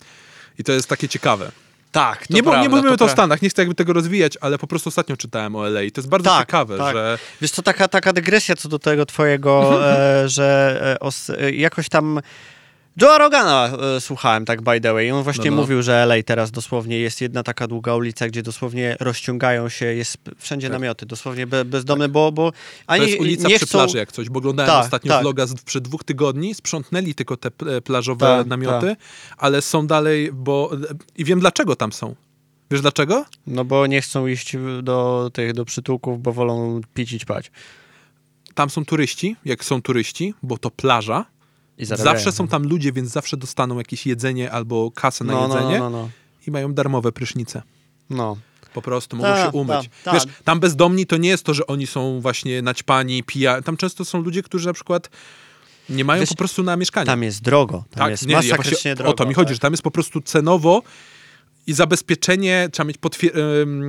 I 0.59 0.65
to 0.65 0.73
jest 0.73 0.89
takie 0.89 1.09
ciekawe. 1.09 1.53
Tak, 1.93 2.27
to 2.27 2.35
nie, 2.35 2.43
prawda, 2.43 2.63
nie 2.63 2.69
mówimy 2.69 2.97
to 2.97 3.05
o 3.05 3.09
pra- 3.09 3.13
Stanach, 3.13 3.43
nie 3.43 3.49
chcę 3.49 3.63
jakby 3.63 3.75
tego 3.75 3.93
rozwijać, 3.93 4.39
ale 4.41 4.59
po 4.59 4.67
prostu 4.67 4.89
ostatnio 4.89 5.17
czytałem 5.17 5.57
o 5.57 5.67
LA. 5.67 5.83
i 5.83 5.91
To 5.93 6.01
jest 6.01 6.09
bardzo 6.09 6.31
Tak, 6.31 6.41
ciekawe, 6.47 6.79
tak. 6.79 6.95
że. 6.95 7.19
Wiesz, 7.41 7.51
to 7.51 7.63
taka, 7.63 7.89
taka 7.89 8.13
dygresja 8.13 8.57
co 8.57 8.69
do 8.69 8.79
tego 8.79 9.07
twojego, 9.07 9.81
e, 9.93 10.29
że 10.29 10.81
e, 10.95 11.01
os, 11.01 11.31
e, 11.31 11.53
jakoś 11.53 11.89
tam 11.89 12.21
Joe 13.01 13.19
Rogana 13.19 13.71
e, 13.97 14.01
słuchałem, 14.01 14.45
tak 14.45 14.63
by 14.63 14.81
the 14.81 14.93
way. 14.93 15.07
I 15.07 15.11
on 15.11 15.23
właśnie 15.23 15.51
No, 15.51 15.57
no. 15.57 15.63
mówił, 15.63 15.83
że 15.83 16.03
LA 16.03 16.15
teraz 16.27 16.51
dosłownie 16.51 16.99
jest 16.99 17.21
jedna 17.21 17.43
taka 17.43 17.67
długa 17.67 17.95
ulica, 17.95 18.29
gdzie 18.29 18.43
dosłownie 18.43 18.97
rozciągają 19.01 19.69
się, 19.69 19.87
jest 19.87 20.17
wszędzie 20.39 20.67
Tak. 20.69 20.73
namioty, 20.73 21.07
dosłownie 21.07 21.47
be, 21.47 21.65
bezdomne, 21.65 22.09
bo, 22.09 22.33
bo 22.33 22.53
To 22.53 22.59
ani 22.87 23.07
jest 23.07 23.21
ulica 23.21 23.49
nie 23.49 23.57
przy 23.57 23.67
chcą... 23.67 23.79
plaży 23.79 23.99
jak 23.99 24.13
coś, 24.13 24.29
bo 24.29 24.39
oglądałem 24.39 24.73
Tak, 24.73 24.85
ostatnio 24.85 25.13
tak. 25.13 25.23
vloga 25.23 25.47
z, 25.47 25.55
przed 25.55 25.85
dwóch 25.85 26.05
tygodni, 26.05 26.55
sprzątnęli 26.55 27.15
tylko 27.15 27.37
te 27.37 27.51
pl- 27.51 27.83
plażowe 27.83 28.27
Tak, 28.27 28.47
namioty, 28.47 28.97
ale 29.39 29.63
są 29.63 29.87
dalej, 29.87 30.31
bo 30.33 30.71
i 31.17 31.25
wiem 31.25 31.41
dlaczego 31.41 31.77
tam 31.77 31.93
są. 31.93 32.15
Wiesz 32.71 32.81
dlaczego? 32.81 33.25
No 33.47 33.65
bo 33.65 33.87
nie 33.87 34.01
chcą 34.01 34.27
iść 34.27 34.57
do 34.83 35.31
tych, 35.33 35.53
do 35.53 35.65
przytułków, 35.65 36.23
bo 36.23 36.33
wolą 36.33 36.81
pić 36.95 37.13
i 37.13 37.19
ćpać. 37.19 37.51
Tam 38.55 38.71
są 38.71 38.85
turyści, 38.85 39.37
jak 39.45 39.65
są 39.65 39.83
turyści, 39.83 40.35
bo 40.43 40.59
to 40.59 40.71
plaża. 40.71 41.25
Zawsze 41.79 42.33
są 42.33 42.49
tam 42.49 42.63
ludzie, 42.63 42.93
więc 42.93 43.11
zawsze 43.11 43.37
dostaną 43.37 43.79
jakieś 43.79 44.07
jedzenie 44.07 44.51
albo 44.51 44.91
kasę 44.91 45.25
na 45.25 45.33
no, 45.33 45.49
no, 45.49 45.55
jedzenie 45.55 45.79
no, 45.79 45.91
no, 45.91 46.03
no. 46.03 46.09
i 46.47 46.51
mają 46.51 46.75
darmowe 46.75 47.13
prysznice. 47.13 47.63
no. 48.11 48.37
Po 48.75 48.83
prostu 48.83 49.17
mogą 49.17 49.29
Ta, 49.29 49.45
się 49.45 49.51
umyć. 49.51 49.91
ta, 50.05 50.11
ta. 50.11 50.13
Wiesz, 50.13 50.23
tam 50.45 50.61
bezdomni 50.61 51.07
to 51.07 51.17
nie 51.17 51.29
jest 51.29 51.45
to, 51.45 51.55
że 51.55 51.67
oni 51.67 51.87
są 51.87 52.21
właśnie 52.21 52.63
naćpani, 52.63 53.23
pijani. 53.23 53.63
Tam 53.63 53.77
często 53.77 54.05
są 54.05 54.23
ludzie, 54.23 54.43
którzy 54.43 54.67
na 54.67 54.73
przykład 54.73 55.11
nie 55.89 56.05
mają 56.05 56.21
Wiesz, 56.21 56.29
po 56.29 56.35
prostu 56.35 56.63
na 56.63 56.77
mieszkanie. 56.77 57.07
Tam 57.07 57.23
jest 57.23 57.43
drogo, 57.43 57.85
tam 57.91 58.11
jest 58.11 58.23
Tak, 58.23 58.29
nie, 58.29 58.35
ja 58.35 58.39
masakrycznie 58.39 58.73
właśnie, 58.73 58.95
drogo. 58.95 59.11
o 59.11 59.15
to 59.15 59.27
mi 59.27 59.35
chodzi, 59.35 59.47
tak. 59.47 59.55
że 59.55 59.61
tam 59.61 59.73
jest 59.73 59.83
po 59.83 59.91
prostu 59.91 60.21
cenowo 60.21 60.83
i 61.67 61.73
zabezpieczenie, 61.73 62.69
trzeba 62.73 62.87
mieć 62.87 62.99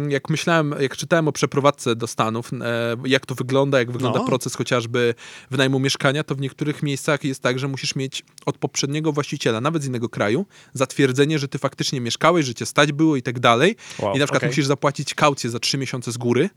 jak 0.10 0.30
myślałem, 0.30 0.76
jak 0.80 0.98
czytałem 0.98 1.28
o 1.28 1.32
przeprowadzce 1.32 1.96
do 1.96 2.08
Stanów, 2.08 2.52
e, 2.54 2.96
jak 3.06 3.26
to 3.26 3.36
wygląda, 3.36 3.80
jak 3.80 3.92
wygląda 3.92 4.20
No. 4.20 4.26
proces 4.26 4.56
chociażby 4.56 5.14
wynajmu 5.52 5.80
mieszkania, 5.80 6.24
to 6.24 6.36
w 6.36 6.40
niektórych 6.40 6.84
miejscach 6.84 7.24
jest 7.24 7.42
tak, 7.42 7.60
że 7.60 7.68
musisz 7.68 7.96
mieć 7.96 8.24
od 8.46 8.58
poprzedniego 8.58 9.12
właściciela, 9.12 9.62
nawet 9.62 9.84
z 9.84 9.86
innego 9.86 10.10
kraju, 10.10 10.46
zatwierdzenie, 10.74 11.40
że 11.40 11.48
ty 11.48 11.58
faktycznie 11.58 12.02
mieszkałeś, 12.02 12.46
że 12.46 12.54
cię 12.54 12.66
stać 12.66 12.92
było 12.92 13.16
i 13.16 13.22
tak 13.22 13.40
dalej. 13.40 13.76
Wow, 14.00 14.16
I 14.16 14.20
na 14.20 14.26
przykład 14.26 14.40
okej. 14.40 14.50
musisz 14.50 14.66
zapłacić 14.66 15.14
kaucję 15.14 15.50
za 15.50 15.60
trzy 15.60 15.78
miesiące 15.78 16.12
z 16.12 16.18
góry. 16.18 16.50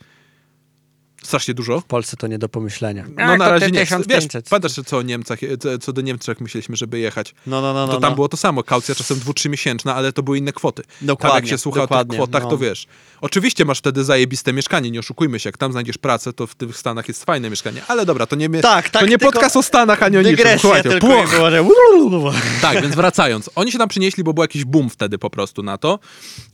Strasznie 1.29 1.55
dużo. 1.55 1.81
W 1.81 1.85
Polsce 1.85 2.17
to 2.17 2.27
nie 2.27 2.39
do 2.39 2.49
pomyślenia. 2.49 3.05
No 3.17 3.37
na 3.37 3.45
to 3.45 3.51
razie 3.51 3.67
nie. 3.67 3.79
Wiesz, 3.79 3.89
1500? 3.89 4.49
pamiętasz 4.49 4.73
co 4.87 4.99
o 4.99 5.03
Niemcach, 5.03 5.39
co, 5.61 5.79
co 5.79 5.93
do 5.93 6.01
Niemczech 6.01 6.41
myśleliśmy, 6.41 6.77
żeby 6.77 6.99
jechać. 6.99 7.35
No, 7.47 7.61
no, 7.61 7.73
no, 7.75 7.87
no. 7.87 7.93
To 7.93 8.01
tam 8.01 8.11
no. 8.11 8.15
było 8.15 8.29
to 8.29 8.37
samo, 8.37 8.63
kaucja 8.63 8.95
czasem 8.95 9.19
dwu, 9.19 9.35
trzy 9.35 9.49
miesięczna, 9.49 9.95
ale 9.95 10.13
to 10.13 10.23
były 10.23 10.39
inne 10.39 10.53
kwoty. 10.53 10.83
Dokładnie, 11.03 11.33
tam 11.33 11.45
jak 11.45 11.51
się 11.51 11.59
słucha 11.59 11.83
o 11.83 11.87
tych 11.87 12.09
kwotach, 12.09 12.43
no. 12.43 12.49
to 12.49 12.59
wiesz. 12.59 12.87
Oczywiście 13.21 13.65
masz 13.65 13.79
wtedy 13.79 14.05
zajebiste 14.05 14.53
mieszkanie, 14.53 14.91
nie 14.91 15.01
oszukujmy 15.01 15.39
się, 15.39 15.49
jak 15.49 15.57
tam 15.57 15.73
znajdziesz 15.73 15.99
pracę, 15.99 16.33
to 16.33 16.47
w 16.47 16.55
tych 16.55 16.77
Stanach 16.77 17.09
jest 17.09 17.25
fajne 17.25 17.51
mieszkanie. 17.51 17.83
Ale 17.89 18.07
dobra, 18.07 18.27
to 18.27 18.37
nie, 18.37 18.49
Tak, 18.49 18.91
tak, 18.91 19.03
to 19.03 19.09
nie 19.09 19.19
podcast 19.19 19.57
o 19.57 19.63
Stanach, 19.63 20.03
ani 20.03 20.17
o 20.17 20.21
niczym. 20.21 20.37
Dygresja 20.37 20.59
Słuchajcie, 20.59 20.89
tylko 20.91 21.07
płoch. 21.07 21.33
i 21.33 21.37
było, 21.37 21.51
że... 21.51 22.41
Tak, 22.63 22.83
więc 22.83 22.95
wracając. 22.95 23.51
Oni 23.55 23.73
się 23.73 23.79
tam 23.79 23.89
przynieśli, 23.89 24.25
bo 24.25 24.35
był 24.35 24.45
jakiś 24.45 24.65
boom 24.65 24.91
wtedy 24.91 25.19
po 25.19 25.31
prostu 25.31 25.63
na 25.63 25.79
to. 25.79 25.99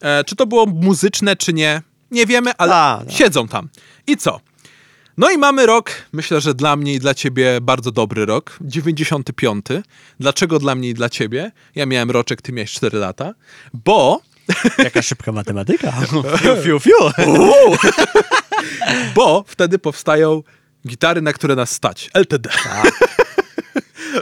E, 0.00 0.24
czy 0.24 0.36
to 0.36 0.46
było 0.46 0.66
muzyczne, 0.66 1.36
czy 1.36 1.52
nie, 1.52 1.82
nie 2.10 2.26
wiemy, 2.26 2.52
ale 2.58 2.74
A, 2.74 3.02
no. 3.06 3.12
siedzą 3.12 3.48
tam. 3.48 3.68
I 4.06 4.16
co? 4.16 4.40
No 5.16 5.30
i 5.30 5.38
mamy 5.38 5.66
rok, 5.66 5.90
myślę, 6.12 6.40
że 6.40 6.54
dla 6.54 6.76
mnie 6.76 6.94
i 6.94 6.98
dla 6.98 7.14
ciebie 7.14 7.60
bardzo 7.60 7.92
dobry 7.92 8.26
rok, 8.26 8.58
95. 8.60 9.66
Dlaczego 10.20 10.58
dla 10.58 10.74
mnie 10.74 10.88
i 10.88 10.94
dla 10.94 11.08
ciebie? 11.08 11.52
Ja 11.74 11.86
miałem 11.86 12.10
roczek, 12.10 12.42
ty 12.42 12.52
miałeś 12.52 12.72
4 12.72 12.98
lata, 12.98 13.34
bo, 13.74 14.20
Jaka 14.84 15.02
szybka 15.02 15.32
matematyka. 15.32 15.92
Fiu, 16.42 16.56
fiu, 16.62 16.80
fiu. 16.80 16.94
bo 19.16 19.44
wtedy 19.46 19.78
powstają 19.78 20.42
gitary, 20.88 21.22
na 21.22 21.32
które 21.32 21.56
nas 21.56 21.70
stać. 21.70 22.10
LTD. 22.14 22.50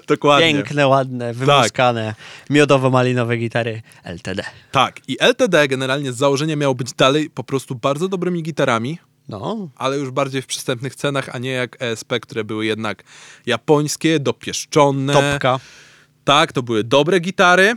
Dokładnie. 0.07 0.53
Piękne, 0.53 0.89
ładne, 0.89 1.35
wymuskane, 1.35 2.15
miodowo-malinowe 2.51 3.39
gitary 3.39 3.83
LTD. 4.05 4.45
Tak. 4.73 5.01
I 5.09 5.17
LTD 5.21 5.69
generalnie 5.69 6.13
z 6.13 6.17
założenia 6.17 6.57
miało 6.57 6.75
być 6.75 6.93
dalej 6.93 7.31
po 7.31 7.45
prostu 7.45 7.75
bardzo 7.75 8.09
dobrymi 8.09 8.43
gitarami, 8.43 8.99
No, 9.29 9.69
ale 9.77 9.99
już 9.99 10.11
bardziej 10.11 10.43
w 10.43 10.47
przystępnych 10.47 10.95
cenach, 10.95 11.29
a 11.33 11.39
nie 11.39 11.51
jak 11.51 11.83
ESP, 11.83 12.13
które 12.21 12.45
były 12.45 12.67
jednak 12.67 13.05
japońskie, 13.47 14.21
dopieszczone. 14.21 15.13
topka. 15.13 15.61
Tak, 16.25 16.53
to 16.53 16.63
były 16.63 16.85
dobre 16.85 17.21
gitary, 17.21 17.75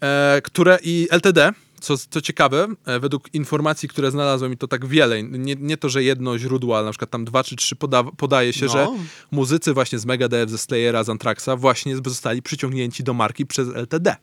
e, 0.00 0.40
które 0.44 0.78
i 0.82 1.08
LTD 1.10 1.52
co, 1.80 1.94
co 2.10 2.20
ciekawe, 2.20 2.66
e, 2.86 3.00
według 3.00 3.34
informacji, 3.34 3.88
które 3.88 4.10
znalazłem 4.10 4.52
i 4.52 4.56
to 4.56 4.68
tak 4.68 4.86
wiele, 4.86 5.22
nie, 5.22 5.54
nie 5.54 5.76
to, 5.76 5.88
że 5.88 6.02
jedno 6.02 6.38
źródło, 6.38 6.76
ale 6.76 6.84
na 6.84 6.90
przykład 6.90 7.10
tam 7.10 7.24
dwa 7.24 7.44
czy 7.44 7.56
trzy 7.56 7.76
poda, 7.76 8.04
podaje 8.04 8.52
się, 8.52 8.66
No. 8.66 8.72
że 8.72 8.86
muzycy 9.30 9.74
właśnie 9.74 9.98
z 9.98 10.06
Megadeth, 10.06 10.50
ze 10.50 10.58
Slayera, 10.58 11.04
z 11.04 11.08
Anthraxa 11.08 11.48
właśnie 11.56 11.96
zostali 12.04 12.42
przyciągnięci 12.42 13.04
do 13.04 13.14
marki 13.14 13.46
przez 13.46 13.68
LTD. 13.74 14.16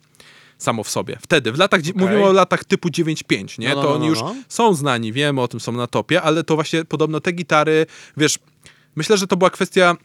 Samo 0.57 0.83
w 0.83 0.89
sobie. 0.89 1.17
Wtedy, 1.21 1.51
w 1.51 1.57
latach, 1.57 1.79
okay. 1.79 1.93
mówimy 1.95 2.25
o 2.25 2.31
latach 2.31 2.63
typu 2.63 2.89
9.5, 2.89 3.59
nie? 3.59 3.69
No, 3.69 3.75
no, 3.75 3.81
to 3.81 3.89
no, 3.89 3.95
oni 3.95 4.03
no, 4.03 4.09
już 4.09 4.19
no. 4.19 4.35
są 4.49 4.73
znani, 4.73 5.13
wiemy 5.13 5.41
o 5.41 5.47
tym, 5.47 5.59
są 5.59 5.71
na 5.71 5.87
topie, 5.87 6.21
ale 6.21 6.43
to 6.43 6.55
właśnie 6.55 6.85
podobno 6.85 7.19
te 7.19 7.31
gitary, 7.31 7.85
wiesz, 8.17 8.39
myślę, 8.95 9.17
że 9.17 9.27
to 9.27 9.37
była 9.37 9.49
kwestia 9.49 9.95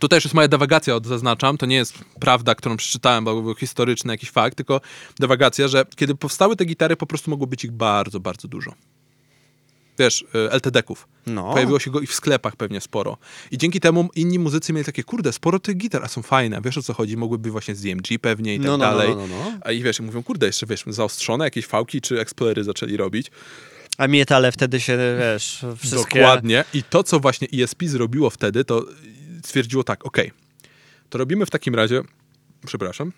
to 0.00 0.08
też 0.08 0.24
jest 0.24 0.34
moja 0.34 0.48
dewagacja, 0.48 0.94
od- 0.94 1.06
zaznaczam. 1.06 1.58
To 1.58 1.66
nie 1.66 1.76
jest 1.76 2.04
prawda, 2.20 2.54
którą 2.54 2.76
przeczytałem, 2.76 3.24
bo 3.24 3.42
był 3.42 3.54
historyczny 3.54 4.12
jakiś 4.12 4.30
fakt, 4.30 4.56
tylko 4.56 4.80
dewagacja, 5.20 5.68
że 5.68 5.84
kiedy 5.96 6.14
powstały 6.14 6.56
te 6.56 6.64
gitary, 6.64 6.96
po 6.96 7.06
prostu 7.06 7.30
mogło 7.30 7.46
być 7.46 7.64
ich 7.64 7.72
bardzo, 7.72 8.20
bardzo 8.20 8.48
dużo. 8.48 8.74
Wiesz, 9.98 10.24
y, 10.34 10.50
LTD-ków. 10.50 11.08
No. 11.26 11.52
Pojawiło 11.52 11.78
się 11.78 11.90
go 11.90 12.00
i 12.00 12.06
w 12.06 12.14
sklepach 12.14 12.56
pewnie 12.56 12.80
sporo. 12.80 13.18
I 13.50 13.58
dzięki 13.58 13.80
temu 13.80 14.08
inni 14.14 14.38
muzycy 14.38 14.72
mieli 14.72 14.84
takie, 14.84 15.04
kurde, 15.04 15.32
sporo 15.32 15.58
tych 15.58 15.76
gitar, 15.76 16.04
a 16.04 16.08
są 16.08 16.22
fajne. 16.22 16.60
Wiesz 16.64 16.78
o 16.78 16.82
co 16.82 16.94
chodzi? 16.94 17.16
Mogłyby 17.16 17.50
właśnie 17.50 17.74
z 17.74 17.82
DMG 17.82 18.18
pewnie 18.20 18.54
i 18.54 18.58
tak 18.58 18.66
No, 18.66 18.76
no, 18.76 18.84
no, 18.84 18.90
dalej. 18.90 19.08
no, 19.08 19.16
no, 19.16 19.26
no. 19.26 19.58
A 19.60 19.72
i 19.72 19.82
wiesz, 19.82 20.00
mówią, 20.00 20.22
kurde, 20.22 20.46
jeszcze 20.46 20.66
wiesz, 20.66 20.84
zaostrzone 20.86 21.44
jakieś 21.44 21.66
fałki 21.66 22.00
czy 22.00 22.20
eksplorery 22.20 22.64
zaczęli 22.64 22.96
robić. 22.96 23.30
A 23.98 24.08
metale 24.08 24.52
wtedy 24.52 24.80
się, 24.80 24.98
wiesz, 25.18 25.64
wszystkie... 25.78 26.18
Dokładnie. 26.20 26.64
I 26.74 26.82
to, 26.82 27.02
co 27.02 27.20
właśnie 27.20 27.48
ESP 27.62 27.82
zrobiło 27.84 28.30
wtedy, 28.30 28.64
to 28.64 28.86
stwierdziło 29.44 29.84
tak, 29.84 30.06
okej, 30.06 30.30
to 31.10 31.18
robimy 31.18 31.46
w 31.46 31.50
takim 31.50 31.74
razie, 31.74 32.00
przepraszam, 32.66 33.12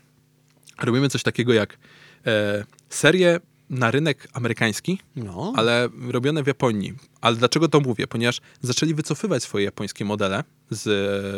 robimy 0.83 1.09
coś 1.09 1.23
takiego 1.23 1.53
jak 1.53 1.79
e, 2.27 2.65
serię 2.89 3.41
na 3.71 3.91
rynek 3.91 4.29
amerykański, 4.33 4.99
No. 5.17 5.53
ale 5.57 5.89
robione 6.09 6.43
w 6.43 6.47
Japonii. 6.47 6.95
Ale 7.21 7.37
dlaczego 7.37 7.69
to 7.69 7.81
mówię? 7.81 8.07
Ponieważ 8.07 8.41
zaczęli 8.63 8.95
wycofywać 8.95 9.43
swoje 9.43 9.65
japońskie 9.65 10.05
modele 10.05 10.45
z 10.71 10.87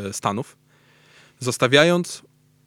e, 0.09 0.13
Stanów, 0.13 0.57
zostawiając 1.41 2.23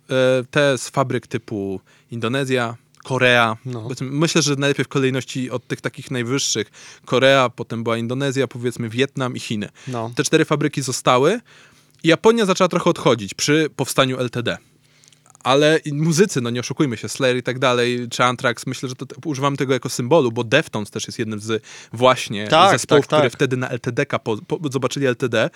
e, 0.09 0.43
te 0.51 0.77
z 0.77 0.89
fabryk 0.89 1.27
typu 1.27 1.81
Indonezja, 2.11 2.75
Korea. 3.03 3.57
No. 3.65 3.89
Myślę, 4.01 4.41
że 4.41 4.55
najlepiej 4.55 4.85
w 4.85 4.87
kolejności 4.87 5.51
od 5.51 5.67
tych 5.67 5.81
takich 5.81 6.11
najwyższych. 6.11 6.71
Korea, 7.05 7.49
potem 7.49 7.83
była 7.83 7.97
Indonezja, 7.97 8.47
powiedzmy 8.47 8.89
Wietnam 8.89 9.35
i 9.35 9.39
Chiny. 9.39 9.69
No. 9.87 10.11
Te 10.15 10.23
cztery 10.23 10.45
fabryki 10.45 10.81
zostały 10.81 11.39
i 12.03 12.07
Japonia 12.07 12.45
zaczęła 12.45 12.67
trochę 12.67 12.89
odchodzić 12.89 13.33
przy 13.33 13.69
powstaniu 13.75 14.19
LTD. 14.19 14.57
Ale 15.43 15.79
muzycy, 15.91 16.41
no 16.41 16.49
nie 16.49 16.59
oszukujmy 16.59 16.97
się, 16.97 17.09
Slayer 17.09 17.37
i 17.37 17.43
tak 17.43 17.59
dalej, 17.59 18.07
czy 18.09 18.23
Anthrax, 18.23 18.67
myślę, 18.67 18.89
że 18.89 18.95
to, 18.95 19.05
używam 19.25 19.57
tego 19.57 19.73
jako 19.73 19.89
symbolu, 19.89 20.31
bo 20.31 20.43
Deftones 20.43 20.91
też 20.91 21.07
jest 21.07 21.19
jednym 21.19 21.39
z 21.39 21.63
właśnie 21.93 22.47
Tak, 22.47 22.71
zespołów, 22.71 23.07
tak, 23.07 23.19
które 23.19 23.29
tak. 23.29 23.33
wtedy 23.37 23.57
na 23.57 23.69
LTD 23.69 24.05
po, 24.05 24.37
po, 24.37 24.59
zobaczyli 24.71 25.07
LTD. 25.07 25.49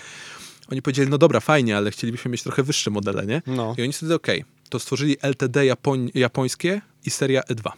Oni 0.72 0.82
powiedzieli, 0.82 1.10
no 1.10 1.18
dobra, 1.18 1.40
fajnie, 1.40 1.78
ale 1.78 1.92
chcielibyśmy 1.92 2.32
mieć 2.32 2.44
trochę 2.44 2.64
wyższe 2.64 2.92
modele, 2.92 3.26
nie? 3.26 3.42
No. 3.48 3.76
I 3.78 3.82
oni 3.84 3.94
wtedy, 3.94 4.14
okej, 4.16 4.46
to 4.70 4.80
stworzyli 4.80 5.18
LTD 5.22 5.66
Japoń, 5.66 6.12
japońskie 6.14 6.82
i 7.06 7.10
seria 7.10 7.42
E 7.42 7.54
E2. 7.56 7.72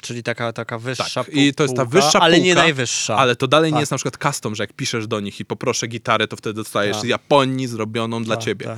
Czyli 0.00 0.22
taka, 0.22 0.52
taka 0.52 0.78
wyższa 0.78 1.24
Tak, 1.24 1.34
i 1.34 1.54
to 1.54 1.62
jest 1.64 1.76
ta 1.76 1.84
półka, 1.84 2.00
wyższa 2.00 2.20
Ale 2.20 2.40
nie 2.40 2.44
półka, 2.44 2.62
najwyższa. 2.62 3.16
Ale 3.16 3.36
to 3.36 3.48
dalej 3.48 3.70
Tak. 3.70 3.74
nie 3.76 3.80
jest 3.80 3.92
na 3.92 3.98
przykład 3.98 4.16
custom, 4.22 4.54
że 4.54 4.62
jak 4.62 4.72
piszesz 4.72 5.06
do 5.06 5.20
nich 5.20 5.40
i 5.40 5.44
poproszę 5.44 5.86
gitarę, 5.86 6.28
to 6.28 6.36
wtedy 6.36 6.54
dostajesz 6.54 6.96
Tak. 6.96 7.06
Japonii 7.06 7.66
zrobioną 7.66 8.24
dla 8.24 8.36
Tak, 8.36 8.44
ciebie. 8.44 8.76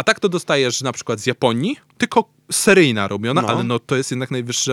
A 0.00 0.04
tak 0.04 0.20
to 0.20 0.28
dostajesz 0.28 0.82
na 0.82 0.92
przykład 0.92 1.20
z 1.20 1.26
Japonii, 1.26 1.76
tylko 1.98 2.24
seryjna 2.52 3.08
robiona, 3.08 3.42
No. 3.42 3.48
ale 3.48 3.64
no 3.64 3.78
to 3.78 3.96
jest 3.96 4.10
jednak 4.10 4.30
najwyższy, 4.30 4.72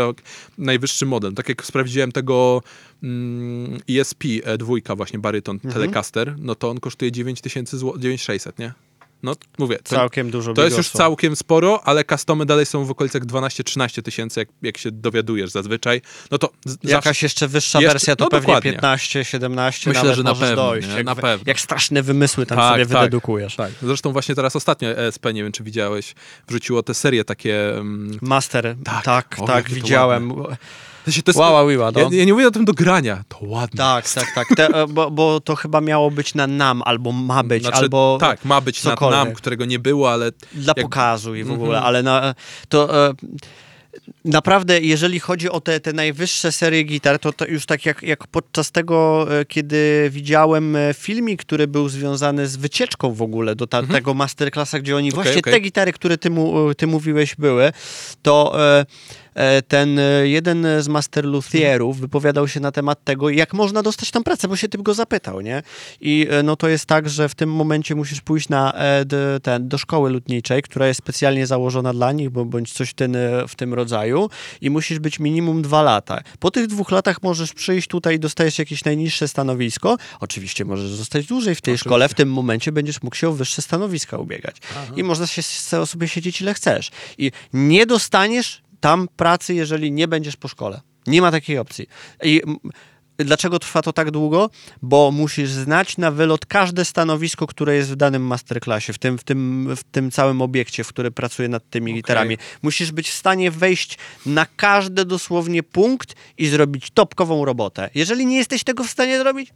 najwyższy 0.58 1.06
model. 1.06 1.34
Tak 1.34 1.50
jak 1.50 1.66
sprawdziłem 1.66 2.12
tego 2.12 2.62
mm, 3.04 3.80
ESP 3.90 4.24
e, 4.44 4.58
dwójka 4.58 4.96
właśnie 4.96 5.20
baryton 5.20 5.56
Mhm. 5.56 5.74
Telecaster, 5.74 6.36
no 6.40 6.56
to 6.56 6.70
on 6.70 6.80
kosztuje 6.80 7.12
9000 7.12 7.78
zł, 7.78 7.98
9600, 8.00 8.60
nie? 8.60 8.74
No 9.24 9.36
mówię, 9.58 9.78
to, 9.78 9.96
Całkiem 9.96 10.32
dużo 10.32 10.54
to 10.54 10.64
jest 10.64 10.78
już 10.78 10.90
całkiem 10.90 11.36
sporo, 11.36 11.82
ale 11.88 12.04
customy 12.04 12.46
dalej 12.46 12.66
są 12.66 12.86
w 12.86 12.92
okolicach 12.92 13.26
12-13 13.26 14.02
tysięcy, 14.02 14.40
jak, 14.40 14.50
jak 14.62 14.78
się 14.78 14.92
dowiadujesz 14.92 15.50
zazwyczaj. 15.52 16.02
No 16.32 16.38
to 16.38 16.50
z- 16.66 16.72
zawsze 16.72 16.90
Jakaś 16.96 17.24
jeszcze 17.24 17.48
wyższa 17.48 17.80
Jeszcze- 17.82 17.94
wersja 17.94 18.16
to 18.16 18.24
no 18.24 18.30
pewnie 18.30 18.48
dokładnie. 18.48 18.72
15, 18.72 19.26
17 19.26 19.90
Myślę, 19.90 20.16
że 20.16 20.24
na 20.24 20.36
pewno, 20.36 20.56
dojść. 20.56 20.88
nie? 20.88 20.94
Jak, 20.96 21.06
Na 21.06 21.16
pewno. 21.16 21.44
jak 21.48 21.60
straszne 21.60 22.04
wymysły 22.04 22.46
tam 22.46 22.58
Tak, 22.58 22.72
sobie 22.74 22.86
tak. 22.86 22.98
wydedukujesz. 22.98 23.56
Tak. 23.56 23.72
Zresztą 23.82 24.12
właśnie 24.14 24.36
teraz 24.36 24.56
ostatnio 24.56 24.90
ESP, 24.90 25.26
nie 25.34 25.44
wiem 25.44 25.52
czy 25.52 25.64
widziałeś, 25.64 26.16
wrzuciło 26.48 26.84
te 26.84 26.94
serie 26.94 27.24
takie... 27.26 27.74
Um, 27.78 28.12
Master, 28.22 28.76
Tak. 28.84 29.04
tak, 29.04 29.38
tak, 29.48 29.66
O, 29.72 29.74
widziałem. 29.74 30.30
to 30.36 30.50
się- 31.12 31.24
to 31.24 31.32
jest, 31.32 31.40
Łała, 31.40 31.66
wiła, 31.68 31.92
no. 31.92 32.00
ja, 32.00 32.08
ja 32.12 32.26
nie 32.26 32.34
mówię 32.34 32.48
o 32.48 32.52
tym 32.52 32.66
do 32.66 32.74
grania, 32.74 33.24
to 33.28 33.38
ładne. 33.42 33.78
Tak, 33.78 34.10
tak, 34.10 34.28
tak. 34.36 34.48
Te, 34.58 34.68
e, 34.68 34.88
bo, 34.88 35.12
bo 35.12 35.40
to 35.40 35.56
chyba 35.56 35.82
miało 35.82 36.12
być 36.12 36.36
na 36.36 36.48
nam, 36.48 36.82
albo 36.86 37.12
ma 37.12 37.44
być, 37.44 37.64
Znaczy, 37.64 37.78
albo 37.78 38.18
tak, 38.22 38.46
ma 38.46 38.62
być 38.62 38.80
cokolwiek. 38.82 39.18
nam, 39.20 39.34
którego 39.34 39.66
nie 39.66 39.80
było, 39.80 40.12
ale 40.12 40.32
dla 40.54 40.74
jak- 40.78 40.86
pokazu 40.86 41.36
i 41.36 41.44
w 41.44 41.52
ogóle, 41.52 41.70
Mhm. 41.78 41.86
ale 41.86 42.04
na, 42.04 42.36
to 42.70 43.08
e, 43.08 43.14
naprawdę, 44.26 44.80
jeżeli 44.82 45.20
chodzi 45.20 45.50
o 45.50 45.62
te, 45.62 45.80
te 45.80 45.94
najwyższe 45.94 46.52
serie 46.52 46.84
gitar, 46.84 47.20
to, 47.20 47.34
to 47.34 47.46
już 47.46 47.66
tak 47.66 47.86
jak, 47.86 48.04
jak 48.04 48.28
podczas 48.28 48.72
tego, 48.72 49.28
e, 49.40 49.46
kiedy 49.46 50.08
widziałem 50.14 50.76
e, 50.76 50.94
filmik, 50.94 51.42
który 51.42 51.68
był 51.68 51.90
związany 51.90 52.48
z 52.48 52.56
wycieczką 52.56 53.14
w 53.14 53.22
ogóle 53.22 53.56
do 53.56 53.68
ta, 53.68 53.84
tego 53.84 54.14
masterclassa, 54.14 54.80
gdzie 54.80 54.96
oni 54.96 55.08
Mhm. 55.08 55.20
Okej, 55.22 55.34
właśnie 55.34 55.40
okej. 55.42 55.54
te 55.54 55.60
gitary, 55.60 55.94
które 55.94 56.18
ty, 56.18 56.30
mu, 56.30 56.74
ty 56.74 56.88
mówiłeś 56.88 57.36
były, 57.36 57.72
to 58.22 58.56
e, 58.60 58.80
e, 58.80 58.86
ten 59.68 60.00
e, 60.00 60.28
jeden 60.28 60.68
z 60.80 60.88
master 60.88 61.26
luthierów 61.26 62.00
wypowiadał 62.00 62.48
się 62.48 62.60
na 62.60 62.72
temat 62.72 63.04
tego, 63.04 63.30
jak 63.30 63.54
można 63.54 63.84
dostać 63.84 64.12
tam 64.12 64.24
pracę, 64.24 64.48
bo 64.48 64.56
się 64.56 64.70
typ 64.70 64.82
go 64.82 64.94
zapytał, 64.94 65.42
nie? 65.42 65.64
I 66.02 66.28
e, 66.30 66.44
no 66.44 66.56
to 66.56 66.68
jest 66.68 66.86
tak, 66.86 67.10
że 67.10 67.30
w 67.30 67.36
tym 67.36 67.52
momencie 67.52 67.96
musisz 67.96 68.22
pójść 68.22 68.50
na 68.50 68.74
e, 68.74 69.06
ten, 69.44 69.70
do 69.70 69.78
szkoły 69.78 70.10
lutniczej, 70.10 70.62
która 70.62 70.88
jest 70.88 70.98
specjalnie 70.98 71.48
założona 71.48 71.94
dla 71.94 72.12
nich, 72.12 72.30
bo, 72.30 72.46
bądź 72.46 72.74
coś 72.74 72.90
w 72.90 72.94
tym, 72.94 73.18
w 73.48 73.56
tym 73.56 73.74
rodzaju 73.74 74.30
i 74.62 74.70
musisz 74.70 75.00
być 75.00 75.20
minimum 75.20 75.62
dwa 75.62 75.82
lata. 75.82 76.22
Po 76.40 76.52
tych 76.52 76.68
dwóch 76.68 76.92
latach 76.92 77.24
możesz 77.24 77.54
przyjść 77.54 77.88
tutaj 77.88 78.16
i 78.16 78.20
dostajesz 78.20 78.60
jakieś 78.60 78.86
najniższe 78.86 79.28
stanowisko. 79.28 79.98
Oczywiście 80.20 80.66
możesz 80.66 80.90
zostać 80.90 81.26
dłużej 81.26 81.56
w 81.56 81.62
tej 81.62 81.72
Oczywiście. 81.72 81.90
szkole, 81.90 82.10
w 82.10 82.14
tym 82.14 82.32
momencie 82.32 82.72
będziesz 82.72 83.02
mógł 83.02 83.16
się 83.16 83.30
o 83.30 83.32
wyższe 83.32 83.62
stanowiska 83.62 84.18
ubiegać. 84.18 84.56
I 84.96 85.04
można 85.04 85.28
się 85.28 85.42
sobie 85.86 86.08
siedzieć 86.08 86.42
ile 86.42 86.54
chcesz. 86.54 86.92
I 87.18 87.32
nie 87.54 87.86
dostaniesz 87.86 88.67
tam 88.80 89.08
pracy, 89.16 89.54
jeżeli 89.54 89.92
nie 89.92 90.08
będziesz 90.08 90.36
po 90.36 90.48
szkole. 90.48 90.82
Nie 91.08 91.22
ma 91.22 91.32
takiej 91.32 91.58
opcji. 91.58 91.88
I 92.24 92.42
dlaczego 93.18 93.60
trwa 93.60 93.82
to 93.82 93.94
tak 93.94 94.12
długo? 94.12 94.50
Bo 94.82 95.12
musisz 95.12 95.50
znać 95.50 95.98
na 95.98 96.12
wylot 96.12 96.46
każde 96.46 96.86
stanowisko, 96.86 97.48
które 97.48 97.76
jest 97.76 97.92
w 97.92 97.96
danym 97.96 98.22
masterclassie, 98.22 98.94
w 98.94 98.98
tym, 98.98 99.18
w 99.18 99.24
tym, 99.24 99.70
w 99.76 99.84
tym 99.84 100.12
całym 100.12 100.42
obiekcie, 100.42 100.84
w 100.84 100.88
którym 100.88 101.14
pracuje 101.14 101.50
nad 101.50 101.70
tymi 101.70 101.92
Okej. 101.92 102.02
gitarami. 102.02 102.38
Musisz 102.62 102.92
być 102.92 103.10
w 103.10 103.14
stanie 103.14 103.52
wejść 103.52 103.98
na 104.26 104.46
każdy 104.56 105.06
dosłownie 105.06 105.64
punkt 105.64 106.16
i 106.38 106.48
zrobić 106.48 106.92
topkową 106.92 107.46
robotę. 107.46 107.90
Jeżeli 107.96 108.26
nie 108.26 108.38
jesteś 108.38 108.64
tego 108.64 108.84
w 108.84 108.90
stanie 108.90 109.20
zrobić, 109.20 109.54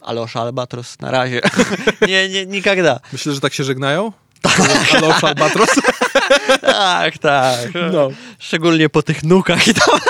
Alosz 0.00 0.36
Albatros, 0.36 1.00
na 1.00 1.10
razie. 1.10 1.40
nie, 2.08 2.28
nie, 2.28 2.46
nikada. 2.46 3.00
myślę, 3.12 3.32
że 3.32 3.40
tak 3.40 3.54
się 3.54 3.64
żegnają. 3.64 4.12
Alosz 4.96 5.24
Albatros. 5.24 5.68
Tak, 6.60 7.18
tak. 7.18 7.68
No. 7.92 8.08
Szczególnie 8.38 8.88
po 8.88 9.02
tych 9.02 9.24
nukach 9.24 9.68
i 9.68 9.74
tam. 9.74 10.00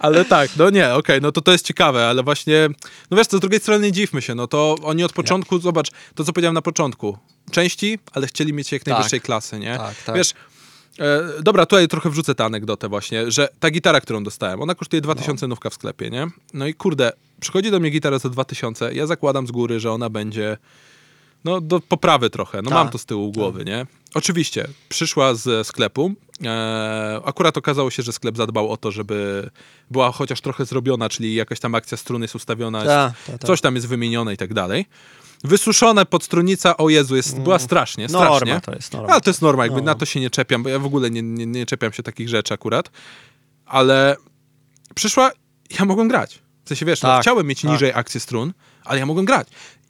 Ale 0.00 0.24
tak, 0.24 0.50
no 0.56 0.70
nie, 0.70 0.94
okej, 0.94 1.20
no 1.20 1.32
to 1.32 1.40
to 1.40 1.52
jest 1.52 1.66
ciekawe, 1.66 2.06
ale 2.06 2.22
właśnie, 2.22 2.68
no 3.10 3.16
wiesz, 3.16 3.26
to 3.26 3.36
z 3.36 3.40
drugiej 3.40 3.60
strony 3.60 3.86
nie 3.86 3.92
dziwmy 3.92 4.22
się, 4.22 4.34
no 4.34 4.46
to 4.46 4.76
oni 4.82 5.04
od 5.04 5.12
początku, 5.12 5.58
zobacz, 5.58 5.90
to 6.14 6.24
co 6.24 6.32
powiedziałem 6.32 6.54
na 6.54 6.62
początku, 6.62 7.18
części, 7.50 7.98
ale 8.12 8.26
chcieli 8.26 8.52
mieć 8.52 8.72
jak 8.72 8.86
najwyższej 8.86 9.20
klasy, 9.20 9.58
nie? 9.58 9.78
Tak, 9.78 10.02
tak. 10.02 10.16
Wiesz, 10.16 10.32
e, 10.98 11.22
dobra, 11.42 11.66
tutaj 11.66 11.88
trochę 11.88 12.10
wrzucę 12.10 12.34
tę 12.34 12.44
anegdotę 12.44 12.88
właśnie, 12.88 13.30
że 13.30 13.48
ta 13.60 13.70
gitara, 13.70 14.00
którą 14.00 14.24
dostałem, 14.24 14.62
ona 14.62 14.74
kosztuje 14.74 15.00
2000 15.02 15.46
nówka 15.48 15.70
w 15.70 15.74
sklepie, 15.74 16.10
nie? 16.10 16.26
No 16.54 16.66
i 16.66 16.74
kurde, 16.74 17.12
przychodzi 17.40 17.70
do 17.70 17.80
mnie 17.80 17.90
gitara 17.90 18.18
za 18.18 18.28
2000, 18.28 18.94
ja 18.94 19.06
zakładam 19.06 19.46
z 19.46 19.50
góry, 19.50 19.80
że 19.80 19.92
ona 19.92 20.10
będzie 20.10 20.56
no 21.44 21.60
do 21.60 21.80
poprawy 21.80 22.30
trochę, 22.30 22.62
no 22.62 22.70
Tak. 22.70 22.78
mam 22.78 22.88
to 22.88 22.98
z 22.98 23.04
tyłu 23.04 23.32
głowy, 23.32 23.64
nie? 23.64 23.86
Oczywiście, 24.14 24.68
przyszła 24.88 25.34
ze 25.34 25.64
sklepu, 25.64 26.12
e, 26.44 27.20
akurat 27.24 27.56
okazało 27.58 27.90
się, 27.90 28.02
że 28.02 28.12
sklep 28.12 28.36
zadbał 28.36 28.70
o 28.72 28.76
to, 28.76 28.90
żeby 28.90 29.50
była 29.90 30.12
chociaż 30.12 30.40
trochę 30.40 30.64
zrobiona, 30.64 31.08
czyli 31.08 31.34
jakaś 31.34 31.60
tam 31.60 31.74
akcja 31.74 31.96
strun 31.96 32.22
jest 32.22 32.34
ustawiona, 32.34 32.84
Ta, 32.84 33.14
ta, 33.26 33.38
ta. 33.38 33.46
coś 33.46 33.60
tam 33.60 33.74
jest 33.74 33.88
wymienione 33.88 34.34
i 34.34 34.36
tak 34.36 34.54
dalej. 34.54 34.86
Wysuszone 35.44 36.06
podstrunica, 36.06 36.76
o 36.76 36.88
Jezu, 36.88 37.16
jest, 37.16 37.40
była 37.40 37.58
strasznie, 37.58 38.08
strasznie. 38.08 38.30
Norma 38.46 38.60
to 38.60 38.72
jest, 38.74 38.92
norma. 38.92 39.08
Ale 39.12 39.20
to 39.20 39.30
jest 39.30 39.42
norma, 39.42 39.64
jakby 39.64 39.80
No. 39.80 39.86
na 39.86 39.94
to 39.94 40.06
się 40.06 40.20
nie 40.20 40.30
czepiam, 40.30 40.62
bo 40.62 40.68
ja 40.68 40.78
w 40.78 40.86
ogóle 40.86 41.10
nie, 41.10 41.22
nie, 41.22 41.46
nie 41.46 41.66
czepiam 41.66 41.92
się 41.92 42.02
takich 42.02 42.28
rzeczy 42.28 42.54
akurat. 42.54 42.90
Ale 43.66 44.16
przyszła, 44.94 45.30
ja 45.78 45.84
mogłem 45.84 46.08
grać. 46.08 46.38
W 46.64 46.68
sensie, 46.68 46.86
wiesz, 46.86 47.02
no, 47.02 47.08
Tak, 47.08 47.22
chciałem 47.22 47.46
mieć 47.46 47.60
tak. 47.62 47.70
niżej 47.70 47.92
akcję 47.94 48.20
strun, 48.20 48.52
ale 48.84 48.98
ja 48.98 49.06
mogłem 49.06 49.24
grać. 49.26 49.48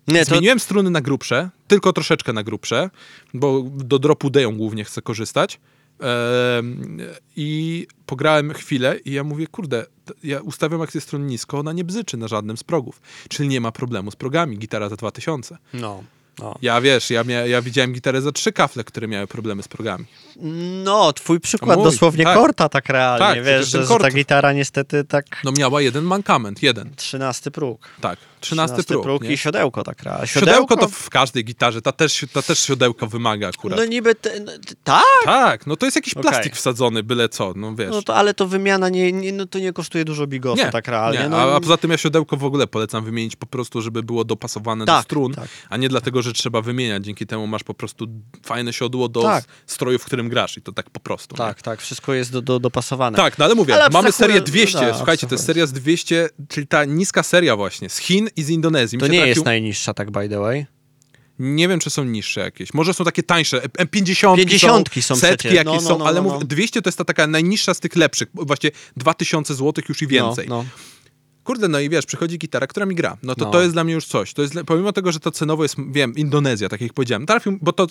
Nie, 0.08 0.24
to- 0.26 0.30
Zmieniłem 0.30 0.60
struny 0.60 0.90
na 0.90 1.00
grubsze, 1.00 1.50
tylko 1.68 1.92
troszeczkę 1.92 2.32
na 2.32 2.42
grubsze, 2.42 2.90
bo 3.34 3.62
do 3.74 3.98
dropu 3.98 4.30
D 4.30 4.52
głównie 4.52 4.84
chcę 4.84 5.02
korzystać. 5.02 5.60
I 7.36 7.86
pograłem 8.06 8.52
chwilę 8.52 8.96
i 9.04 9.12
ja 9.12 9.24
mówię, 9.24 9.46
kurde, 9.46 9.86
ja 10.24 10.40
ustawiam 10.40 10.82
akcję 10.82 11.00
stron 11.00 11.26
nisko, 11.26 11.58
ona 11.58 11.72
nie 11.72 11.84
bzyczy 11.84 12.16
na 12.16 12.28
żadnym 12.28 12.56
z 12.56 12.64
progów. 12.64 13.00
Czyli 13.28 13.48
nie 13.48 13.60
ma 13.60 13.72
problemu 13.72 14.10
z 14.10 14.16
progami. 14.16 14.58
Gitara 14.58 14.88
za 14.88 14.96
2000. 14.96 15.58
No. 15.74 16.04
No. 16.38 16.54
Ja 16.62 16.80
wiesz, 16.80 17.10
ja, 17.10 17.24
mia, 17.24 17.46
ja 17.46 17.62
widziałem 17.62 17.92
gitarę 17.92 18.20
za 18.22 18.32
trzy 18.32 18.52
kafle, 18.52 18.84
które 18.84 19.08
miały 19.08 19.26
problemy 19.26 19.62
z 19.62 19.68
progami. 19.68 20.04
no, 20.84 21.12
twój 21.12 21.40
przykład 21.40 21.76
Mój, 21.78 21.84
dosłownie 21.84 22.24
tak. 22.24 22.38
korta 22.38 22.68
tak 22.68 22.88
realnie, 22.88 23.26
Tak, 23.26 23.44
wiesz, 23.44 23.68
że, 23.68 23.86
że 23.86 23.98
ta 23.98 24.10
gitara 24.10 24.52
niestety 24.52 25.04
tak 25.04 25.26
No 25.44 25.52
miała 25.58 25.80
jeden 25.82 26.04
mankament, 26.04 26.62
jeden. 26.62 26.90
trzynasty 26.96 27.50
próg. 27.50 27.88
Tak, 28.00 28.18
13 28.40 28.82
próg. 29.02 29.22
nie? 29.22 29.32
i 29.32 29.38
siodełko 29.38 29.82
tak 29.84 30.02
realnie. 30.02 30.26
Siodełko 30.26 30.76
to 30.76 30.88
w 30.88 31.10
każdej 31.10 31.44
gitarze, 31.44 31.82
ta 31.82 31.92
też, 31.92 32.24
ta 32.32 32.42
też 32.42 32.58
siodełko 32.58 33.06
wymaga 33.06 33.48
akurat. 33.48 33.78
No 33.78 33.84
niby, 33.84 34.14
te, 34.14 34.40
no, 34.40 34.52
tak, 34.84 35.02
Tak, 35.24 35.66
no 35.66 35.76
to 35.76 35.86
jest 35.86 35.96
jakiś 35.96 36.14
plastik 36.14 36.56
wsadzony, 36.56 37.02
byle 37.02 37.28
co, 37.28 37.52
no 37.56 37.74
wiesz. 37.74 37.90
no 37.90 38.02
to, 38.02 38.14
ale 38.16 38.34
to 38.34 38.46
wymiana 38.46 38.88
nie, 38.88 39.12
nie, 39.12 39.32
no 39.32 39.46
to 39.46 39.58
nie 39.58 39.72
kosztuje 39.72 40.04
dużo 40.04 40.26
bigosu 40.26 40.62
tak 40.72 40.88
realnie. 40.88 41.18
nie. 41.18 41.28
No, 41.28 41.36
A, 41.36 41.56
a 41.56 41.60
poza 41.60 41.76
tym 41.76 41.90
ja 41.90 41.96
siodełko 41.98 42.36
w 42.36 42.44
ogóle 42.44 42.66
polecam 42.66 43.04
wymienić 43.04 43.36
po 43.36 43.46
prostu, 43.46 43.80
żeby 43.82 44.02
było 44.02 44.24
dopasowane 44.24 44.84
do 44.84 44.92
Tak, 44.92 45.04
strun, 45.04 45.34
tak. 45.34 45.48
a 45.70 45.76
nie 45.76 45.88
dlatego, 45.88 46.22
że 46.24 46.32
trzeba 46.32 46.60
wymieniać. 46.60 47.04
Dzięki 47.04 47.26
temu 47.26 47.46
masz 47.46 47.62
po 47.64 47.74
prostu 47.74 48.06
fajne 48.46 48.72
siodło 48.72 49.08
do 49.08 49.22
Tak. 49.22 49.44
stroju, 49.66 49.98
w 49.98 50.04
którym 50.04 50.28
grasz 50.28 50.56
i 50.56 50.62
to 50.62 50.72
tak 50.72 50.90
po 50.90 51.00
prostu. 51.00 51.34
nie? 51.34 51.38
tak, 51.38 51.62
tak, 51.62 51.80
wszystko 51.80 52.14
jest 52.14 52.32
do, 52.32 52.42
do, 52.42 52.60
dopasowane. 52.60 53.16
Tak, 53.16 53.38
no 53.38 53.44
ale 53.44 53.54
mówię, 53.54 53.74
Ale 53.74 53.90
mamy 53.90 54.12
serię 54.12 54.40
200, 54.40 54.80
no, 54.80 54.96
słuchajcie, 54.96 55.26
to 55.26 55.34
jest 55.34 55.46
seria 55.46 55.66
z 55.66 55.72
200, 55.72 56.28
czyli 56.48 56.66
ta 56.66 56.84
niska 56.84 57.22
seria 57.22 57.56
właśnie, 57.56 57.88
z 57.90 57.98
Chin 57.98 58.28
i 58.36 58.42
z 58.42 58.50
Indonezji. 58.50 58.96
Mi 58.96 59.00
To 59.00 59.06
nie 59.06 59.18
trafił- 59.18 59.28
jest 59.28 59.44
najniższa, 59.44 59.94
tak 59.94 60.10
by 60.10 60.28
the 60.28 60.38
way. 60.40 60.66
Nie 61.38 61.68
wiem, 61.68 61.80
czy 61.80 61.90
są 61.90 62.04
niższe 62.04 62.40
jakieś. 62.40 62.74
Może 62.74 62.94
są 62.94 63.04
takie 63.04 63.22
tańsze. 63.22 63.62
M- 63.78 63.88
50 63.88 64.38
Pięćdziesiątki 64.38 65.02
są 65.02 65.16
setki 65.16 65.36
przecież. 65.38 65.54
jakieś 65.56 65.66
No, 65.66 65.80
no, 65.82 65.88
są, 65.88 65.98
no, 65.98 66.06
ale 66.06 66.22
no, 66.22 66.28
no. 66.28 66.38
200 66.38 66.82
to 66.82 66.88
jest 66.88 66.98
ta 66.98 67.04
taka 67.04 67.26
najniższa 67.26 67.74
z 67.74 67.80
tych 67.80 67.96
lepszych. 67.96 68.28
Właśnie 68.34 68.70
2000 68.96 69.54
zł 69.54 69.84
już 69.88 70.02
i 70.02 70.06
więcej. 70.06 70.48
No, 70.48 70.56
no. 70.56 70.64
Kurde, 71.44 71.68
no 71.68 71.80
i 71.80 71.88
wiesz, 71.88 72.06
przychodzi 72.06 72.38
gitara, 72.38 72.66
która 72.66 72.86
mi 72.86 72.94
gra. 72.94 73.16
No 73.22 73.34
to 73.34 73.44
No. 73.44 73.50
to 73.50 73.62
jest 73.62 73.72
dla 73.74 73.84
mnie 73.84 73.94
już 73.94 74.06
coś. 74.06 74.34
To 74.34 74.42
jest, 74.42 74.54
pomimo 74.66 74.92
tego, 74.92 75.12
że 75.12 75.20
to 75.20 75.30
cenowo 75.30 75.62
jest, 75.62 75.76
wiem, 75.92 76.14
Indonezja, 76.14 76.68
tak 76.68 76.80
jak 76.80 76.92
powiedziałem. 76.92 77.26
Trafił, 77.26 77.58
bo 77.62 77.72
to 77.72 77.86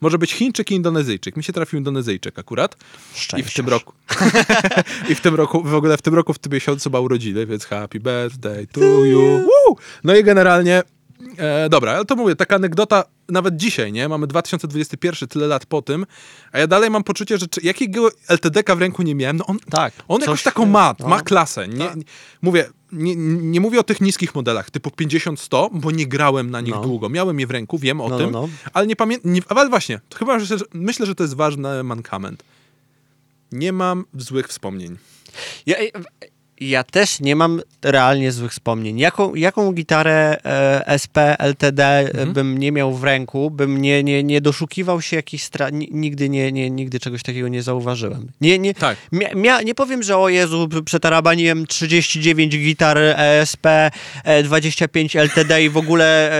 może 0.00 0.18
być 0.18 0.32
Chińczyk 0.32 0.70
i 0.70 0.74
Indonezyjczyk. 0.74 1.36
Mi 1.36 1.44
się 1.44 1.52
trafił 1.52 1.78
Indonezyjczyk 1.78 2.38
akurat. 2.38 2.74
I 2.74 3.14
w 3.14 3.18
Szczęściarz. 3.18 3.54
tym 3.54 3.68
roku. 3.68 3.92
I 5.10 5.14
w 5.14 5.20
tym 5.20 5.34
roku, 5.34 5.62
w 5.62 5.74
ogóle 5.74 5.96
w 5.96 6.02
tym 6.02 6.14
roku, 6.14 6.32
w 6.32 6.38
tym 6.38 6.52
miesiącu 6.52 6.90
ma 6.90 7.00
urodziny, 7.00 7.46
więc 7.46 7.64
happy 7.64 8.00
birthday 8.00 8.66
to 8.66 8.80
you. 9.04 9.20
Woo! 9.20 9.76
No 10.04 10.16
i 10.16 10.24
generalnie, 10.24 10.82
e, 11.36 11.68
dobra, 11.68 11.92
ale 11.92 12.04
to 12.04 12.16
mówię, 12.16 12.36
taka 12.36 12.56
anegdota 12.56 13.04
nawet 13.28 13.56
dzisiaj, 13.56 13.92
nie? 13.92 14.08
Mamy 14.08 14.26
2021, 14.26 15.28
tyle 15.28 15.46
lat 15.46 15.66
po 15.66 15.82
tym, 15.82 16.06
a 16.52 16.58
ja 16.58 16.66
dalej 16.66 16.90
mam 16.90 17.04
poczucie, 17.04 17.38
że 17.38 17.46
czy, 17.46 17.60
jakiego 17.60 18.08
LTD-ka 18.28 18.76
w 18.76 18.80
ręku 18.80 19.02
nie 19.02 19.14
miałem, 19.14 19.36
no 19.36 19.46
on, 19.46 19.58
Tak. 19.70 19.92
on 20.08 20.20
Coś- 20.20 20.26
jakoś 20.26 20.42
taką 20.42 20.66
ma, 20.66 20.94
no. 21.00 21.08
ma 21.08 21.20
klasę. 21.22 21.68
Nie, 21.68 21.78
Tak. 21.86 21.96
nie, 21.96 22.02
mówię, 22.42 22.68
nie, 22.92 23.16
nie 23.36 23.60
mówię 23.60 23.80
o 23.80 23.82
tych 23.82 24.00
niskich 24.00 24.34
modelach, 24.34 24.70
typu 24.70 24.90
50-100, 24.90 25.68
bo 25.72 25.90
nie 25.90 26.06
grałem 26.06 26.50
na 26.50 26.60
nich 26.60 26.74
No. 26.74 26.80
długo. 26.82 27.08
Miałem 27.08 27.40
je 27.40 27.46
w 27.46 27.50
ręku, 27.50 27.78
wiem 27.78 28.00
o 28.00 28.08
No, 28.08 28.18
tym, 28.18 28.30
no, 28.30 28.40
no. 28.42 28.48
ale 28.72 28.86
nie 28.86 28.96
pamiętam, 28.96 29.32
ale 29.48 29.68
właśnie, 29.70 30.00
to 30.08 30.18
chyba 30.18 30.38
że, 30.38 30.56
myślę, 30.74 31.06
że 31.06 31.14
to 31.14 31.24
jest 31.24 31.34
ważny 31.34 31.82
mankament. 31.82 32.44
Nie 33.52 33.72
mam 33.72 34.04
złych 34.14 34.48
wspomnień. 34.48 34.96
Ja, 35.66 35.76
ja 36.60 36.84
też 36.84 37.20
nie 37.20 37.36
mam 37.36 37.60
realnie 37.82 38.32
złych 38.32 38.52
wspomnień. 38.52 38.98
Jaką, 38.98 39.34
jaką 39.34 39.72
gitarę 39.72 40.36
e, 40.44 40.86
SP, 41.02 41.16
LTD 41.38 41.84
e, 41.84 42.00
Mhm. 42.10 42.32
bym 42.32 42.58
nie 42.58 42.72
miał 42.72 42.94
w 42.94 43.04
ręku, 43.04 43.50
bym 43.50 43.82
nie, 43.82 44.04
nie, 44.04 44.22
nie 44.22 44.40
doszukiwał 44.40 45.02
się 45.02 45.16
jakichś 45.16 45.44
strat, 45.44 45.74
nigdy, 45.90 46.28
nie, 46.28 46.52
nie, 46.52 46.70
nigdy 46.70 47.00
czegoś 47.00 47.22
takiego 47.22 47.48
nie 47.48 47.62
zauważyłem. 47.62 48.28
Nie, 48.40 48.58
nie, 48.58 48.74
Tak. 48.74 48.96
nie 49.64 49.74
powiem, 49.74 50.02
że 50.02 50.16
o 50.18 50.28
Jezu, 50.28 50.68
przetarabaniłem 50.84 51.66
39 51.66 52.58
gitar 52.58 52.98
ESP, 52.98 53.66
e, 54.24 54.42
25 54.42 55.16
LTD 55.16 55.62
i 55.64 55.70
w 55.70 55.76
ogóle 55.76 56.32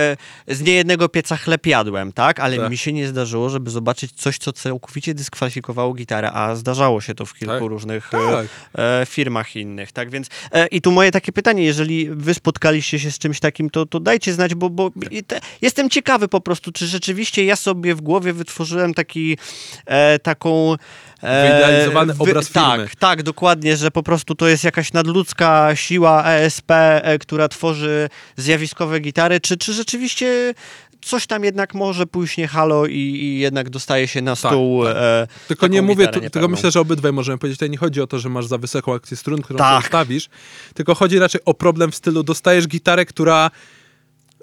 e, 0.47 0.55
z 0.55 0.61
niejednego 0.61 1.09
pieca 1.09 1.37
chleb 1.37 1.65
jadłem, 1.67 2.13
tak? 2.13 2.39
Ale 2.39 2.57
Tak. 2.57 2.69
mi 2.71 2.77
się 2.77 2.93
nie 2.93 3.07
zdarzyło, 3.07 3.49
żeby 3.49 3.69
zobaczyć 3.71 4.11
coś, 4.11 4.37
co 4.37 4.53
całkowicie 4.53 5.13
dyskwalifikowało 5.13 5.93
gitarę, 5.93 6.31
a 6.31 6.55
zdarzało 6.55 7.01
się 7.01 7.15
to 7.15 7.25
w 7.25 7.33
kilku 7.33 7.53
Tak. 7.53 7.61
różnych 7.69 8.13
e, 8.13 8.17
Tak. 8.31 8.45
e, 8.77 9.05
firmach 9.05 9.55
innych, 9.55 9.91
tak 9.91 10.09
więc 10.15 10.27
e, 10.51 10.67
i 10.67 10.81
tu 10.81 10.91
moje 10.91 11.11
takie 11.11 11.31
pytanie, 11.31 11.63
jeżeli 11.63 12.09
wy 12.09 12.33
spotkaliście 12.33 12.99
się 12.99 13.11
z 13.11 13.19
czymś 13.19 13.39
takim, 13.39 13.69
to, 13.69 13.85
to 13.85 13.99
dajcie 13.99 14.33
znać, 14.33 14.55
bo, 14.55 14.69
bo 14.69 14.91
te, 15.27 15.39
jestem 15.61 15.89
ciekawy 15.89 16.27
po 16.27 16.41
prostu, 16.41 16.71
czy 16.71 16.87
rzeczywiście 16.87 17.45
ja 17.45 17.55
sobie 17.55 17.95
w 17.95 18.01
głowie 18.01 18.33
wytworzyłem 18.33 18.93
taki, 18.93 19.37
e, 19.85 20.19
taką 20.19 20.75
e, 21.21 21.51
Wyidealizowany 21.51 22.13
obraz 22.19 22.49
firmy. 22.49 22.61
Tak, 22.63 22.95
tak, 22.95 23.23
dokładnie, 23.23 23.77
że 23.77 23.91
po 23.91 24.03
prostu 24.03 24.35
to 24.35 24.47
jest 24.47 24.63
jakaś 24.63 24.93
nadludzka 24.93 25.75
siła 25.75 26.31
ESP, 26.31 26.71
e, 26.71 27.19
która 27.19 27.47
tworzy 27.47 28.09
zjawiskowe 28.35 28.99
gitary, 28.99 29.39
czy, 29.39 29.57
czy 29.57 29.73
rzeczywiście 29.73 30.53
coś 31.05 31.27
tam 31.27 31.43
jednak 31.43 31.73
może 31.73 32.05
pójść 32.05 32.37
nie 32.37 32.47
halo 32.47 32.85
i, 32.85 32.93
i 32.99 33.39
jednak 33.39 33.69
dostaje 33.69 34.07
się 34.07 34.21
na 34.21 34.35
stół 34.35 34.83
tak. 34.83 34.95
e, 34.97 35.27
Tylko 35.47 35.67
nie 35.67 35.81
mówię, 35.81 36.07
tu, 36.07 36.19
tylko 36.29 36.47
myślę, 36.47 36.71
że 36.71 36.79
obydwaj 36.79 37.13
możemy 37.13 37.37
powiedzieć, 37.37 37.57
tutaj 37.57 37.69
nie 37.69 37.77
chodzi 37.77 38.01
o 38.01 38.07
to, 38.07 38.19
że 38.19 38.29
masz 38.29 38.45
za 38.45 38.57
wysoką 38.57 38.93
akcję 38.93 39.17
strun, 39.17 39.41
którą 39.41 39.57
Tak. 39.57 39.73
tak. 39.75 39.83
ustawisz, 39.83 40.29
tylko 40.73 40.95
chodzi 40.95 41.19
raczej 41.19 41.41
o 41.45 41.53
problem 41.53 41.91
w 41.91 41.95
stylu, 41.95 42.23
dostajesz 42.23 42.67
gitarę, 42.67 43.05
która 43.05 43.51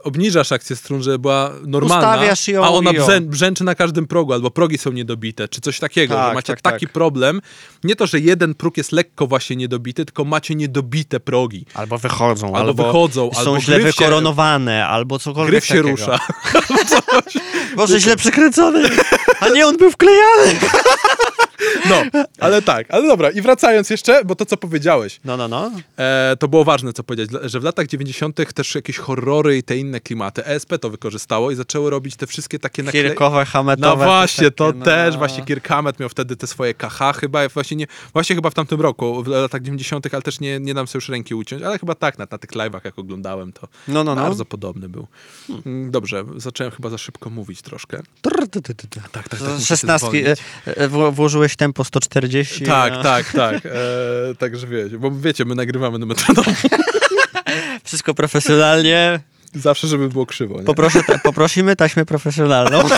obniżasz 0.03 0.53
akcję 0.53 0.77
strun, 0.77 1.03
żeby 1.03 1.19
była 1.19 1.51
normalna, 1.67 2.25
ją 2.49 2.65
a 2.65 2.69
ona 2.69 2.93
brzę, 2.93 3.21
brzęczy 3.21 3.65
na 3.65 3.75
każdym 3.75 4.07
progu, 4.07 4.33
albo 4.33 4.51
progi 4.51 4.79
są 4.79 4.93
niedobite, 4.93 5.49
czy 5.49 5.61
coś 5.61 5.79
takiego, 5.79 6.15
Tak, 6.15 6.29
że 6.29 6.35
macie 6.35 6.53
tak, 6.53 6.61
taki 6.61 6.87
tak. 6.87 6.93
problem, 6.93 7.41
nie 7.85 7.97
to, 7.97 8.07
że 8.07 8.21
jeden 8.21 8.55
próg 8.55 8.77
jest 8.77 8.93
lekko 8.93 9.27
właśnie 9.27 9.57
niedobity, 9.57 10.05
tylko 10.05 10.25
macie 10.25 10.55
niedobite 10.55 11.21
progi. 11.21 11.67
Albo 11.75 11.99
wychodzą, 11.99 12.55
Albo 12.57 12.85
wychodzą, 12.85 13.31
są 13.33 13.39
albo 13.39 13.61
źle 13.61 13.81
gryf 13.81 13.95
się- 13.95 14.05
wykoronowane, 14.05 14.87
albo 14.87 15.19
cokolwiek 15.19 15.51
Gryf 15.51 15.65
się 15.67 15.75
takiego. 15.75 15.91
rusza. 15.91 16.19
Może 17.77 18.01
źle 18.01 18.17
przykręcony, 18.17 18.89
a 19.41 19.49
nie 19.49 19.67
on 19.67 19.77
był 19.77 19.91
wklejany. 19.91 20.59
No, 21.91 22.03
ale 22.39 22.63
tak, 22.63 22.87
ale 22.91 23.09
dobra, 23.09 23.31
i 23.31 23.41
wracając 23.41 23.91
jeszcze, 23.91 24.25
bo 24.25 24.35
to 24.35 24.47
co 24.47 24.57
powiedziałeś, 24.57 25.21
No, 25.25 25.37
no, 25.37 25.49
no. 25.49 25.71
E, 25.99 26.37
to 26.39 26.49
było 26.49 26.65
ważne, 26.65 26.93
co 26.93 27.05
powiedzieć, 27.05 27.31
że 27.43 27.61
w 27.61 27.65
latach 27.65 27.87
90. 27.87 28.53
też 28.55 28.75
jakieś 28.75 28.99
horrory 28.99 29.59
i 29.59 29.63
te 29.63 29.77
inne 29.77 30.01
klimaty 30.01 30.45
ESP 30.47 30.79
to 30.81 30.91
wykorzystało 30.91 31.51
i 31.51 31.55
zaczęły 31.55 31.91
robić 31.91 32.17
te 32.17 32.27
wszystkie 32.27 32.59
takie 32.59 32.83
nakle... 32.83 33.03
Kirkowe, 33.03 33.45
hametowe. 33.45 33.89
No 33.89 33.97
właśnie, 33.97 34.45
takie, 34.45 34.57
to 34.57 34.73
no. 34.77 34.85
też, 34.85 35.17
właśnie 35.17 35.45
Kirk 35.45 35.69
Hammett 35.69 36.01
miał 36.01 36.09
wtedy 36.09 36.37
te 36.37 36.47
swoje 36.47 36.75
KH, 36.75 36.99
chyba 37.21 37.49
właśnie, 37.49 37.77
nie, 37.77 37.87
właśnie 38.13 38.37
chyba 38.37 38.51
w 38.51 38.55
tamtym 38.55 38.81
roku, 38.81 39.23
w 39.23 39.27
latach 39.27 39.63
90., 39.63 40.15
ale 40.15 40.23
też 40.23 40.41
nie, 40.41 40.61
nie 40.61 40.75
dam 40.75 40.87
sobie 40.87 40.97
już 40.97 41.09
ręki 41.09 41.35
uciąć, 41.35 41.63
ale 41.63 41.79
chyba 41.79 41.95
tak, 41.95 42.19
na, 42.19 42.27
na 42.31 42.39
tych 42.39 42.51
live'ach 42.51 42.81
jak 42.85 42.99
oglądałem, 42.99 43.53
to 43.53 43.69
No, 43.89 44.05
no, 44.05 44.15
no. 44.15 44.23
bardzo 44.23 44.45
podobny 44.45 44.89
był. 44.89 45.07
Mm, 45.67 45.91
Dobrze, 45.91 46.25
zacząłem 46.37 46.73
chyba 46.73 46.89
za 46.89 46.99
szybko 46.99 47.31
mówić 47.31 47.63
troszkę. 47.63 48.03
Trr, 48.23 48.49
ty, 48.49 48.63
ty, 48.63 48.75
ty, 48.75 48.89
ty. 48.89 49.01
Tak, 49.13 49.29
tak, 49.29 49.41
tak. 49.41 49.41
Z 49.59 49.59
muszę 49.59 49.77
włożyłeś 51.43 51.57
tempo 51.57 51.85
140. 51.85 52.65
Tak, 52.65 52.93
a 52.93 53.03
tak, 53.03 53.33
tak. 53.33 53.63
E, 54.31 54.35
także 54.35 54.67
wiecie, 54.67 54.99
bo 54.99 55.11
wiecie, 55.11 55.45
my 55.45 55.55
nagrywamy 55.55 55.99
na 55.99 56.07
metronomu. 56.07 56.57
Wszystko 57.85 58.15
profesjonalnie. 58.15 59.21
Zawsze, 59.55 59.87
żeby 59.87 60.09
było 60.09 60.27
krzywo. 60.27 60.59
Nie? 60.59 60.65
Poproszę, 60.65 61.03
ta, 61.07 61.19
poprosimy 61.19 61.77
taśmę 61.77 62.05
profesjonalną. 62.05 62.83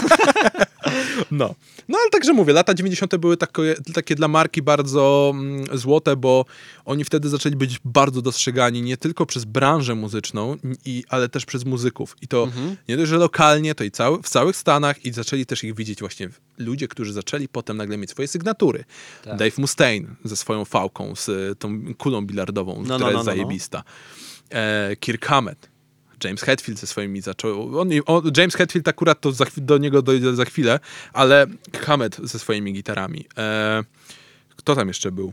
No. 1.30 1.54
No 1.88 1.98
ale 2.02 2.10
także 2.10 2.32
mówię, 2.32 2.52
lata 2.52 2.74
90. 2.74 3.16
były 3.16 3.36
takie, 3.36 3.74
takie 3.94 4.14
dla 4.14 4.28
marki 4.28 4.62
bardzo 4.62 5.32
mm, 5.34 5.78
złote, 5.78 6.16
bo 6.16 6.44
oni 6.84 7.04
wtedy 7.04 7.28
zaczęli 7.28 7.56
być 7.56 7.80
bardzo 7.84 8.22
dostrzegani 8.22 8.82
nie 8.82 8.96
tylko 8.96 9.26
przez 9.26 9.44
branżę 9.44 9.94
muzyczną, 9.94 10.56
i, 10.84 11.04
ale 11.08 11.28
też 11.28 11.44
przez 11.44 11.64
muzyków. 11.64 12.16
I 12.22 12.28
to 12.28 12.48
nie 12.88 12.96
dość, 12.96 13.10
że 13.10 13.16
lokalnie, 13.16 13.74
to 13.74 13.84
i 13.84 13.90
cały, 13.90 14.22
w 14.22 14.28
całych 14.28 14.56
Stanach 14.56 15.04
i 15.04 15.12
zaczęli 15.12 15.46
też 15.46 15.64
ich 15.64 15.74
widzieć 15.74 16.00
właśnie 16.00 16.28
ludzie, 16.58 16.88
którzy 16.88 17.12
zaczęli 17.12 17.48
potem 17.48 17.76
nagle 17.76 17.96
mieć 17.96 18.10
swoje 18.10 18.28
sygnatury. 18.28 18.84
Tak. 19.24 19.38
Dave 19.38 19.58
Mustaine 19.58 20.14
ze 20.24 20.36
swoją 20.36 20.64
fałką, 20.64 21.14
z 21.16 21.58
tą 21.58 21.94
kulą 21.98 22.26
bilardową, 22.26 22.74
No, 22.76 22.82
która 22.82 22.98
no, 22.98 23.04
no, 23.04 23.06
jest 23.06 23.16
no, 23.16 23.18
no. 23.18 23.36
zajebista. 23.36 23.82
E, 24.50 24.96
Kirk 24.96 25.26
Hammett. 25.26 25.73
James 26.24 26.42
Hetfield 26.42 26.80
ze 26.80 26.86
swoimi 26.86 27.20
zaczął. 27.20 27.78
On, 27.80 27.88
on, 28.06 28.32
James 28.36 28.54
Hetfield 28.54 28.88
akurat 28.88 29.20
to 29.20 29.32
za, 29.32 29.44
do 29.56 29.78
niego 29.78 30.02
dojdę 30.02 30.36
za 30.36 30.44
chwilę, 30.44 30.80
ale 31.12 31.46
Hammett 31.80 32.16
ze 32.22 32.38
swoimi 32.38 32.72
gitarami. 32.72 33.26
E, 33.38 33.84
kto 34.56 34.74
tam 34.74 34.88
jeszcze 34.88 35.12
był? 35.12 35.32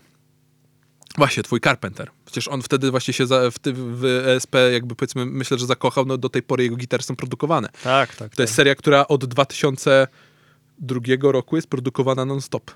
Właśnie, 1.18 1.44
twój 1.44 1.60
Carpenter. 1.60 2.12
Przecież 2.26 2.48
on 2.48 2.62
wtedy 2.62 2.92
właśnie 2.92 3.14
się 3.14 3.28
za, 3.28 3.52
w, 3.52 3.56
w 3.76 4.06
ESP 4.06 4.56
jakby 4.74 4.96
powiedzmy, 4.96 5.26
myślę, 5.26 5.58
że 5.58 5.66
zakochał, 5.66 6.06
no 6.06 6.18
do 6.18 6.30
tej 6.30 6.44
pory 6.44 6.64
jego 6.64 6.76
gitary 6.76 7.04
są 7.04 7.16
produkowane. 7.16 7.70
tak, 7.84 8.16
tak. 8.16 8.36
To 8.36 8.42
jest 8.42 8.54
seria, 8.54 8.76
która 8.76 9.08
od 9.08 9.26
2002 9.26 10.12
roku 11.22 11.56
jest 11.56 11.68
produkowana 11.68 12.26
non-stop. 12.26 12.72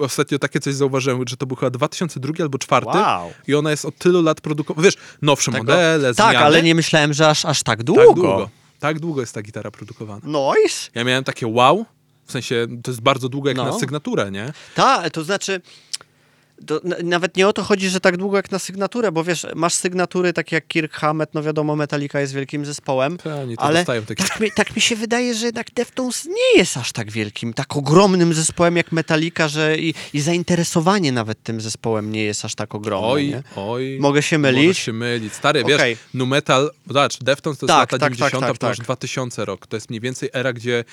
Ostatnio 0.00 0.38
takie 0.38 0.60
coś 0.60 0.74
zauważyłem, 0.74 1.22
że 1.28 1.36
to 1.36 1.46
był 1.46 1.56
chyba 1.56 1.70
2002 1.70 2.32
albo 2.42 2.58
2004 2.58 2.86
Wow. 3.04 3.32
i 3.46 3.54
ona 3.54 3.70
jest 3.70 3.84
od 3.84 3.98
tylu 3.98 4.22
lat 4.22 4.40
produkowana. 4.40 4.84
Wiesz, 4.84 4.94
nowsze 5.22 5.52
Tego- 5.52 5.64
modele, 5.64 6.14
Tak, 6.14 6.30
zmiany. 6.30 6.46
ale 6.46 6.62
nie 6.62 6.74
myślałem, 6.74 7.12
że 7.12 7.28
aż, 7.28 7.44
aż 7.44 7.62
tak 7.62 7.82
długo. 7.82 8.06
Tak 8.06 8.14
długo. 8.14 8.50
Tak 8.80 8.98
długo 9.00 9.20
jest 9.20 9.34
ta 9.34 9.42
gitara 9.42 9.70
produkowana. 9.70 10.20
Nice. 10.24 10.90
Ja 10.94 11.04
miałem 11.04 11.24
takie 11.24 11.46
wow, 11.46 11.86
W 12.26 12.32
sensie, 12.32 12.66
to 12.82 12.90
jest 12.90 13.00
bardzo 13.00 13.28
długo 13.28 13.48
jak 13.48 13.56
No. 13.56 13.64
na 13.64 13.78
sygnaturę, 13.78 14.30
nie? 14.30 14.52
Tak, 14.74 15.10
to 15.10 15.24
znaczy. 15.24 15.60
Nawet 17.02 17.36
nie 17.36 17.48
o 17.48 17.52
to 17.52 17.62
chodzi, 17.62 17.88
że 17.88 18.00
tak 18.00 18.16
długo 18.16 18.36
jak 18.36 18.50
na 18.50 18.58
sygnaturę, 18.58 19.12
bo 19.12 19.24
wiesz, 19.24 19.46
masz 19.54 19.74
sygnatury 19.74 20.32
takie 20.32 20.56
jak 20.56 20.68
Kirk 20.68 20.92
Hammett, 20.92 21.34
no 21.34 21.42
wiadomo, 21.42 21.76
Metallica 21.76 22.20
jest 22.20 22.34
wielkim 22.34 22.64
zespołem, 22.64 23.18
to 23.18 23.30
ale 23.58 23.84
tak 24.16 24.40
mi, 24.40 24.50
tak 24.56 24.76
mi 24.76 24.82
się 24.82 24.96
wydaje, 24.96 25.34
że 25.34 25.46
jednak 25.46 25.66
Deftones 25.74 26.24
nie 26.24 26.58
jest 26.58 26.76
aż 26.76 26.92
tak 26.92 27.10
wielkim, 27.10 27.54
tak 27.54 27.76
ogromnym 27.76 28.34
zespołem 28.34 28.76
jak 28.76 28.92
Metallica, 28.92 29.48
że 29.48 29.78
i, 29.78 29.94
i 30.12 30.20
zainteresowanie 30.20 31.12
nawet 31.12 31.42
tym 31.42 31.60
zespołem 31.60 32.12
nie 32.12 32.24
jest 32.24 32.44
aż 32.44 32.54
tak 32.54 32.74
ogromne. 32.74 33.08
Oj, 33.08 33.28
nie? 33.28 33.42
oj. 33.56 33.98
Mogę 34.00 34.22
się 34.22 34.38
mylić? 34.38 34.66
Możesz 34.66 34.78
się 34.78 34.92
mylić. 34.92 35.34
Stary, 35.34 35.64
wiesz, 35.64 35.80
Okej. 35.80 35.96
nu 36.14 36.26
metal, 36.26 36.70
zobacz, 36.86 37.18
Deftones 37.18 37.58
to 37.58 37.66
jest 37.66 37.68
Tak, 37.68 37.92
lata 37.92 37.98
tak, 37.98 38.00
tak, 38.00 38.18
90, 38.18 38.46
tak, 38.46 38.58
to 38.58 38.66
masz 38.66 38.76
tak. 38.76 38.86
2000 38.86 39.44
rok. 39.44 39.66
To 39.66 39.76
jest 39.76 39.90
mniej 39.90 40.00
więcej 40.00 40.28
era, 40.32 40.52
gdzie 40.52 40.84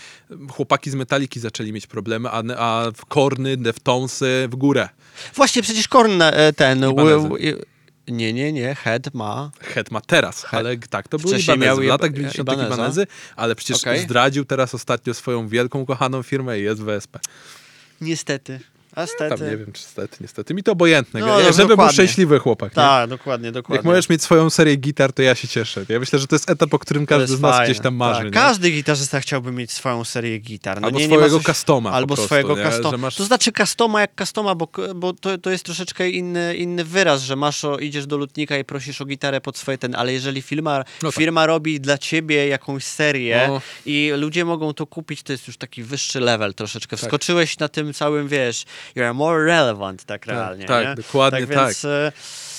chłopaki 0.50 0.92
z 0.92 0.96
Metaliki 0.96 1.40
zaczęli 1.40 1.74
mieć 1.74 1.88
problemy, 1.88 2.30
a, 2.30 2.44
a 2.58 2.92
w 2.92 3.06
Korny, 3.06 3.58
Deftonesy 3.58 4.48
w 4.52 4.56
górę. 4.56 4.90
Właśnie, 5.36 5.51
przecież 5.54 5.88
Korn 5.88 6.22
e, 6.22 6.54
ten... 6.54 6.86
Nie, 8.08 8.34
nie, 8.34 8.54
nie, 8.54 8.76
Head 8.76 9.14
ma... 9.14 9.52
Het 9.60 9.92
ma 9.92 10.02
teraz, 10.02 10.46
ale 10.52 10.78
tak, 10.78 11.08
to 11.08 11.18
były 11.18 11.40
Ibanezy. 11.40 11.66
miał 11.66 11.78
W 11.78 11.84
latach 11.84 12.12
Iba- 12.12 12.16
90 12.16 12.50
Ibaneza. 12.50 12.74
Ibanezy, 12.74 13.08
ale 13.36 13.56
przecież 13.56 13.78
Okej. 13.78 14.00
zdradził 14.00 14.46
teraz 14.46 14.76
ostatnio 14.76 15.14
swoją 15.14 15.48
wielką, 15.48 15.86
kochaną 15.86 16.24
firmę 16.24 16.60
i 16.60 16.64
jest 16.64 16.82
WSP. 16.82 17.20
Niestety. 18.02 18.60
A 18.92 18.96
Tam 18.96 19.08
stety. 19.08 19.44
nie 19.44 19.58
wiem, 19.58 19.72
czy 19.74 19.84
stety, 19.84 20.18
niestety. 20.22 20.54
Mi 20.54 20.64
to 20.64 20.72
obojętne. 20.72 21.20
No, 21.20 21.26
No, 21.26 21.34
no, 21.34 21.40
żeby 21.42 21.56
był 21.58 21.68
dokładnie. 21.68 21.94
szczęśliwy 21.94 22.40
chłopak. 22.40 22.72
nie? 22.72 22.76
Tak, 22.76 23.10
dokładnie, 23.10 23.52
dokładnie. 23.52 23.78
Jak 23.78 23.86
możesz 23.86 24.10
mieć 24.10 24.24
swoją 24.24 24.50
serię 24.50 24.76
gitar, 24.76 25.14
to 25.14 25.22
ja 25.22 25.36
się 25.36 25.48
cieszę. 25.48 25.86
Ja 25.90 26.00
myślę, 26.00 26.20
że 26.20 26.28
to 26.28 26.36
jest 26.36 26.50
etap, 26.50 26.74
o 26.74 26.80
którym 26.80 27.06
każdy 27.06 27.28
z 27.38 27.42
nas 27.42 27.52
fajne. 27.52 27.66
gdzieś 27.66 27.84
tam 27.84 27.96
marzy. 27.96 28.18
Tak, 28.20 28.26
nie? 28.26 28.32
każdy 28.32 28.72
gitarzysta 28.72 29.20
chciałby 29.20 29.52
mieć 29.52 29.72
swoją 29.72 30.04
serię 30.04 30.38
gitar. 30.40 30.82
No 30.82 30.88
Albo 30.88 31.00
nie, 31.00 31.08
nie 31.08 31.16
swojego 31.16 31.38
coś- 31.38 31.46
customa 31.46 31.92
Albo 31.92 32.08
prostu, 32.08 32.26
swojego 32.26 32.58
nie? 32.58 32.72
customa. 32.72 32.98
Masz- 32.98 33.16
To 33.18 33.26
znaczy 33.26 33.52
customa 33.58 34.02
jak 34.02 34.12
customa, 34.20 34.56
bo, 34.56 34.68
bo 34.96 35.14
to, 35.14 35.38
to 35.38 35.50
jest 35.52 35.64
troszeczkę 35.64 36.10
inny, 36.10 36.56
inny 36.56 36.84
wyraz, 36.84 37.22
że 37.24 37.36
masz 37.36 37.66
o, 37.66 37.78
idziesz 37.78 38.06
do 38.06 38.18
lutnika 38.18 38.58
i 38.58 38.64
prosisz 38.66 39.02
o 39.02 39.06
gitarę 39.06 39.42
pod 39.42 39.58
swoje 39.58 39.78
ten, 39.78 39.96
ale 39.96 40.14
jeżeli 40.14 40.42
firma, 40.42 40.84
No 41.04 41.10
tak. 41.12 41.16
firma 41.20 41.46
robi 41.46 41.80
dla 41.80 41.98
ciebie 41.98 42.48
jakąś 42.48 42.84
serię 42.84 43.46
No. 43.48 43.62
i 43.86 44.12
ludzie 44.18 44.46
mogą 44.46 44.74
to 44.74 44.86
kupić, 44.88 45.24
to 45.24 45.32
jest 45.32 45.48
już 45.48 45.58
taki 45.58 45.84
wyższy 45.84 46.20
level 46.20 46.54
troszeczkę. 46.54 46.98
Tak. 46.98 47.00
Wskoczyłeś 47.06 47.60
na 47.60 47.68
tym 47.70 47.94
całym, 47.94 48.28
wiesz, 48.28 48.66
you're 48.96 49.14
more 49.14 49.46
relevant 49.46 50.04
tak 50.04 50.26
realnie. 50.26 50.66
tak, 50.66 50.88
nie? 50.88 50.96
dokładnie 50.96 51.48
tak. 51.48 51.68
Więc, 51.68 51.86
e, 51.86 52.12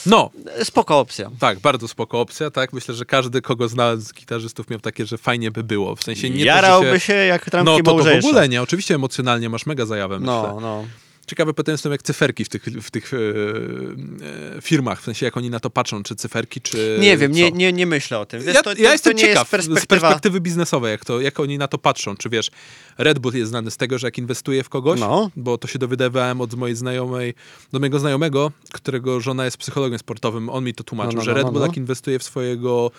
No, 0.06 0.30
spoko 0.62 0.98
opcja. 0.98 1.30
tak, 1.38 1.60
bardzo 1.60 1.88
spoko 1.88 2.20
opcja, 2.20 2.50
tak. 2.50 2.72
Myślę, 2.72 2.94
że 2.94 3.04
każdy, 3.04 3.42
kogo 3.42 3.68
zna 3.68 3.96
z 3.96 4.12
gitarzystów 4.12 4.70
miał 4.70 4.80
takie, 4.80 5.06
że 5.06 5.18
fajnie 5.18 5.50
by 5.50 5.64
było. 5.64 5.96
W 5.96 6.02
sensie 6.02 6.30
nie 6.30 6.44
Jarałby 6.44 6.86
to, 6.86 6.94
że 6.94 7.00
się 7.00 7.12
jak 7.14 7.50
trampki 7.50 7.76
No 7.76 7.82
to, 7.82 8.04
to 8.04 8.04
w 8.04 8.24
ogóle 8.24 8.48
nie. 8.48 8.62
Oczywiście 8.62 8.94
emocjonalnie 8.94 9.48
masz 9.48 9.66
mega 9.66 9.86
zajawę, 9.86 10.18
myślę. 10.18 10.32
No, 10.32 10.58
no. 10.60 10.84
Ciekawe 11.26 11.54
pytanie 11.54 11.78
są 11.78 11.90
jak 11.90 12.02
cyferki 12.02 12.44
w 12.44 12.48
tych, 12.48 12.64
w 12.64 12.90
tych 12.90 13.14
e, 13.14 13.16
e, 13.16 14.60
firmach, 14.62 15.00
w 15.00 15.04
sensie 15.04 15.26
jak 15.26 15.36
oni 15.36 15.50
na 15.50 15.60
to 15.60 15.70
patrzą, 15.70 16.02
czy 16.02 16.16
cyferki, 16.16 16.60
czy 16.60 16.98
Nie 17.00 17.16
wiem, 17.16 17.32
nie, 17.32 17.50
co? 17.50 17.56
nie, 17.56 17.72
nie 17.72 17.86
myślę 17.86 18.18
o 18.18 18.26
tym. 18.26 18.42
Wiesz, 18.42 18.54
ja, 18.54 18.62
to, 18.62 18.74
to, 18.74 18.82
ja 18.82 18.92
jestem 18.92 19.12
to 19.12 19.18
nie 19.18 19.22
ciekaw 19.28 19.52
jest 19.52 19.64
z 19.64 19.68
perspektywa... 19.68 20.00
perspektywy 20.00 20.40
biznesowej, 20.40 20.90
jak, 20.90 21.04
to, 21.04 21.20
jak 21.20 21.40
oni 21.40 21.58
na 21.58 21.68
to 21.68 21.78
patrzą. 21.78 22.16
Czy 22.16 22.28
wiesz, 22.28 22.50
Red 22.98 23.18
Bull 23.18 23.34
jest 23.34 23.50
znany 23.50 23.70
z 23.70 23.76
tego, 23.76 23.98
że 23.98 24.06
jak 24.06 24.18
inwestuje 24.18 24.64
w 24.64 24.68
kogoś, 24.68 25.00
No. 25.00 25.30
bo 25.36 25.58
to 25.58 25.68
się 25.68 25.78
dowiadywałem 25.78 26.40
od 26.40 26.54
mojej 26.54 26.76
znajomej, 26.76 27.34
do 27.72 27.78
mojego 27.78 27.98
znajomego, 27.98 28.52
którego 28.72 29.20
żona 29.20 29.44
jest 29.44 29.56
psychologiem 29.56 29.98
sportowym, 29.98 30.48
on 30.50 30.64
mi 30.64 30.74
to 30.74 30.84
tłumaczył, 30.84 31.12
No, 31.12 31.18
no, 31.18 31.24
że 31.24 31.30
no, 31.30 31.36
Red 31.36 31.44
no, 31.46 31.52
Bull 31.52 31.60
no. 31.60 31.66
jak 31.66 31.76
inwestuje 31.76 32.18
w 32.18 32.22
swojego 32.22 32.90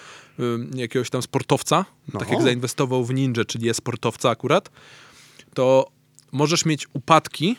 jakiegoś 0.76 1.10
tam 1.10 1.22
sportowca, 1.22 1.86
tak 2.20 2.30
jak 2.32 2.42
zainwestował 2.42 3.06
w 3.06 3.14
Ninja, 3.14 3.46
czyli 3.46 3.66
jest 3.66 3.78
sportowca 3.78 4.30
akurat, 4.30 4.70
to 5.54 5.88
możesz 6.32 6.66
mieć 6.66 6.88
upadki, 6.94 7.56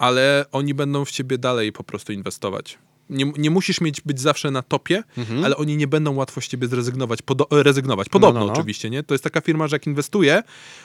ale 0.00 0.44
oni 0.52 0.74
będą 0.74 1.04
w 1.04 1.10
ciebie 1.10 1.38
dalej 1.38 1.72
po 1.72 1.84
prostu 1.84 2.12
inwestować. 2.12 2.78
Nie, 3.10 3.32
nie 3.38 3.50
musisz 3.50 3.80
mieć 3.80 4.00
być 4.00 4.20
zawsze 4.20 4.50
na 4.50 4.62
topie, 4.62 5.02
ale 5.44 5.56
oni 5.56 5.76
nie 5.76 5.86
będą 5.86 6.14
łatwo 6.14 6.40
z 6.40 6.48
ciebie 6.48 6.66
zrezygnować. 6.66 7.22
Podo- 7.22 7.62
rezygnować. 7.62 8.08
Podobno 8.08 8.40
no, 8.40 8.46
no. 8.46 8.52
oczywiście, 8.52 8.90
nie? 8.90 9.02
To 9.02 9.14
jest 9.14 9.24
taka 9.24 9.40
firma, 9.40 9.68
że 9.68 9.76
jak 9.76 9.86
inwestuje, 9.86 10.42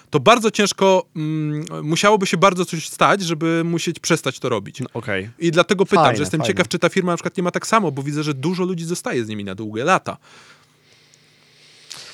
to 0.09 0.19
bardzo 0.19 0.51
ciężko, 0.51 1.05
mm, 1.15 1.65
musiałoby 1.83 2.25
się 2.27 2.37
bardzo 2.37 2.65
coś 2.65 2.89
stać, 2.89 3.21
żeby 3.21 3.63
musieć 3.65 3.99
przestać 3.99 4.39
to 4.39 4.49
robić. 4.49 4.81
Okej. 4.93 5.29
I 5.39 5.51
dlatego 5.51 5.85
pytam, 5.85 6.03
Fajne, 6.03 6.17
że 6.17 6.23
jestem 6.23 6.39
fajne. 6.39 6.53
ciekaw, 6.53 6.67
czy 6.67 6.79
ta 6.79 6.89
firma 6.89 7.11
na 7.11 7.17
przykład 7.17 7.37
nie 7.37 7.43
ma 7.43 7.51
tak 7.51 7.67
samo, 7.67 7.91
bo 7.91 8.03
widzę, 8.03 8.23
że 8.23 8.33
dużo 8.33 8.63
ludzi 8.63 8.85
zostaje 8.85 9.25
z 9.25 9.27
nimi 9.27 9.43
na 9.43 9.55
długie 9.55 9.83
lata. 9.83 10.17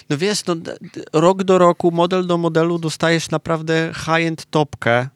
No 0.09 0.17
wiesz, 0.17 0.45
no, 0.45 0.55
rok 1.13 1.43
do 1.43 1.57
roku, 1.57 1.91
model 1.91 2.27
do 2.27 2.37
modelu 2.37 2.79
dostajesz 2.79 3.29
naprawdę 3.29 3.91
high-end 3.95 4.45
topkę. 4.45 5.09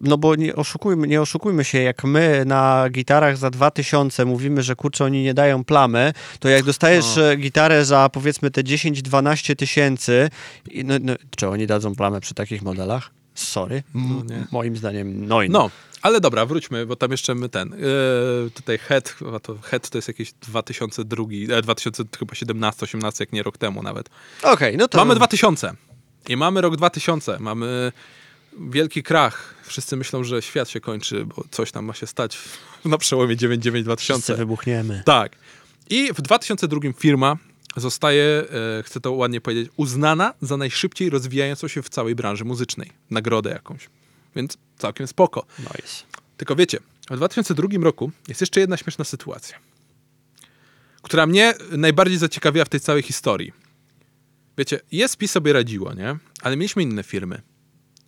No 0.00 0.18
bo 0.18 0.34
nie 0.34 0.56
oszukujmy, 0.56 1.06
nie 1.06 1.20
oszukujmy 1.20 1.64
się, 1.64 1.82
jak 1.82 2.04
my 2.04 2.42
na 2.46 2.86
gitarach 2.90 3.36
za 3.36 3.50
2000 3.50 4.24
mówimy, 4.24 4.62
że 4.62 4.76
kurczę, 4.76 5.04
oni 5.04 5.22
nie 5.22 5.34
dają 5.34 5.64
plamy, 5.64 6.12
to 6.40 6.48
jak 6.48 6.64
dostajesz 6.64 7.16
No. 7.16 7.32
e, 7.32 7.36
gitarę 7.36 7.84
za 7.84 8.08
powiedzmy 8.08 8.50
te 8.50 8.62
10-12 8.62 9.56
tysięcy, 9.56 10.30
no, 10.84 10.94
no, 11.00 11.12
czy 11.36 11.48
oni 11.48 11.66
dadzą 11.66 11.94
plamę 11.94 12.20
przy 12.20 12.34
takich 12.34 12.62
modelach? 12.62 13.10
Sorry. 13.34 13.82
No 13.94 14.22
moim 14.52 14.76
zdaniem 14.76 15.26
no 15.26 15.42
i 15.42 15.50
No, 15.50 15.70
ale 16.02 16.20
dobra, 16.20 16.46
wróćmy, 16.46 16.86
bo 16.86 16.96
tam 16.96 17.10
jeszcze 17.10 17.34
my 17.34 17.48
ten, 17.48 17.70
yy, 17.70 18.50
tutaj 18.54 18.78
Head, 18.78 19.08
chyba 19.08 19.40
to 19.40 19.56
Head 19.62 19.90
to 19.90 19.98
jest 19.98 20.08
jakieś 20.08 20.32
2002, 20.32 21.24
e, 21.50 21.62
2017, 21.62 22.84
18, 22.84 23.22
jak 23.22 23.32
nie 23.32 23.42
rok 23.42 23.58
temu 23.58 23.82
nawet. 23.82 24.10
Okej, 24.42 24.76
no 24.76 24.88
to... 24.88 24.98
Mamy 24.98 25.14
2000 25.14 25.74
i 26.28 26.36
mamy 26.36 26.60
rok 26.60 26.76
2000, 26.76 27.38
mamy 27.40 27.92
wielki 28.58 29.02
krach. 29.02 29.54
Wszyscy 29.62 29.96
myślą, 29.96 30.24
że 30.24 30.42
świat 30.42 30.68
się 30.68 30.80
kończy, 30.80 31.24
bo 31.24 31.44
coś 31.50 31.72
tam 31.72 31.84
ma 31.84 31.94
się 31.94 32.06
stać 32.06 32.38
na 32.84 32.98
przełomie 32.98 33.36
99-2000. 33.36 33.96
Wszyscy 33.96 34.34
wybuchniemy. 34.34 35.02
Tak. 35.06 35.36
I 35.90 36.12
w 36.14 36.22
2002 36.22 36.80
firma 36.98 37.36
zostaje, 37.76 38.24
e, 38.24 38.82
chcę 38.82 39.00
to 39.00 39.12
ładnie 39.12 39.40
powiedzieć, 39.40 39.72
uznana 39.76 40.34
za 40.42 40.56
najszybciej 40.56 41.10
rozwijającą 41.10 41.68
się 41.68 41.82
w 41.82 41.88
całej 41.88 42.14
branży 42.14 42.44
muzycznej. 42.44 42.90
Nagrodę 43.10 43.50
jakąś. 43.50 43.88
Więc 44.36 44.58
całkiem 44.78 45.06
spoko. 45.06 45.46
Nice. 45.58 46.04
Tylko 46.36 46.56
wiecie, 46.56 46.78
w 47.10 47.16
2002 47.16 47.68
roku 47.82 48.10
jest 48.28 48.40
jeszcze 48.40 48.60
jedna 48.60 48.76
śmieszna 48.76 49.04
sytuacja, 49.04 49.58
która 51.02 51.26
mnie 51.26 51.54
najbardziej 51.70 52.18
zaciekawiła 52.18 52.64
w 52.64 52.68
tej 52.68 52.80
całej 52.80 53.02
historii. 53.02 53.52
Wiecie, 54.58 54.80
ESP 54.92 55.26
sobie 55.26 55.52
radziło, 55.52 55.94
nie? 55.94 56.16
Ale 56.42 56.56
mieliśmy 56.56 56.82
inne 56.82 57.02
firmy. 57.02 57.42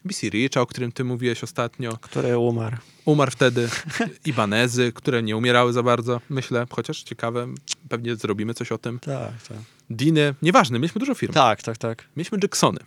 BC 0.04 0.28
Richa, 0.30 0.60
o 0.60 0.66
którym 0.66 0.92
ty 0.92 1.04
mówiłeś 1.04 1.44
ostatnio, 1.44 1.96
Który 2.00 2.38
umarł. 2.38 2.76
umarł 3.04 3.30
wtedy. 3.30 3.68
Ibanezy, 4.26 4.92
które 4.94 5.22
nie 5.22 5.36
umierały 5.36 5.72
za 5.72 5.82
bardzo, 5.82 6.20
myślę, 6.30 6.66
chociaż 6.70 7.02
ciekawe, 7.02 7.46
pewnie 7.88 8.16
zrobimy 8.16 8.54
coś 8.54 8.72
o 8.72 8.78
tym. 8.78 8.98
Tak, 9.00 9.42
tak. 9.48 9.58
Diny, 9.90 10.34
nieważne, 10.42 10.78
mieliśmy 10.78 10.98
dużo 10.98 11.14
firm. 11.14 11.32
Tak, 11.32 11.62
tak, 11.62 11.78
tak. 11.78 12.04
Mieliśmy 12.16 12.38
Jacksony. 12.42 12.80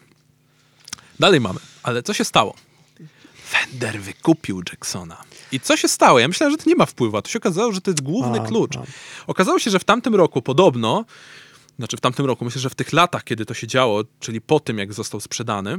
Dalej 1.19 1.41
mamy. 1.41 1.59
Ale 1.83 2.03
co 2.03 2.13
się 2.13 2.25
stało? 2.25 2.55
Fender 3.49 4.01
wykupił 4.01 4.61
Jacksona. 4.71 5.17
I 5.51 5.59
co 5.59 5.77
się 5.77 5.87
stało? 5.87 6.19
Ja 6.19 6.27
myślałem, 6.27 6.51
że 6.51 6.57
to 6.63 6.69
nie 6.69 6.75
ma 6.75 6.85
wpływu, 6.85 7.17
a 7.17 7.21
to 7.21 7.29
się 7.29 7.39
okazało, 7.39 7.71
że 7.71 7.81
to 7.81 7.91
jest 7.91 8.01
główny 8.03 8.41
A, 8.41 8.45
klucz. 8.45 8.77
a. 8.77 8.83
Okazało 9.27 9.59
się, 9.59 9.71
że 9.71 9.79
w 9.79 9.83
tamtym 9.83 10.15
roku 10.15 10.41
podobno, 10.41 11.05
znaczy 11.77 11.97
w 11.97 12.01
tamtym 12.01 12.25
roku, 12.25 12.45
myślę, 12.45 12.61
że 12.61 12.69
w 12.69 12.75
tych 12.75 12.93
latach, 12.93 13.23
kiedy 13.23 13.45
to 13.45 13.53
się 13.53 13.67
działo, 13.67 14.03
czyli 14.19 14.41
po 14.41 14.59
tym, 14.59 14.77
jak 14.77 14.93
został 14.93 15.19
sprzedany, 15.19 15.77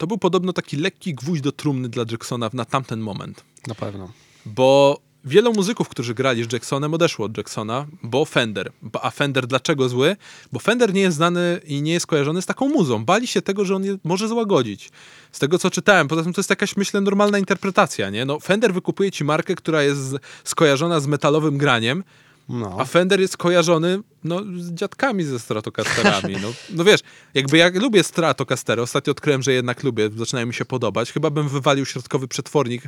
to 0.00 0.06
był 0.06 0.18
podobno 0.18 0.52
taki 0.52 0.76
lekki 0.76 1.14
gwóźdź 1.14 1.42
do 1.42 1.52
trumny 1.52 1.88
dla 1.88 2.04
Jacksona 2.10 2.50
na 2.52 2.64
tamten 2.64 3.00
moment. 3.00 3.44
Na 3.66 3.74
pewno. 3.74 4.12
Bo 4.46 5.00
wielu 5.24 5.52
muzyków, 5.52 5.88
którzy 5.88 6.14
grali 6.14 6.44
z 6.44 6.52
Jacksonem, 6.52 6.94
odeszło 6.94 7.26
od 7.26 7.36
Jacksona, 7.36 7.86
bo 8.02 8.24
Fender. 8.24 8.72
A 9.02 9.10
Fender 9.10 9.46
dlaczego 9.46 9.88
zły? 9.88 10.16
Bo 10.52 10.58
Fender 10.60 10.94
nie 10.94 11.00
jest 11.00 11.16
znany 11.16 11.60
i 11.66 11.82
nie 11.82 11.92
jest 11.92 12.06
kojarzony 12.06 12.42
z 12.42 12.46
taką 12.46 12.68
muzą. 12.68 13.04
Bali 13.04 13.26
się 13.26 13.42
tego, 13.42 13.64
że 13.64 13.76
on 13.76 13.84
je 13.84 13.98
może 14.04 14.28
złagodzić. 14.28 14.90
Z 15.32 15.38
tego, 15.38 15.58
co 15.58 15.70
czytałem. 15.70 16.08
Poza 16.08 16.22
tym 16.22 16.32
to 16.32 16.40
jest 16.40 16.50
jakaś, 16.50 16.76
myślę, 16.76 17.00
normalna 17.00 17.38
interpretacja, 17.38 18.10
nie? 18.10 18.24
No, 18.24 18.40
Fender 18.40 18.74
wykupuje 18.74 19.10
ci 19.10 19.24
markę, 19.24 19.54
która 19.54 19.82
jest 19.82 20.16
skojarzona 20.44 21.00
z 21.00 21.06
metalowym 21.06 21.58
graniem, 21.58 22.04
No. 22.48 22.76
a 22.78 22.84
Fender 22.84 23.20
jest 23.20 23.36
kojarzony 23.36 24.00
no, 24.24 24.40
z 24.58 24.72
dziadkami 24.72 25.24
ze 25.24 25.38
Stratocasterami. 25.38 26.36
No, 26.42 26.52
no 26.70 26.84
wiesz, 26.84 27.00
jakby 27.34 27.58
ja 27.58 27.70
lubię 27.74 28.02
Stratocastery, 28.02 28.82
ostatnio 28.82 29.10
odkryłem, 29.10 29.42
że 29.42 29.52
jednak 29.52 29.82
lubię, 29.82 30.10
zaczynają 30.16 30.46
mi 30.46 30.54
się 30.54 30.64
podobać. 30.64 31.12
Chyba 31.12 31.30
bym 31.30 31.48
wywalił 31.48 31.86
środkowy 31.86 32.28
przetwornik. 32.28 32.82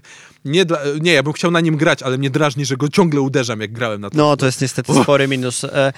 Nie, 0.45 0.65
dla, 0.65 0.79
nie, 1.01 1.13
ja 1.13 1.23
bym 1.23 1.33
chciał 1.33 1.51
na 1.51 1.61
nim 1.61 1.77
grać, 1.77 2.03
ale 2.03 2.19
mnie 2.19 2.31
drażni, 2.31 2.65
że 2.65 2.77
go 2.77 2.89
ciągle 2.89 3.21
uderzam, 3.21 3.61
jak 3.61 3.73
grałem 3.73 4.01
na 4.01 4.11
to. 4.11 4.17
No, 4.17 4.37
to 4.37 4.47
jest 4.47 4.61
niestety 4.61 4.95
spory 5.03 5.29
minus. 5.29 5.65
E, 5.65 5.93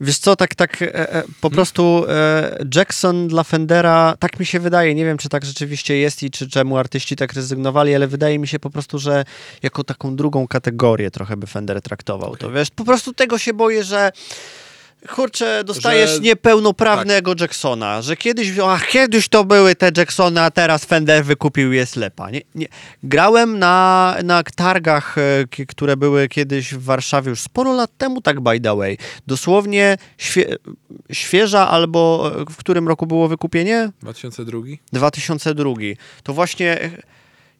wiesz 0.00 0.18
co, 0.18 0.36
tak, 0.36 0.54
tak, 0.54 0.82
e, 0.82 1.12
e, 1.14 1.22
po 1.40 1.50
prostu 1.50 2.04
e, 2.08 2.58
Jackson 2.74 3.28
dla 3.28 3.44
Fendera, 3.44 4.14
tak 4.18 4.40
mi 4.40 4.46
się 4.46 4.60
wydaje, 4.60 4.94
nie 4.94 5.04
wiem, 5.04 5.18
czy 5.18 5.28
tak 5.28 5.44
rzeczywiście 5.44 5.96
jest 5.96 6.22
i 6.22 6.30
czy 6.30 6.48
czemu 6.48 6.76
artyści 6.76 7.16
tak 7.16 7.32
rezygnowali, 7.32 7.94
ale 7.94 8.06
wydaje 8.06 8.38
mi 8.38 8.48
się 8.48 8.58
po 8.58 8.70
prostu, 8.70 8.98
że 8.98 9.24
jako 9.62 9.84
taką 9.84 10.16
drugą 10.16 10.48
kategorię 10.48 11.10
trochę 11.10 11.36
by 11.36 11.46
Fender 11.46 11.82
traktował 11.82 12.36
to, 12.36 12.50
wiesz, 12.50 12.70
po 12.70 12.84
prostu 12.84 13.12
tego 13.12 13.38
się 13.38 13.54
boję, 13.54 13.84
że 13.84 14.12
kurczę, 15.06 15.64
dostajesz 15.64 16.10
Że- 16.10 16.20
niepełnoprawnego 16.20 17.34
Jacksona, 17.40 18.02
że 18.02 18.16
kiedyś, 18.16 18.58
a 18.58 18.80
kiedyś 18.80 19.28
to 19.28 19.44
były 19.44 19.74
te 19.74 19.90
Jacksony, 19.96 20.40
a 20.40 20.50
teraz 20.50 20.84
Fender 20.84 21.24
wykupił 21.24 21.72
je 21.72 21.86
slepa. 21.86 22.30
Nie, 22.30 22.40
nie. 22.54 22.66
Grałem 23.02 23.58
na, 23.58 24.16
na 24.24 24.42
targach, 24.42 25.18
e, 25.18 25.66
które 25.66 25.96
były 25.96 26.28
kiedyś 26.28 26.74
w 26.74 26.82
Warszawie 26.82 27.30
już 27.30 27.40
sporo 27.40 27.72
lat 27.72 27.90
temu, 27.98 28.20
tak 28.20 28.40
by 28.40 28.60
the 28.60 28.76
way. 28.76 28.98
Dosłownie 29.26 29.96
świe, 30.18 30.56
świeża 31.12 31.68
albo 31.68 32.32
e, 32.40 32.44
w 32.50 32.56
którym 32.56 32.88
roku 32.88 33.06
było 33.06 33.28
wykupienie? 33.28 33.90
2002? 34.02 34.58
2002. 34.92 35.74
To 36.22 36.32
właśnie 36.32 36.80
e, 36.80 36.90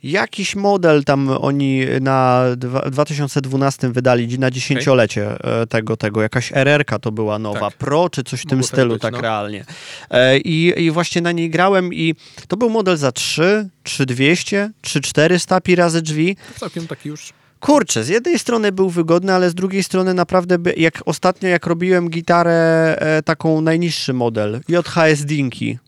jakiś 0.03 0.57
model 0.57 1.05
tam 1.05 1.28
oni 1.40 1.82
na 2.01 2.44
dwa- 2.57 2.90
2012 2.90 3.92
wydali 3.92 4.38
na 4.38 4.51
dziesięciolecie 4.51 5.44
e, 5.44 5.66
tego, 5.66 5.96
tego. 5.96 6.22
Jakaś 6.22 6.53
RR-ka 6.53 6.99
to 6.99 7.12
była 7.12 7.38
nowa, 7.38 7.61
Tak. 7.70 7.78
Pro 7.78 8.09
czy 8.11 8.24
coś 8.24 8.40
w 8.40 8.46
tym 8.46 8.59
Mogło 8.59 8.68
tak 8.68 8.76
stylu, 8.76 8.92
być, 8.92 9.03
tak 9.03 9.12
no. 9.12 9.20
realnie. 9.20 9.64
E, 10.11 10.38
I, 10.38 10.84
I 10.84 10.90
właśnie 10.90 11.22
na 11.22 11.32
niej 11.32 11.51
grałem 11.51 11.94
i 11.94 12.14
to 12.49 12.57
był 12.57 12.70
model 12.70 12.96
za 12.96 13.12
3, 13.12 13.68
3200, 13.82 14.70
3400 14.80 15.61
pi 15.61 15.76
razy 15.76 16.03
drzwi. 16.03 16.36
To 16.55 16.61
całkiem 16.61 16.86
taki 16.86 17.09
już... 17.09 17.32
Kurczę, 17.61 18.05
z 18.05 18.09
jednej 18.09 18.38
strony 18.38 18.72
był 18.72 18.90
wygodny, 18.90 19.32
ale 19.32 19.51
z 19.51 19.55
drugiej 19.55 19.82
strony 19.82 20.14
naprawdę, 20.14 20.59
by, 20.59 20.74
jak 20.76 21.03
ostatnio 21.07 21.49
jak 21.49 21.66
robiłem 21.66 22.11
gitarę, 22.11 22.53
e, 22.99 23.22
taką 23.22 23.61
najniższy 23.61 24.12
model, 24.12 24.61
JHS 24.68 25.24
Dinki, 25.24 25.78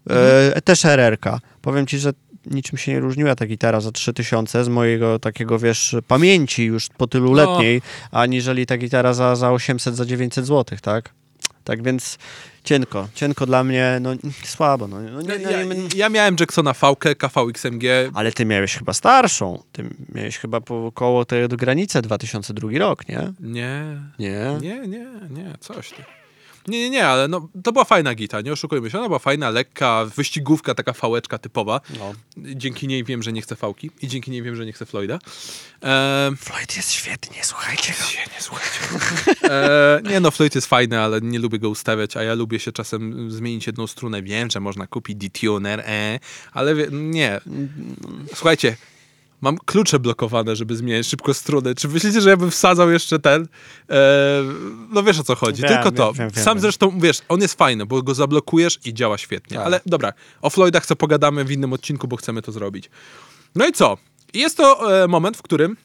e, 0.55 0.61
też 0.61 0.85
RR-ka. 0.85 1.41
Powiem 1.63 1.87
ci, 1.87 1.99
że 1.99 2.13
niczym 2.47 2.79
się 2.79 2.93
nie 2.93 3.01
różniła 3.01 3.35
ta 3.35 3.47
gitara 3.47 3.81
za 3.81 3.93
3000 3.93 4.65
z 4.65 4.69
mojego 4.69 5.19
takiego, 5.19 5.59
wiesz, 5.59 5.97
pamięci 6.09 6.65
już 6.65 6.89
po 6.89 7.07
tylu 7.07 7.35
No. 7.35 7.37
letniej, 7.37 7.83
aniżeli 8.11 8.67
ta 8.67 8.77
gitara 8.79 9.15
za, 9.15 9.37
za 9.37 9.51
800, 9.53 9.97
za 9.97 10.07
900 10.07 10.47
zł, 10.47 10.79
tak? 10.83 11.11
Tak 11.65 11.83
więc 11.83 12.19
cienko, 12.65 13.09
cienko 13.15 13.47
dla 13.47 13.65
mnie, 13.65 13.99
no 14.01 14.11
słabo. 14.45 14.89
No, 14.89 15.01
no, 15.01 15.23
nie, 15.23 15.39
no, 15.39 15.51
Ja, 15.51 15.63
nie, 15.65 15.75
ja 15.97 16.09
miałem 16.09 16.37
Jacksona 16.41 16.73
V-kę, 16.73 17.15
KVXMG. 17.15 17.85
ale 18.15 18.33
ty 18.33 18.45
miałeś 18.47 18.75
chyba 18.77 18.93
starszą, 18.93 19.63
ty 19.73 19.85
miałeś 20.15 20.39
chyba 20.39 20.61
po 20.61 20.87
około 20.87 21.25
tej 21.25 21.49
granicy 21.49 22.03
2002 22.03 22.69
rok, 22.79 23.09
nie? 23.09 23.33
Nie, 23.41 23.85
Nie? 24.19 24.59
nie, 24.61 24.79
nie, 24.89 25.07
nie, 25.31 25.55
coś 25.61 25.91
ty. 25.91 26.05
Nie, 26.69 26.79
nie, 26.79 26.91
nie, 26.91 27.07
ale 27.07 27.29
no, 27.29 27.49
to 27.65 27.73
była 27.73 27.85
fajna 27.85 28.15
gita, 28.15 28.41
nie 28.41 28.53
oszukujmy 28.53 28.91
się. 28.91 28.99
Ona 28.99 29.07
była 29.07 29.19
fajna, 29.19 29.51
lekka, 29.51 30.05
wyścigówka, 30.17 30.75
taka 30.75 30.93
fałeczka 30.93 31.39
typowa. 31.39 31.81
No. 31.99 32.15
Dzięki 32.37 32.89
niej 32.89 33.05
wiem, 33.05 33.23
że 33.23 33.33
nie 33.33 33.43
chcę 33.43 33.57
fałki 33.57 33.91
i 34.03 34.09
dzięki 34.09 34.31
niej 34.31 34.43
wiem, 34.43 34.57
że 34.57 34.67
nie 34.67 34.73
chcę 34.73 34.87
Floyda. 34.87 35.19
Ehm, 35.81 36.37
Floyd 36.37 36.77
jest 36.77 36.93
świetnie, 36.93 37.45
słuchajcie 37.45 37.93
go. 37.93 38.05
słuchajcie. 38.39 38.81
E, 39.51 40.01
nie 40.11 40.21
no, 40.21 40.31
Floyd 40.31 40.55
jest 40.55 40.67
fajny, 40.67 41.01
ale 41.01 41.21
nie 41.21 41.39
lubię 41.39 41.59
go 41.59 41.69
ustawiać, 41.69 42.17
a 42.17 42.23
ja 42.23 42.35
lubię 42.35 42.59
się 42.59 42.73
czasem 42.73 43.31
zmienić 43.31 43.67
jedną 43.67 43.87
strunę. 43.87 44.23
Wiem, 44.23 44.51
że 44.51 44.61
można 44.61 44.87
kupić 44.87 45.17
detuner, 45.17 45.81
e, 45.81 46.21
ale 46.53 46.75
wie, 46.75 46.87
nie. 46.93 47.41
Słuchajcie, 48.35 48.77
mam 49.41 49.59
klucze 49.59 49.99
blokowane, 49.99 50.57
żeby 50.57 50.77
zmieniać 50.77 51.07
szybko 51.07 51.35
struny. 51.35 51.75
Czy 51.75 51.89
myślicie, 51.89 52.21
że 52.21 52.31
ja 52.31 52.37
bym 52.37 52.51
wsadzał 52.51 52.91
jeszcze 52.91 53.19
ten? 53.19 53.49
E, 53.91 53.97
no 54.91 55.03
wiesz 55.03 55.19
o 55.21 55.25
co 55.25 55.35
chodzi, 55.35 55.63
Wiem, 55.63 55.71
tylko 55.73 55.93
to. 55.93 56.13
wiem, 56.13 56.31
wiem, 56.31 56.45
Sam 56.45 56.61
zresztą, 56.61 57.01
wiesz, 57.01 57.19
on 57.29 57.41
jest 57.41 57.55
fajny, 57.55 57.87
bo 57.87 58.03
go 58.03 58.15
zablokujesz 58.15 58.79
i 58.85 58.95
działa 58.95 59.19
świetnie. 59.19 59.57
Tak. 59.57 59.67
Ale 59.67 59.81
dobra, 59.87 60.13
o 60.43 60.51
Floydach 60.51 60.87
co 60.87 60.97
pogadamy 60.97 61.45
w 61.45 61.51
innym 61.51 61.73
odcinku, 61.73 62.09
bo 62.09 62.17
chcemy 62.17 62.43
to 62.43 62.53
zrobić. 62.53 62.91
No 63.55 63.67
i 63.67 63.73
co? 63.73 63.97
Jest 64.35 64.57
to 64.57 65.03
e, 65.05 65.09
moment, 65.09 65.37
w 65.37 65.43
którym 65.43 65.77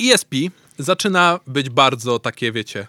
ESP 0.00 0.34
zaczyna 0.78 1.40
być 1.46 1.70
bardzo 1.70 2.18
takie, 2.18 2.52
wiecie, 2.52 2.86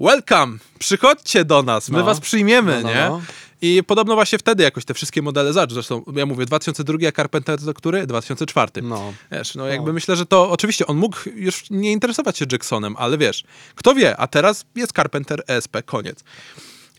welcome, 0.00 0.58
przychodźcie 0.78 1.44
do 1.44 1.62
nas, 1.62 1.88
my 1.90 1.98
No. 1.98 2.04
was 2.04 2.20
przyjmiemy, 2.20 2.80
No, 2.82 2.88
no, 2.88 2.94
nie? 2.94 3.22
No. 3.62 3.68
I 3.68 3.82
podobno 3.84 4.14
właśnie 4.14 4.38
wtedy 4.38 4.62
jakoś 4.62 4.84
te 4.84 4.94
wszystkie 4.94 5.22
modele 5.22 5.52
zacz, 5.52 5.72
zresztą 5.72 6.02
ja 6.14 6.26
mówię 6.26 6.46
2002, 6.46 6.98
a 7.08 7.12
Carpenter 7.12 7.60
to 7.60 7.74
który? 7.74 8.06
2004. 8.06 8.70
No. 8.82 9.12
Wiesz, 9.32 9.54
no 9.54 9.66
jakby 9.66 9.92
myślę, 9.92 10.16
że 10.16 10.26
to 10.26 10.50
oczywiście 10.50 10.86
on 10.86 10.96
mógł 10.96 11.16
już 11.34 11.70
nie 11.70 11.92
interesować 11.92 12.38
się 12.38 12.46
Jacksonem, 12.52 12.94
ale 12.98 13.18
wiesz, 13.18 13.44
kto 13.74 13.94
wie, 13.94 14.16
a 14.16 14.26
teraz 14.26 14.64
jest 14.76 14.92
Carpenter 14.92 15.42
ESP, 15.46 15.76
koniec. 15.84 16.24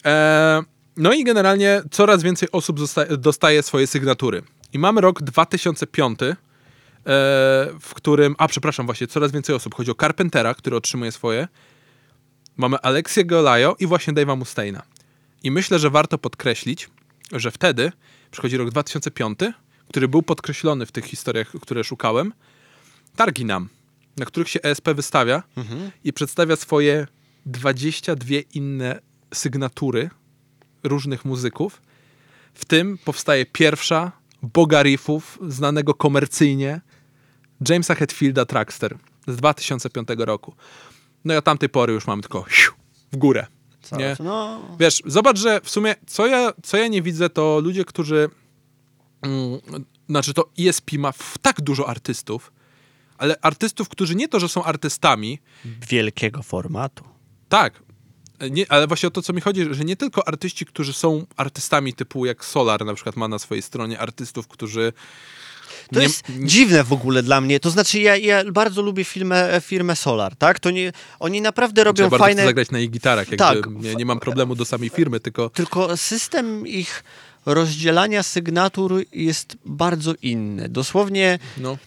E, 0.05 0.63
no 0.97 1.13
i 1.13 1.23
generalnie 1.23 1.81
coraz 1.91 2.23
więcej 2.23 2.49
osób 2.51 2.79
dostaje 3.17 3.63
swoje 3.63 3.87
sygnatury. 3.87 4.41
I 4.73 4.79
mamy 4.79 5.01
rok 5.01 5.21
2005, 5.21 6.19
e, 6.21 6.35
w 7.81 7.93
którym, 7.93 8.35
a 8.37 8.47
przepraszam, 8.47 8.85
właśnie 8.85 9.07
coraz 9.07 9.31
więcej 9.31 9.55
osób. 9.55 9.75
Chodzi 9.75 9.91
o 9.91 9.95
Carpentera, 9.95 10.53
który 10.53 10.75
otrzymuje 10.75 11.11
swoje. 11.11 11.47
Mamy 12.57 12.77
Alexię 12.79 13.25
Golajo 13.25 13.75
i 13.79 13.87
właśnie 13.87 14.13
Dave'a 14.13 14.37
Mustaina. 14.37 14.83
I 15.43 15.51
myślę, 15.51 15.79
że 15.79 15.89
warto 15.89 16.17
podkreślić, 16.17 16.89
że 17.31 17.51
wtedy 17.51 17.91
przychodzi 18.31 18.57
rok 18.57 18.69
2005, 18.69 19.39
który 19.89 20.07
był 20.07 20.21
podkreślony 20.21 20.85
w 20.85 20.91
tych 20.91 21.05
historiach, 21.05 21.51
które 21.61 21.83
szukałem. 21.83 22.33
Targi 23.15 23.45
nam, 23.45 23.69
na 24.17 24.25
których 24.25 24.49
się 24.49 24.61
ESP 24.61 24.89
wystawia 24.89 25.43
i 26.03 26.13
przedstawia 26.13 26.55
swoje 26.55 27.07
22 27.45 28.27
inne 28.53 28.99
sygnatury 29.33 30.09
różnych 30.83 31.25
muzyków. 31.25 31.81
W 32.53 32.65
tym 32.65 32.97
powstaje 32.97 33.45
pierwsza 33.45 34.11
boga 34.41 34.83
riffów, 34.83 35.39
znanego 35.47 35.93
komercyjnie, 35.93 36.81
Jamesa 37.69 37.95
Hetfielda 37.95 38.45
Trackster 38.45 38.97
z 39.27 39.35
2005 39.35 40.07
roku. 40.17 40.55
No 41.25 41.33
i 41.33 41.37
od 41.37 41.45
tamtej 41.45 41.69
pory 41.69 41.93
już 41.93 42.07
mamy 42.07 42.21
tylko 42.21 42.45
w 43.11 43.17
górę. 43.17 43.47
Nie? 43.97 44.15
No, 44.19 44.61
Wiesz, 44.79 45.01
zobacz, 45.05 45.37
że 45.39 45.61
w 45.63 45.69
sumie 45.69 45.95
co 46.07 46.27
ja, 46.27 46.53
co 46.63 46.77
ja 46.77 46.87
nie 46.87 47.01
widzę, 47.01 47.29
to 47.29 47.59
ludzie, 47.59 47.85
którzy. 47.85 48.29
Mm, 49.21 49.59
znaczy, 50.09 50.33
to 50.33 50.49
ESP 50.59 50.91
ma 50.97 51.11
w 51.11 51.37
tak 51.41 51.61
dużo 51.61 51.89
artystów, 51.89 52.51
ale 53.17 53.35
artystów, 53.41 53.89
którzy 53.89 54.15
nie 54.15 54.27
to, 54.27 54.39
że 54.39 54.49
są 54.49 54.63
artystami, 54.63 55.39
wielkiego 55.89 56.43
formatu. 56.43 57.03
tak. 57.49 57.83
Nie, 58.51 58.71
ale 58.71 58.87
właśnie 58.87 59.07
o 59.07 59.11
to, 59.11 59.21
co 59.21 59.33
mi 59.33 59.41
chodzi, 59.41 59.73
że 59.73 59.85
nie 59.85 59.95
tylko 59.95 60.27
artyści, 60.27 60.65
którzy 60.65 60.93
są 60.93 61.25
artystami 61.37 61.93
typu 61.93 62.25
jak 62.25 62.45
Solar 62.45 62.85
na 62.85 62.93
przykład 62.93 63.15
ma 63.15 63.27
na 63.27 63.39
swojej 63.39 63.61
stronie 63.61 63.99
artystów, 63.99 64.47
którzy 64.47 64.93
To 65.93 65.99
nie, 65.99 66.05
jest 66.05 66.23
dziwne 66.39 66.83
w 66.83 66.93
ogóle 66.93 67.23
dla 67.23 67.41
mnie. 67.41 67.59
To 67.59 67.69
znaczy, 67.69 67.99
ja, 67.99 68.17
ja 68.17 68.51
bardzo 68.51 68.81
lubię 68.81 69.03
firmę, 69.03 69.61
firmę 69.61 69.95
Solar, 69.95 70.35
tak? 70.35 70.59
To 70.59 70.71
nie, 70.71 70.91
oni 71.19 71.41
naprawdę 71.41 71.83
robią 71.83 72.03
ja 72.03 72.09
bardzo 72.09 72.23
fajne... 72.23 72.41
chcę 72.41 72.49
zagrać 72.49 72.71
na 72.71 72.79
ich 72.79 72.89
gitarach, 72.89 73.27
Tak. 73.37 73.57
nie, 73.69 73.95
nie 73.95 74.05
mam 74.05 74.19
problemu 74.19 74.55
do 74.55 74.65
samej 74.65 74.89
firmy, 74.89 75.19
tylko 75.19 75.49
Tylko 75.49 75.97
system 75.97 76.67
ich 76.67 77.03
rozdzielania 77.45 78.23
sygnatur 78.23 79.03
jest 79.11 79.57
bardzo 79.65 80.13
inny. 80.21 80.69
Dosłownie 80.69 81.39
no, 81.57 81.77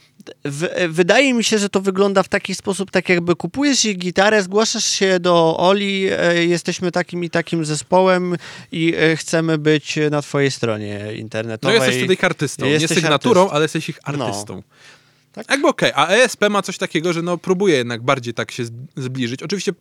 w, 0.45 0.87
wydaje 0.89 1.35
mi 1.35 1.45
się, 1.45 1.59
że 1.59 1.69
to 1.69 1.81
wygląda 1.81 2.23
w 2.23 2.29
taki 2.29 2.55
sposób, 2.55 2.91
tak 2.91 3.09
jakby 3.09 3.37
kupujesz 3.37 3.85
ich 3.85 3.99
gitarę, 3.99 4.43
zgłaszasz 4.43 4.85
się 4.87 5.21
do 5.21 5.57
Oli, 5.59 6.09
e, 6.13 6.45
jesteśmy 6.45 6.93
takim 6.93 7.25
i 7.25 7.31
takim 7.31 7.65
zespołem 7.65 8.37
i 8.73 8.95
e, 8.97 9.17
chcemy 9.17 9.59
być 9.59 9.99
na 10.11 10.23
twojej 10.23 10.51
stronie 10.51 11.01
no 11.05 11.11
internetowej. 11.13 11.77
jesteś 11.77 11.97
wtedy 11.97 12.15
ich 12.15 12.25
artystą. 12.25 12.65
Nie 12.67 12.73
Jesteś 12.73 12.99
sygnaturą, 12.99 13.41
artystą. 13.41 13.57
ale 13.57 13.65
jesteś 13.65 13.89
ich 13.89 13.99
No. 14.17 14.27
artystą. 14.27 14.63
Tak. 15.33 15.51
Jakby 15.51 15.69
okej, 15.69 15.93
a 15.95 16.07
ESP 16.09 16.49
ma 16.51 16.63
coś 16.63 16.79
takiego, 16.79 17.13
że 17.13 17.23
no 17.23 17.39
próbuje 17.39 17.77
jednak 17.77 18.03
bardziej 18.03 18.35
tak 18.35 18.51
się 18.51 18.65
zbliżyć. 18.97 19.43
Oczywiście 19.43 19.73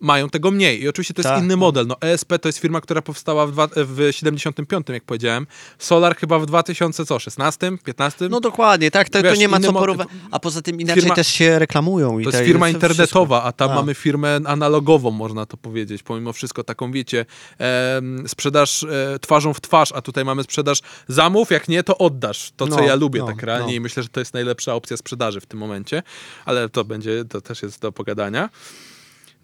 mają 0.00 0.28
tego 0.30 0.50
mniej 0.50 0.82
i 0.82 0.88
oczywiście 0.88 1.14
to 1.14 1.20
jest 1.22 1.28
Tak. 1.28 1.42
inny 1.44 1.56
model. 1.56 1.86
No 1.86 1.96
ESP 2.00 2.32
to 2.40 2.48
jest 2.48 2.58
firma, 2.58 2.80
która 2.80 3.02
powstała 3.02 3.46
w, 3.46 3.52
dwa, 3.52 3.68
w 3.76 4.08
75, 4.10 4.86
jak 4.88 5.04
powiedziałem. 5.04 5.46
Solar 5.78 6.16
chyba 6.16 6.38
w 6.38 6.46
2016, 6.46 7.78
15. 7.84 8.28
No 8.30 8.40
dokładnie, 8.40 8.90
tak, 8.90 9.08
to, 9.08 9.18
to 9.18 9.24
Wiesz, 9.24 9.38
nie 9.38 9.48
ma 9.48 9.60
co 9.60 9.72
porównywać. 9.72 10.08
A 10.30 10.38
poza 10.40 10.62
tym 10.62 10.80
inaczej 10.80 11.02
firma- 11.02 11.14
też 11.14 11.26
się 11.28 11.58
reklamują. 11.58 12.18
I 12.18 12.24
To 12.24 12.30
jest 12.30 12.44
firma 12.44 12.68
internetowa, 12.68 13.42
a 13.42 13.52
tam 13.52 13.70
A. 13.70 13.74
mamy 13.74 13.94
firmę 13.94 14.40
analogową, 14.46 15.10
można 15.10 15.46
to 15.46 15.56
powiedzieć. 15.56 16.02
Pomimo 16.02 16.32
wszystko 16.32 16.64
taką, 16.64 16.92
wiecie, 16.92 17.26
em, 17.58 18.28
sprzedaż 18.28 18.82
e, 18.82 19.18
twarzą 19.20 19.54
w 19.54 19.60
twarz, 19.60 19.92
a 19.92 20.02
tutaj 20.02 20.24
mamy 20.24 20.42
sprzedaż 20.42 20.78
zamów, 21.08 21.50
jak 21.50 21.68
nie, 21.68 21.82
to 21.82 21.98
oddasz. 21.98 22.52
To, 22.56 22.68
co 22.68 22.76
No, 22.76 22.82
ja 22.82 22.94
lubię 22.94 23.20
no, 23.20 23.26
tak 23.26 23.42
realnie 23.42 23.66
no. 23.66 23.72
i 23.72 23.80
myślę, 23.80 24.02
że 24.02 24.08
to 24.08 24.20
jest 24.20 24.34
najlepsza 24.34 24.74
opcja 24.74 24.96
sprzedaży 24.96 25.40
w 25.40 25.46
tym 25.46 25.60
momencie, 25.60 26.02
ale 26.44 26.68
to 26.68 26.84
będzie, 26.84 27.24
to 27.24 27.40
też 27.40 27.62
jest 27.62 27.80
do 27.80 27.92
pogadania. 27.92 28.48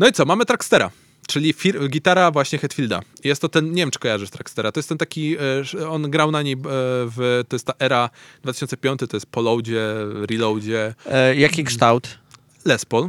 No 0.01 0.09
i 0.09 0.13
co, 0.13 0.25
mamy 0.25 0.45
Trackstera. 0.45 0.91
Czyli 1.27 1.55
fir- 1.55 1.89
gitara 1.89 2.31
właśnie 2.31 2.59
Hetfielda. 2.59 3.01
Jest 3.25 3.43
to 3.43 3.49
ten, 3.49 3.73
nie 3.73 3.83
wiem 3.83 3.91
czy 3.91 3.99
kojarzysz 3.99 4.31
Trackstera, 4.31 4.73
to 4.73 4.79
jest 4.79 4.89
ten 4.89 4.99
taki, 4.99 5.37
e, 5.83 5.89
on 5.89 6.11
grał 6.11 6.31
na 6.31 6.43
niej 6.43 6.55
e, 6.55 6.59
w, 7.07 7.45
to 7.49 7.55
jest 7.57 7.67
ta 7.67 7.73
era 7.79 8.11
2005, 8.43 9.01
to 9.11 9.17
jest 9.17 9.27
po 9.27 9.41
loadzie, 9.41 9.95
reloadzie, 10.31 10.95
E, 11.07 11.35
jaki 11.37 11.65
kształt? 11.65 12.19
Les 12.65 12.85
Paul, 12.85 13.09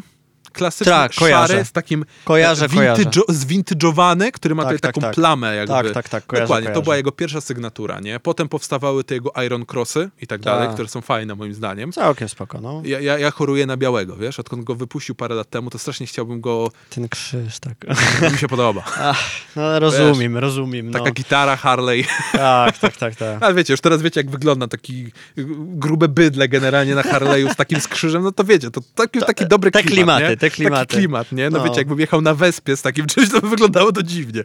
klasyczny, 0.52 0.92
Tak, 0.94 1.14
szary, 1.14 1.66
z 1.66 1.72
takim 1.72 2.06
Kojarzę, 2.24 2.66
e, 2.66 2.70
kojarzę. 2.70 3.04
zvintage'owany, 3.30 4.32
który 4.32 4.56
ma 4.56 4.64
Tak, 4.64 4.72
tutaj 4.72 4.80
tak, 4.82 4.96
taką 4.96 5.02
tak. 5.08 5.16
plamę 5.16 5.56
jakby. 5.56 5.74
Tak, 5.74 5.92
tak, 5.94 6.10
tak, 6.10 6.26
kojarzę, 6.26 6.44
Dokładnie, 6.46 6.68
to 6.68 6.72
kojarzę. 6.74 6.84
była 6.84 6.98
jego 6.98 7.12
pierwsza 7.12 7.42
sygnatura, 7.42 8.00
nie? 8.00 8.20
Potem 8.20 8.50
powstawały 8.50 9.04
te 9.04 9.14
jego 9.16 9.32
Iron 9.46 9.66
Crossy 9.74 10.10
i 10.22 10.28
tak 10.28 10.42
dalej, 10.42 10.66
Tak. 10.66 10.74
które 10.74 10.88
są 10.90 11.02
fajne 11.02 11.36
moim 11.36 11.54
zdaniem. 11.54 11.92
Całkiem 11.92 12.30
spoko, 12.30 12.62
no. 12.62 12.82
Ja, 12.86 13.00
ja, 13.00 13.18
ja 13.18 13.32
choruję 13.32 13.66
na 13.66 13.78
białego, 13.78 14.16
wiesz? 14.16 14.40
Odkąd 14.40 14.64
go 14.64 14.76
wypuścił 14.76 15.16
parę 15.16 15.36
lat 15.36 15.50
temu, 15.50 15.70
to 15.70 15.80
strasznie 15.80 16.08
chciałbym 16.08 16.42
go... 16.42 16.72
Ten 16.90 17.10
krzyż, 17.10 17.60
tak. 17.60 17.78
mi 18.34 18.38
się 18.38 18.48
podoba. 18.48 18.84
Ach, 19.00 19.20
no 19.56 19.80
rozumiem, 19.80 20.38
rozumiem. 20.38 20.92
No. 20.92 21.00
Taka 21.00 21.12
gitara 21.12 21.56
Harley. 21.56 22.06
Tak, 22.32 22.78
tak, 22.78 22.98
tak, 22.98 23.16
tak. 23.16 23.38
Ale 23.44 23.54
wiecie, 23.54 23.74
już 23.74 23.82
teraz 23.82 24.02
wiecie, 24.02 24.20
jak 24.20 24.30
wygląda 24.30 24.68
taki 24.68 25.06
y, 25.38 25.46
grube 25.58 26.08
bydle 26.08 26.48
generalnie 26.48 26.96
na 26.96 27.02
Harley'u 27.02 27.54
z 27.54 27.56
takim 27.56 27.80
skrzyżem, 27.82 28.24
no 28.24 28.32
to 28.32 28.44
wiecie, 28.44 28.72
to 28.72 28.82
taki, 28.96 29.20
taki 29.20 29.48
dobry 29.48 29.72
te 29.72 29.84
klimat, 29.84 29.96
klimaty, 30.18 30.30
nie? 30.30 30.38
Te 30.42 30.50
klimaty. 30.50 30.86
Taki 30.88 30.98
klimat, 30.98 31.32
nie? 31.32 31.50
No, 31.50 31.58
No. 31.58 31.64
wiecie, 31.64 31.78
jakbym 31.78 32.00
jechał 32.00 32.22
na 32.22 32.34
Wespie 32.34 32.78
z 32.78 32.82
takim 32.82 33.08
czymś, 33.08 33.30
to 33.30 33.42
by 33.42 33.50
wyglądało 33.50 33.92
to 33.92 34.04
dziwnie. 34.04 34.44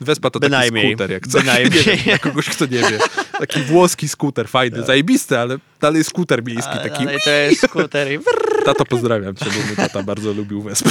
Wespa 0.00 0.30
to 0.30 0.40
Bynajmniej. 0.40 0.82
taki 0.84 0.92
skuter, 0.94 1.10
jak 1.10 1.26
coś, 1.26 1.42
Bynajmniej. 1.42 1.84
nie 1.86 1.96
wiem, 1.96 2.18
kogoś, 2.18 2.48
kto 2.48 2.64
nie 2.66 2.78
wie. 2.78 2.98
Taki 3.38 3.62
włoski 3.62 4.08
skuter, 4.08 4.48
fajny, 4.48 4.82
zajebisty, 4.82 5.38
ale 5.38 5.56
dalej 5.80 6.04
skuter 6.04 6.44
miejski 6.44 6.72
taki. 6.74 7.08
Ale 7.08 7.18
to 7.24 7.30
jest 7.30 7.62
skuter 7.68 8.12
i. 8.12 8.18
Tato, 8.64 8.84
pozdrawiam 8.84 9.34
cię, 9.36 9.44
bo 9.44 9.66
mój 9.66 9.76
tata 9.76 10.02
bardzo 10.02 10.32
lubił 10.32 10.62
Wespy. 10.62 10.90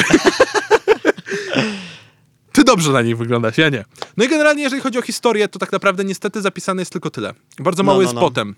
Ty 2.52 2.64
dobrze 2.64 2.91
na 2.91 3.02
nich 3.02 3.18
wyglądasz, 3.18 3.58
ja 3.58 3.70
nie. 3.70 3.86
No 4.18 4.26
i 4.26 4.28
generalnie, 4.30 4.64
jeżeli 4.64 4.82
chodzi 4.82 5.00
o 5.00 5.02
historię, 5.02 5.48
to 5.48 5.60
tak 5.60 5.72
naprawdę 5.72 6.04
niestety 6.04 6.41
zapisane 6.41 6.82
jest 6.82 6.91
tylko 6.91 7.10
tyle. 7.10 7.34
Bardzo 7.60 7.84
No, 7.84 7.88
mało 7.88 7.98
no, 7.98 8.02
jest 8.02 8.14
no. 8.16 8.22
potem. 8.22 8.56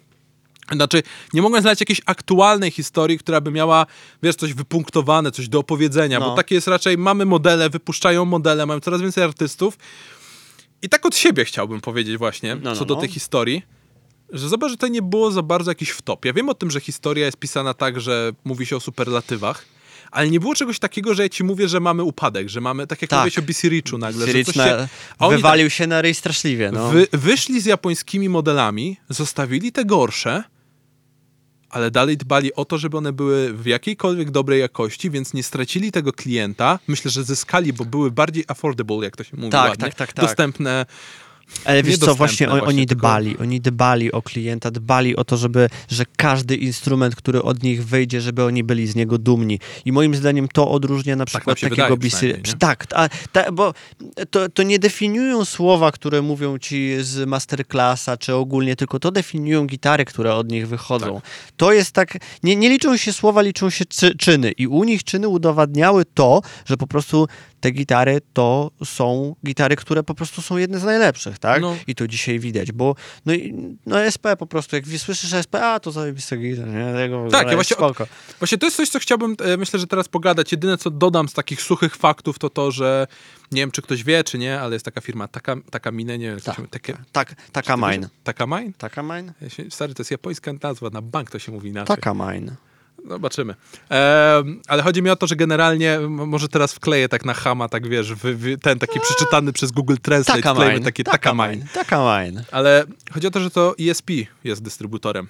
Znaczy, 0.76 1.04
nie 1.34 1.42
mogłem 1.42 1.62
znaleźć 1.62 1.82
jakiejś 1.82 2.02
aktualnej 2.06 2.72
historii, 2.72 3.18
która 3.20 3.42
by 3.42 3.52
miała, 3.52 3.86
wiesz, 4.24 4.36
coś 4.36 4.54
wypunktowane, 4.54 5.32
coś 5.32 5.50
do 5.50 5.60
opowiedzenia, 5.60 6.20
No. 6.20 6.30
bo 6.30 6.36
takie 6.36 6.56
jest 6.56 6.68
raczej, 6.68 6.98
mamy 6.98 7.26
modele, 7.26 7.70
wypuszczają 7.70 8.26
modele, 8.26 8.66
mają 8.66 8.80
coraz 8.80 9.02
więcej 9.02 9.24
artystów. 9.24 9.78
I 10.82 10.90
tak 10.90 11.06
od 11.06 11.16
siebie 11.16 11.46
chciałbym 11.46 11.82
powiedzieć 11.82 12.18
właśnie, 12.18 12.56
No, 12.56 12.62
no, 12.64 12.76
co 12.76 12.86
do 12.86 12.94
no. 12.96 13.00
tej 13.00 13.10
historii, 13.10 13.62
że 14.30 14.50
zobacz, 14.50 14.72
że 14.72 14.78
to 14.78 14.88
nie 14.88 15.02
było 15.02 15.32
za 15.32 15.42
bardzo 15.42 15.72
jakiś 15.72 15.90
wtop. 15.90 16.26
Ja 16.26 16.34
wiem 16.34 16.50
o 16.50 16.54
tym, 16.54 16.72
że 16.72 16.80
historia 16.80 17.26
jest 17.26 17.38
pisana 17.38 17.74
tak, 17.74 18.02
że 18.02 18.32
mówi 18.44 18.66
się 18.66 18.76
o 18.76 18.80
superlatywach, 18.80 19.66
ale 20.12 20.30
nie 20.30 20.40
było 20.40 20.56
czegoś 20.56 20.80
takiego, 20.80 21.14
że 21.14 21.24
ja 21.24 21.30
ci 21.30 21.44
mówię, 21.44 21.68
że 21.68 21.80
mamy 21.80 22.04
upadek, 22.04 22.50
że 22.50 22.62
mamy, 22.62 22.88
tak 22.88 23.02
jak 23.02 23.10
Tak. 23.12 23.20
mówiłeś 23.20 23.38
o 23.38 23.42
BC 23.42 23.70
Richu 23.70 23.98
nagle, 23.98 24.44
coś 24.44 24.56
na, 24.56 24.66
się... 24.66 24.88
wywalił 25.30 25.70
się 25.70 25.88
na 25.88 26.02
ryj 26.02 26.14
straszliwie, 26.14 26.66
tak, 26.66 26.76
no. 26.76 26.90
wy, 26.90 27.08
wyszli 27.14 27.62
z 27.62 27.66
japońskimi 27.66 28.30
modelami, 28.30 28.98
zostawili 29.10 29.72
te 29.72 29.86
gorsze, 29.86 30.44
ale 31.70 31.92
dalej 31.92 32.18
dbali 32.18 32.54
o 32.54 32.66
to, 32.66 32.78
żeby 32.78 32.98
one 32.98 33.14
były 33.14 33.54
w 33.54 33.66
jakiejkolwiek 33.66 34.32
dobrej 34.32 34.60
jakości, 34.60 35.10
więc 35.10 35.34
nie 35.34 35.44
stracili 35.44 35.92
tego 35.92 36.14
klienta. 36.14 36.80
Myślę, 36.88 37.12
że 37.12 37.24
zyskali, 37.24 37.74
bo 37.74 37.86
były 37.86 38.12
bardziej 38.12 38.44
affordable, 38.48 38.98
jak 38.98 39.18
to 39.18 39.24
się 39.24 39.38
mówi 39.38 39.50
Tak, 39.50 39.70
ładnie. 39.70 39.86
tak, 39.86 39.96
tak, 39.96 40.14
tak. 40.14 40.26
Dostępne. 40.26 40.86
Ale 41.66 41.84
wiesz 41.84 41.98
co, 41.98 42.16
właśnie, 42.16 42.48
właśnie, 42.48 42.68
oni 42.68 42.86
tylko- 42.86 43.00
dbali, 43.00 43.38
oni 43.38 43.62
dbali 43.62 44.12
o 44.12 44.22
klienta, 44.22 44.72
dbali 44.72 45.16
o 45.16 45.24
to, 45.24 45.38
żeby, 45.38 45.70
że 45.90 46.04
każdy 46.18 46.56
instrument, 46.56 47.16
który 47.16 47.44
od 47.44 47.64
nich 47.64 47.86
wyjdzie, 47.86 48.22
żeby 48.22 48.44
oni 48.44 48.64
byli 48.64 48.88
z 48.88 48.96
niego 48.96 49.18
dumni. 49.18 49.60
I 49.86 49.92
moim 49.92 50.16
zdaniem 50.16 50.48
to 50.48 50.72
odróżnia 50.72 51.16
na 51.16 51.26
przykład 51.26 51.48
nam 51.48 51.58
się 51.58 51.70
takiego 51.70 51.98
nie? 52.38 52.54
Tak, 52.60 52.86
a, 52.96 53.10
ta, 53.32 53.52
bo 53.52 53.74
to, 54.30 54.50
to 54.50 54.64
nie 54.64 54.80
definiują 54.80 55.46
słowa, 55.46 55.92
które 55.92 56.22
mówią 56.22 56.58
ci 56.58 56.96
z 57.02 57.28
masterclassa, 57.28 58.18
czy 58.18 58.36
ogólnie, 58.36 58.76
tylko 58.76 59.00
to 59.00 59.12
definiują 59.12 59.66
gitary, 59.66 60.06
które 60.06 60.36
od 60.36 60.52
nich 60.52 60.68
wychodzą. 60.68 61.22
To 61.58 61.74
jest 61.74 61.92
tak, 61.92 62.18
nie, 62.44 62.56
nie 62.56 62.70
liczą 62.70 62.98
się 62.98 63.14
słowa, 63.14 63.42
liczą 63.42 63.70
się 63.70 63.86
czy, 63.86 64.16
czyny. 64.16 64.52
I 64.52 64.68
u 64.68 64.84
nich 64.84 65.04
czyny 65.04 65.28
udowadniały 65.28 66.06
to, 66.14 66.42
że 66.66 66.78
po 66.78 66.88
prostu 66.88 67.28
te 67.68 67.72
gitary 67.72 68.22
to 68.34 68.72
są 68.84 69.36
gitary, 69.46 69.76
które 69.76 70.04
po 70.04 70.16
prostu 70.16 70.42
są 70.42 70.58
jedne 70.58 70.80
z 70.80 70.84
najlepszych, 70.84 71.40
tak? 71.40 71.62
No. 71.62 71.76
I 71.88 71.96
to 71.96 72.08
dzisiaj 72.08 72.40
widać, 72.40 72.72
bo 72.72 72.96
no, 73.26 73.34
i- 73.34 73.78
no 73.86 74.00
SP 74.16 74.26
po 74.38 74.48
prostu, 74.48 74.76
jak 74.76 74.86
słyszysz 74.88 75.34
SP, 75.46 75.56
a 75.64 75.80
to 75.80 75.92
zajebisty 75.92 76.38
gitar, 76.38 76.68
nie? 76.68 76.94
Tego, 76.94 77.28
Tak, 77.32 77.48
ja 77.48 77.56
właśnie. 77.56 77.76
Właśnie 78.40 78.58
to 78.58 78.66
jest 78.66 78.78
coś, 78.78 78.90
co 78.90 79.00
chciałbym, 79.00 79.36
e, 79.46 79.58
myślę, 79.58 79.80
że 79.80 79.88
teraz 79.88 80.08
pogadać. 80.08 80.52
Jedyne, 80.52 80.78
co 80.78 80.90
dodam 80.92 81.30
z 81.30 81.34
takich 81.34 81.62
suchych 81.62 81.96
faktów, 81.96 82.40
to 82.40 82.50
to, 82.50 82.72
że 82.72 83.08
nie 83.52 83.62
wiem, 83.62 83.72
czy 83.72 83.82
ktoś 83.82 84.04
wie, 84.04 84.24
czy 84.24 84.38
nie, 84.38 84.60
ale 84.62 84.76
jest 84.76 84.86
taka 84.86 85.02
firma, 85.02 85.28
taka, 85.28 85.56
taka 85.72 85.92
Mine, 85.92 86.18
nie 86.18 86.30
wiem, 86.30 86.40
Tak, 86.40 86.62
takie, 86.70 86.98
Tak, 87.12 87.36
taka 87.52 87.78
mine. 87.78 88.10
Taka 88.24 88.46
mine? 88.48 88.74
Taka 88.78 89.04
mine? 89.04 89.34
Stary, 89.70 89.94
to 89.94 90.02
jest 90.02 90.12
japońska 90.12 90.52
nazwa, 90.64 90.90
na 90.90 91.02
bank 91.02 91.32
to 91.32 91.40
się 91.40 91.52
mówi 91.52 91.70
inaczej. 91.70 91.96
Taka 91.96 92.14
mine. 92.14 92.56
Zobaczymy. 93.08 93.56
Em, 93.90 94.62
ale 94.68 94.84
chodzi 94.84 95.02
mi 95.02 95.10
o 95.10 95.16
to, 95.16 95.28
że 95.28 95.36
generalnie, 95.36 96.00
może 96.10 96.48
teraz 96.48 96.74
wkleję 96.74 97.10
tak 97.10 97.26
na 97.26 97.34
hama, 97.34 97.70
tak 97.70 97.90
wiesz, 97.90 98.14
wy, 98.14 98.36
wy, 98.36 98.58
ten 98.58 98.80
taki 98.80 99.00
przeczytany 99.00 99.54
przez 99.54 99.72
Google 99.72 99.96
Translate, 100.02 100.42
Taka 100.42 100.54
wklejmy 100.54 100.86
takie 100.86 101.04
taka 101.04 101.18
taka 101.18 101.34
mine. 101.34 101.66
Taka 101.74 102.24
mine. 102.24 102.44
Ale 102.52 102.86
chodzi 103.12 103.28
o 103.28 103.32
to, 103.32 103.40
że 103.40 103.52
to 103.52 103.76
ESP 103.80 104.10
jest 104.44 104.64
dystrybutorem. 104.64 105.28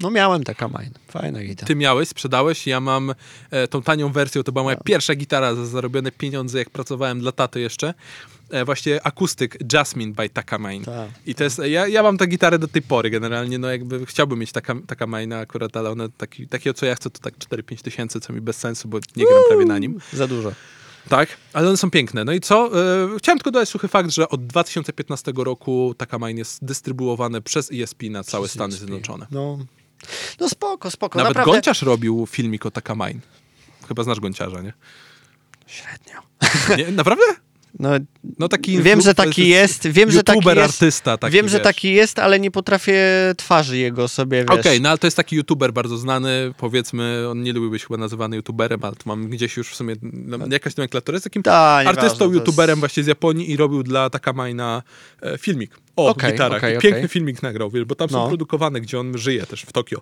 No 0.00 0.10
miałem 0.10 0.44
taka 0.44 0.68
mine. 0.68 0.90
Fajna 1.08 1.42
gitara. 1.44 1.66
Ty 1.66 1.76
miałeś, 1.76 2.08
sprzedałeś, 2.08 2.66
ja 2.66 2.80
mam 2.80 3.14
e, 3.50 3.68
tą 3.68 3.82
tanią 3.82 4.12
wersję, 4.12 4.44
to 4.44 4.52
była 4.52 4.62
moja 4.62 4.76
pierwsza 4.76 5.14
gitara 5.14 5.54
za 5.54 5.66
zarobione 5.66 6.12
pieniądze, 6.12 6.58
jak 6.58 6.70
pracowałem 6.70 7.20
dla 7.20 7.32
taty 7.32 7.60
jeszcze. 7.60 7.94
E, 8.50 8.64
właśnie 8.64 9.06
akustyk 9.06 9.72
Jasmine 9.72 10.12
by 10.12 10.28
Takamine. 10.28 10.84
Tak. 10.84 11.10
I 11.26 11.34
to 11.34 11.44
jest, 11.44 11.60
ja, 11.64 11.86
ja 11.86 12.02
mam 12.02 12.18
tę 12.18 12.26
gitarę 12.26 12.58
do 12.58 12.68
tej 12.68 12.82
pory 12.82 13.10
generalnie, 13.10 13.58
no 13.58 13.70
jakby 13.70 14.06
chciałbym 14.06 14.38
mieć 14.38 14.52
taka, 14.52 14.74
taka 14.86 15.06
Maina 15.06 15.38
akurat, 15.38 15.76
ale 15.76 15.90
one 15.90 16.08
taki, 16.08 16.48
takiego 16.48 16.74
co 16.74 16.86
ja 16.86 16.94
chcę 16.94 17.10
to 17.10 17.20
tak 17.20 17.34
4-5 17.38 17.82
tysięcy, 17.82 18.20
co 18.20 18.32
mi 18.32 18.40
bez 18.40 18.56
sensu, 18.56 18.88
bo 18.88 18.98
nie 19.16 19.24
gram 19.26 19.42
prawie 19.48 19.64
na 19.64 19.78
nim. 19.78 19.98
Za 20.12 20.26
dużo. 20.26 20.52
Tak, 21.08 21.28
ale 21.52 21.68
one 21.68 21.76
są 21.76 21.90
piękne. 21.90 22.24
No 22.24 22.32
i 22.32 22.40
co? 22.40 22.66
E, 22.66 23.18
chciałem 23.18 23.38
tylko 23.38 23.50
dodać 23.50 23.68
suchy 23.68 23.88
fakt, 23.88 24.10
że 24.10 24.28
od 24.28 24.46
2015 24.46 25.32
roku 25.36 25.94
Takamine 25.98 26.38
jest 26.38 26.64
dystrybuowany 26.64 27.42
przez 27.42 27.70
ESP 27.72 28.02
na 28.02 28.24
całe 28.24 28.44
Przez 28.44 28.54
Stany 28.54 28.74
ESP. 28.74 28.78
Zjednoczone. 28.78 29.26
No, 29.30 29.58
no 30.40 30.48
spoko, 30.48 30.90
spoko. 30.90 31.18
Nawet 31.18 31.30
Naprawdę. 31.30 31.52
Gonciarz 31.52 31.82
robił 31.82 32.26
filmik 32.26 32.66
o 32.66 32.70
Takamine. 32.70 33.20
Chyba 33.88 34.02
znasz 34.02 34.20
Gonciarza, 34.20 34.62
nie? 34.62 34.72
Średnio. 35.66 36.22
nie? 36.78 36.92
Naprawdę? 36.92 37.24
No, 37.78 37.90
No 38.38 38.48
taki 38.48 38.82
wiem, 38.82 39.00
że 39.00 39.14
taki 39.14 39.48
jest, 39.48 39.86
wiem, 39.86 40.10
że 40.10 40.22
taki 40.22 40.48
jest. 40.48 40.58
artysta. 40.58 41.18
Taki, 41.18 41.34
wiem, 41.34 41.48
że 41.48 41.56
wiesz. 41.56 41.64
taki 41.64 41.92
jest, 41.92 42.18
ale 42.18 42.40
nie 42.40 42.50
potrafię 42.50 43.02
twarzy 43.36 43.76
jego 43.78 44.08
sobie, 44.08 44.44
wiesz. 44.50 44.60
Okej, 44.60 44.80
no 44.80 44.88
ale 44.88 44.98
to 44.98 45.06
jest 45.06 45.16
taki 45.16 45.36
youtuber 45.36 45.72
bardzo 45.72 45.96
znany, 45.98 46.54
powiedzmy, 46.56 47.24
on 47.30 47.42
nie 47.42 47.52
lubił 47.52 47.70
być 47.70 47.82
chyba 47.86 47.96
nazywany 47.96 48.36
youtuberem, 48.36 48.80
ale 48.84 48.92
to 48.96 49.02
mam 49.06 49.28
gdzieś 49.28 49.56
już 49.56 49.68
w 49.70 49.74
sumie 49.74 49.94
no, 50.02 50.38
jakaś 50.50 50.76
nomenklatura, 50.76 51.16
jest 51.16 51.24
takim 51.24 51.42
Ta, 51.42 51.54
artystą, 51.86 52.24
jest- 52.24 52.34
youtuberem 52.34 52.78
właśnie 52.80 53.02
z 53.02 53.06
Japonii 53.06 53.50
i 53.50 53.56
robił 53.56 53.82
dla 53.82 54.10
Takamajna 54.10 54.82
e, 55.22 55.38
filmik 55.38 55.76
o 55.98 56.08
Okej, 56.08 56.32
gitarach. 56.32 56.62
I 56.62 56.66
piękny 56.66 56.88
okej. 56.90 57.08
filmik 57.08 57.42
nagrał, 57.42 57.70
wiesz, 57.70 57.84
bo 57.84 57.94
tam 57.94 58.08
są 58.08 58.18
No. 58.18 58.28
produkowane, 58.28 58.80
gdzie 58.80 59.00
on 59.00 59.18
żyje 59.18 59.46
też 59.46 59.62
w 59.62 59.72
Tokio. 59.72 60.00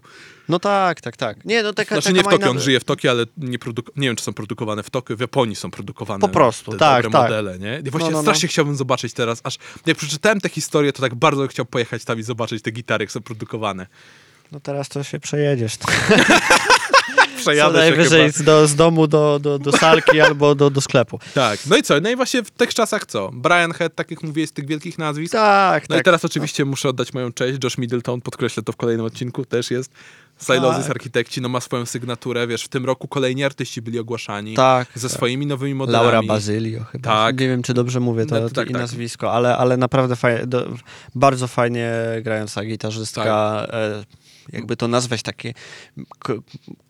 No 0.48 0.58
tak, 0.58 1.00
tak, 1.00 1.16
tak. 1.16 1.44
Nie, 1.44 1.62
no 1.62 1.72
taka, 1.72 1.94
Znaczy 1.94 2.08
taka 2.08 2.16
nie 2.16 2.20
w 2.20 2.24
Tokio, 2.24 2.38
majna- 2.38 2.50
on 2.50 2.60
żyje 2.60 2.80
w 2.80 2.84
Tokio, 2.84 3.10
ale 3.10 3.26
nie, 3.36 3.58
nie 3.96 4.08
wiem, 4.08 4.16
czy 4.16 4.24
są 4.24 4.32
produkowane 4.32 4.82
w 4.82 4.90
Tokio, 4.90 5.16
w 5.16 5.20
Japonii 5.20 5.56
są 5.56 5.70
produkowane 5.70 6.20
Po 6.20 6.28
prostu, 6.28 6.72
te 6.72 6.78
tak, 6.78 7.02
dobre 7.02 7.18
tak. 7.20 7.22
modele, 7.30 7.58
nie? 7.58 7.82
I 7.86 7.90
właśnie 7.90 8.06
No, 8.08 8.12
no, 8.12 8.18
no. 8.18 8.22
strasznie 8.22 8.48
chciałbym 8.48 8.76
zobaczyć 8.76 9.12
teraz, 9.12 9.40
aż 9.44 9.58
jak 9.86 9.96
przeczytałem 9.96 10.40
tę 10.40 10.48
historię, 10.48 10.92
to 10.92 11.02
tak 11.02 11.14
bardzo 11.14 11.48
chciał 11.48 11.66
pojechać 11.66 12.04
tam 12.04 12.18
i 12.18 12.22
zobaczyć 12.22 12.62
te 12.62 12.70
gitary, 12.70 13.02
jak 13.02 13.12
są 13.12 13.20
produkowane. 13.20 13.86
No 14.52 14.60
teraz 14.60 14.88
to 14.88 15.02
się 15.02 15.20
przejedziesz. 15.20 15.72
Co 17.46 17.50
Przejadę 17.50 17.78
się 17.78 17.78
najwyżej 17.78 18.32
z, 18.32 18.42
do, 18.42 18.66
z 18.66 18.74
domu 18.74 19.06
do, 19.06 19.38
do, 19.42 19.58
do 19.58 19.72
salki 19.72 20.20
albo 20.20 20.54
do, 20.54 20.70
do 20.70 20.80
sklepu. 20.80 21.18
Tak, 21.34 21.60
no 21.66 21.76
i 21.76 21.82
co? 21.82 22.00
No 22.00 22.10
i 22.10 22.16
właśnie 22.16 22.42
w 22.42 22.50
tych 22.50 22.74
czasach 22.74 23.06
co? 23.06 23.30
Brian 23.32 23.72
Head, 23.72 23.94
tak 23.94 24.10
jak 24.10 24.22
mówiłeś, 24.22 24.48
z 24.50 24.52
tych 24.52 24.66
wielkich 24.66 24.98
nazwisk. 24.98 25.32
Tak, 25.32 25.88
No 25.88 25.94
tak. 25.94 26.00
i 26.00 26.04
teraz 26.04 26.24
oczywiście 26.24 26.64
muszę 26.64 26.88
oddać 26.88 27.12
moją 27.12 27.32
cześć. 27.32 27.64
Josh 27.64 27.78
Middleton, 27.78 28.20
podkreślę 28.20 28.62
to 28.62 28.72
w 28.72 28.76
kolejnym 28.76 29.06
odcinku, 29.06 29.44
też 29.44 29.70
jest. 29.70 29.90
Silosis 30.46 30.82
Tak. 30.82 30.90
Architekci, 30.90 31.40
no 31.40 31.48
ma 31.48 31.60
swoją 31.60 31.86
sygnaturę, 31.86 32.46
wiesz, 32.46 32.64
w 32.64 32.68
tym 32.68 32.84
roku 32.84 33.08
kolejni 33.08 33.44
artyści 33.44 33.82
byli 33.82 33.98
ogłaszani 33.98 34.54
Tak. 34.54 34.88
ze 34.94 35.08
swoimi 35.08 35.46
nowymi 35.46 35.74
modelami. 35.74 36.04
Laura 36.04 36.22
Bazylio 36.22 36.84
chyba. 36.84 37.10
Tak. 37.10 37.40
Nie 37.40 37.48
wiem, 37.48 37.62
czy 37.62 37.74
dobrze 37.74 38.00
mówię 38.00 38.26
to, 38.26 38.40
No, 38.40 38.48
tak, 38.50 38.70
i 38.70 38.72
tak. 38.72 38.80
nazwisko, 38.82 39.32
ale, 39.32 39.56
ale 39.56 39.76
naprawdę 39.76 40.16
fajnie, 40.16 40.46
do, 40.46 40.68
bardzo 41.14 41.48
fajnie 41.48 41.92
grająca 42.22 42.64
gitarzystka. 42.64 43.24
Tak. 43.66 43.74
E, 43.74 44.04
jakby 44.52 44.76
to 44.76 44.88
nazwać 44.88 45.22
taki 45.22 45.54
k- 46.18 46.32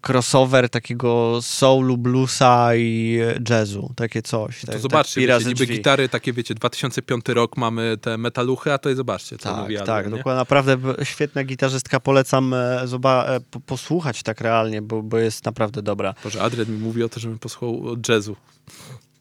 crossover 0.06 0.68
takiego 0.70 1.38
soulu, 1.42 1.96
bluesa 1.98 2.74
i 2.76 3.18
jazzu. 3.50 3.92
Takie 3.96 4.22
coś. 4.22 4.60
To 4.60 4.66
tak, 4.66 4.80
zobaczcie, 4.80 5.26
tak, 5.26 5.38
wiecie, 5.38 5.48
niby 5.48 5.64
drzwi. 5.64 5.76
gitary 5.76 6.08
takie, 6.08 6.32
wiecie, 6.32 6.54
2005 6.54 7.24
rok 7.28 7.56
mamy 7.56 7.96
te 8.00 8.18
metaluchy, 8.18 8.72
a 8.72 8.78
to 8.78 8.90
i 8.90 8.94
zobaczcie, 8.94 9.38
co 9.38 9.48
Tak, 9.50 9.60
mówi 9.62 9.76
tak, 9.86 10.04
nie? 10.10 10.16
dokładnie. 10.16 10.38
Naprawdę 10.38 10.76
świetna 11.04 11.44
gitarzystka. 11.44 12.00
Polecam 12.00 12.54
e, 12.54 12.80
zoba- 12.84 13.24
e, 13.28 13.40
po- 13.50 13.60
posłuchać 13.60 14.22
tak 14.22 14.40
realnie, 14.40 14.82
bo, 14.82 15.02
bo 15.02 15.18
jest 15.18 15.44
naprawdę 15.44 15.82
dobra. 15.82 16.14
Boże, 16.24 16.42
Adrian 16.42 16.70
mi 16.72 16.78
mówi 16.78 17.02
o 17.02 17.08
to, 17.08 17.20
żebym 17.20 17.38
posłuchał 17.38 17.96
jazzu. 18.08 18.36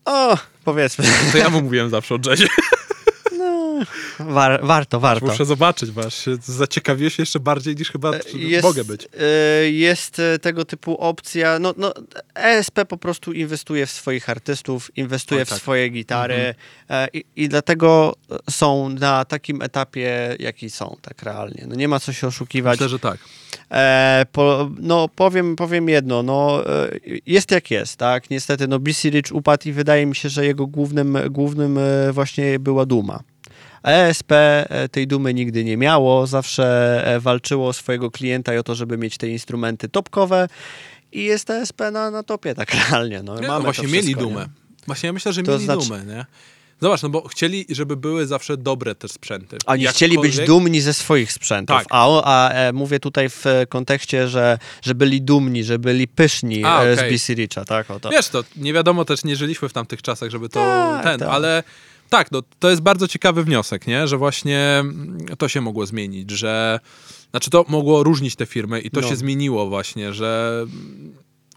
O, 0.06 0.38
powiedzmy. 0.64 1.06
To 1.32 1.38
ja 1.38 1.50
mu 1.50 1.62
mówiłem 1.62 1.90
zawsze 1.90 2.16
o 2.16 2.20
jazzie. 2.30 2.48
War, 4.20 4.60
warto, 4.64 5.00
warto. 5.00 5.26
Muszę 5.26 5.46
zobaczyć, 5.46 5.92
bo 5.92 6.02
aż 6.06 6.16
się 6.16 6.36
zaciekawiłeś 6.44 7.20
jeszcze 7.20 7.40
bardziej 7.40 7.76
niż 7.76 7.92
chyba 7.92 8.12
Jest, 8.36 8.64
mogę 8.64 8.84
być. 8.84 9.08
e, 9.20 9.70
Jest 9.72 10.20
e, 10.20 10.40
tego 10.40 10.66
typu 10.66 10.98
opcja. 10.98 11.60
No, 11.60 11.74
no, 11.78 11.94
ESP 12.36 12.86
po 12.88 12.98
prostu 12.98 13.34
inwestuje 13.34 13.86
w 13.86 13.92
swoich 13.92 14.30
artystów, 14.30 14.98
inwestuje 14.98 15.42
Oj, 15.42 15.46
w 15.46 15.50
tak. 15.50 15.60
swoje 15.60 15.90
gitary 15.90 16.56
e, 16.90 17.08
i, 17.14 17.26
i 17.36 17.50
dlatego 17.50 18.14
są 18.50 18.90
na 18.90 19.26
takim 19.26 19.62
etapie, 19.62 20.36
jaki 20.40 20.70
są, 20.70 20.98
tak 21.02 21.24
realnie. 21.24 21.66
No 21.68 21.76
nie 21.76 21.88
ma 21.88 22.00
co 22.00 22.14
się 22.14 22.28
oszukiwać. 22.28 22.80
Myślę, 22.80 22.90
że 22.90 23.00
tak. 23.00 23.18
E, 23.72 24.26
po, 24.32 24.70
no 24.80 25.10
powiem, 25.16 25.56
powiem 25.56 25.90
jedno, 25.90 26.24
no 26.24 26.64
e, 26.70 26.90
jest 27.26 27.52
jak 27.52 27.72
jest, 27.72 27.98
tak? 27.98 28.30
Niestety, 28.30 28.68
no 28.68 28.80
BC 28.80 29.10
Rich 29.10 29.26
upadł 29.36 29.70
i 29.70 29.72
wydaje 29.72 30.06
mi 30.06 30.16
się, 30.16 30.30
że 30.30 30.46
jego 30.46 30.68
głównym, 30.68 31.18
głównym 31.30 31.78
e, 31.78 32.12
właśnie 32.12 32.60
była 32.60 32.86
duma. 32.86 33.20
ESP 33.88 34.32
e, 34.32 34.90
tej 34.92 35.08
dumy 35.08 35.34
nigdy 35.34 35.64
nie 35.64 35.78
miało, 35.78 36.28
zawsze 36.28 37.02
e, 37.08 37.20
walczyło 37.20 37.68
o 37.68 37.74
swojego 37.74 38.12
klienta 38.12 38.54
i 38.54 38.58
o 38.58 38.64
to, 38.64 38.76
żeby 38.76 38.98
mieć 38.98 39.18
te 39.18 39.28
instrumenty 39.28 39.90
topkowe 39.90 40.48
i 41.12 41.24
jest 41.24 41.50
ESP 41.50 41.82
na, 41.92 42.12
na 42.12 42.24
topie 42.24 42.56
tak 42.56 42.76
realnie. 42.90 43.24
No, 43.24 43.36
Nie, 43.36 43.48
mamy 43.48 43.54
no 43.60 43.62
właśnie 43.64 43.88
mieli 43.88 44.16
dumę. 44.16 44.42
Nie? 44.42 44.48
Właśnie 44.88 45.08
ja 45.08 45.14
myślę, 45.14 45.34
że 45.34 45.44
To 45.44 45.52
mieli 45.52 45.66
znaczy- 45.66 45.84
dumę, 45.88 46.06
nie? 46.06 46.26
Zobacz, 46.82 47.02
no 47.04 47.10
bo 47.10 47.28
chcieli, 47.28 47.66
żeby 47.70 47.98
były 47.98 48.28
zawsze 48.28 48.58
dobre 48.58 48.96
te 48.96 49.08
sprzęty. 49.08 49.58
Oni 49.66 49.88
chcieli 49.88 50.20
być 50.20 50.36
Jakkolwiek- 50.36 50.46
dumni 50.48 50.82
ze 50.82 50.94
swoich 50.94 51.32
sprzętów, 51.32 51.78
Tak. 51.78 51.88
a, 51.90 52.22
a 52.24 52.50
e, 52.52 52.74
mówię 52.74 53.00
tutaj 53.00 53.30
w 53.30 53.46
e, 53.48 53.66
kontekście, 53.66 54.28
że, 54.28 54.58
że 54.82 54.96
byli 54.96 55.22
dumni, 55.22 55.64
że 55.64 55.80
byli 55.80 56.08
pyszni 56.08 56.64
A, 56.66 56.80
okej. 56.82 56.96
z 56.98 57.00
BC 57.14 57.34
Richa, 57.34 57.66
tak? 57.66 57.92
O 57.92 58.00
to. 58.00 58.10
Wiesz, 58.10 58.30
to 58.30 58.44
nie 58.56 58.74
wiadomo 58.74 59.06
też, 59.06 59.24
nie 59.24 59.36
żyliśmy 59.36 59.70
w 59.70 59.74
tamtych 59.74 60.02
czasach, 60.02 60.30
żeby 60.30 60.50
to 60.50 60.60
Tak, 60.60 61.04
ten, 61.04 61.20
tak. 61.20 61.30
ale 61.30 61.64
tak, 62.10 62.32
no, 62.32 62.42
to 62.60 62.70
jest 62.70 62.82
bardzo 62.82 63.08
ciekawy 63.08 63.44
wniosek, 63.44 63.88
nie? 63.88 64.08
Że 64.08 64.18
właśnie 64.18 64.60
mm, 64.60 65.18
to 65.38 65.48
się 65.48 65.62
mogło 65.62 65.86
zmienić, 65.86 66.32
że 66.32 66.80
znaczy 67.32 67.50
to 67.50 67.66
mogło 67.68 68.04
różnić 68.04 68.36
te 68.36 68.46
firmy 68.46 68.80
i 68.80 68.92
to 68.92 69.02
No. 69.02 69.10
się 69.10 69.16
zmieniło 69.16 69.68
właśnie, 69.70 70.14
że 70.14 70.60
mm, 70.64 71.16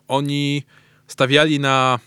oni 0.09 0.63
stawiali 1.07 1.61
na 1.61 1.99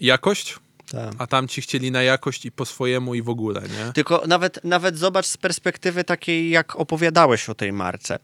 jakość, 0.00 0.56
Tak. 0.92 1.14
a 1.18 1.26
tamci 1.26 1.60
chcieli 1.62 1.90
na 1.90 2.02
jakość 2.02 2.44
i 2.46 2.52
po 2.52 2.64
swojemu 2.66 3.14
i 3.14 3.22
w 3.22 3.28
ogóle, 3.28 3.60
nie? 3.62 3.92
Tylko 3.92 4.22
nawet, 4.26 4.64
nawet 4.64 4.98
zobacz 4.98 5.26
z 5.26 5.36
perspektywy 5.36 6.04
takiej, 6.04 6.50
jak 6.50 6.76
opowiadałeś 6.76 7.48
o 7.48 7.54
tej 7.54 7.72
marce. 7.72 8.18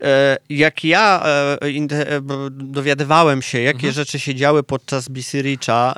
E, 0.00 0.36
Jak 0.48 0.84
ja 0.84 1.22
e, 1.24 1.58
e, 1.62 2.20
dowiadywałem 2.50 3.42
się, 3.42 3.60
jakie 3.60 3.76
Mhm. 3.88 3.92
rzeczy 3.94 4.18
się 4.20 4.34
działy 4.34 4.62
podczas 4.62 5.08
BC 5.08 5.42
Richa, 5.42 5.94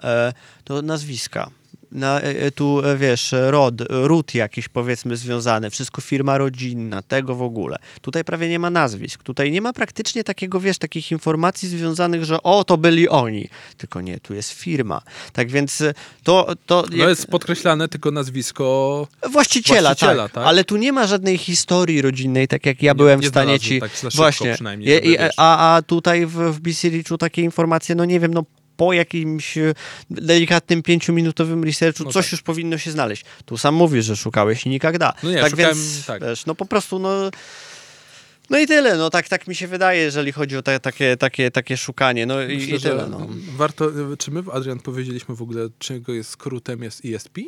to 0.65 0.83
nazwiska. 0.83 1.51
Na, 1.95 2.21
e, 2.21 2.51
tu, 2.51 2.81
e, 2.85 2.97
wiesz, 2.97 3.35
rod, 3.41 3.75
ród 3.91 4.35
jakiś 4.35 4.69
powiedzmy 4.69 5.17
związany, 5.17 5.71
wszystko 5.71 6.01
firma 6.01 6.39
rodzinna, 6.39 7.03
tego 7.03 7.35
w 7.35 7.43
ogóle. 7.43 7.77
Tutaj 8.01 8.25
prawie 8.25 8.49
nie 8.49 8.59
ma 8.59 8.71
nazwisk, 8.71 9.23
tutaj 9.23 9.53
nie 9.53 9.61
ma 9.61 9.73
praktycznie 9.73 10.25
takiego, 10.25 10.61
wiesz, 10.61 10.79
takich 10.79 11.13
informacji 11.13 11.69
związanych, 11.69 12.25
że 12.25 12.43
o, 12.43 12.65
to 12.65 12.77
byli 12.77 13.09
oni. 13.09 13.49
Tylko 13.77 14.01
nie, 14.01 14.21
tu 14.21 14.35
jest 14.35 14.53
firma. 14.53 15.03
Tak 15.33 15.51
więc 15.51 15.81
e, 15.81 15.95
to... 16.23 16.55
to 16.67 16.85
No 16.97 17.09
jest 17.09 17.27
podkreślane 17.27 17.89
tylko 17.89 18.11
nazwisko 18.11 19.09
Właściciela, 19.31 19.89
Właściciela, 19.89 20.23
tak, 20.23 20.33
tak? 20.33 20.47
Ale 20.47 20.65
tu 20.65 20.77
nie 20.77 20.93
ma 20.93 21.07
żadnej 21.07 21.39
historii 21.39 22.03
rodzinnej, 22.03 22.49
tak 22.49 22.67
jak 22.67 22.83
ja 22.83 22.95
byłem 22.95 23.21
nie 23.21 23.27
w 23.27 23.31
stanie 23.31 23.61
ci. 23.61 23.81
tak 23.81 23.91
Właśnie. 24.15 24.57
a, 25.37 25.77
a 25.77 25.83
tutaj 25.83 26.27
w, 26.27 26.33
w 26.33 26.61
BC 26.61 26.89
Richu 26.89 27.19
takie 27.19 27.43
informacje, 27.43 27.95
no 27.95 28.05
nie 28.05 28.21
wiem, 28.21 28.35
no 28.35 28.45
po 28.77 28.93
jakimś 28.93 29.59
e, 29.59 29.75
delikatnym 30.11 30.83
pięciominutowym 30.83 31.65
researchu 31.65 32.05
No 32.05 32.13
coś 32.13 32.27
tak. 32.27 32.33
już 32.33 32.43
powinno 32.43 32.79
się 32.79 32.91
znaleźć. 32.91 33.25
Tu 33.45 33.59
sam 33.59 33.75
mówisz, 33.75 34.05
że 34.05 34.17
szukałeś 34.17 34.67
i 34.67 34.69
nigdy. 34.69 34.99
No 35.23 35.31
nie, 35.31 35.41
tak 35.41 35.51
szukałem, 35.51 35.75
więc, 35.75 36.07
tak. 36.07 36.23
wiesz, 36.23 36.47
no 36.47 36.55
po 36.55 36.67
prostu, 36.67 36.99
no... 36.99 37.31
No 38.51 38.59
i 38.59 38.67
tyle, 38.67 38.97
no 38.97 39.11
tak, 39.11 39.29
tak 39.29 39.47
mi 39.47 39.55
się 39.55 39.67
wydaje, 39.67 40.03
jeżeli 40.03 40.33
chodzi 40.33 40.57
o 40.57 40.63
te, 40.63 40.81
takie, 40.81 41.17
takie, 41.17 41.51
takie 41.51 41.77
szukanie, 41.77 42.27
no 42.27 42.43
i, 42.43 42.57
Myślę, 42.57 42.77
i 42.77 42.81
tyle, 42.81 43.01
że 43.01 43.09
no. 43.09 43.27
warto, 43.57 43.91
czy 44.19 44.31
my, 44.31 44.43
Adrian, 44.53 44.81
powiedzieliśmy 44.81 45.35
w 45.35 45.43
ogóle, 45.43 45.69
czego 45.79 46.13
jest 46.13 46.31
skrótem 46.31 46.83
jest 46.83 47.05
ESP? 47.05 47.39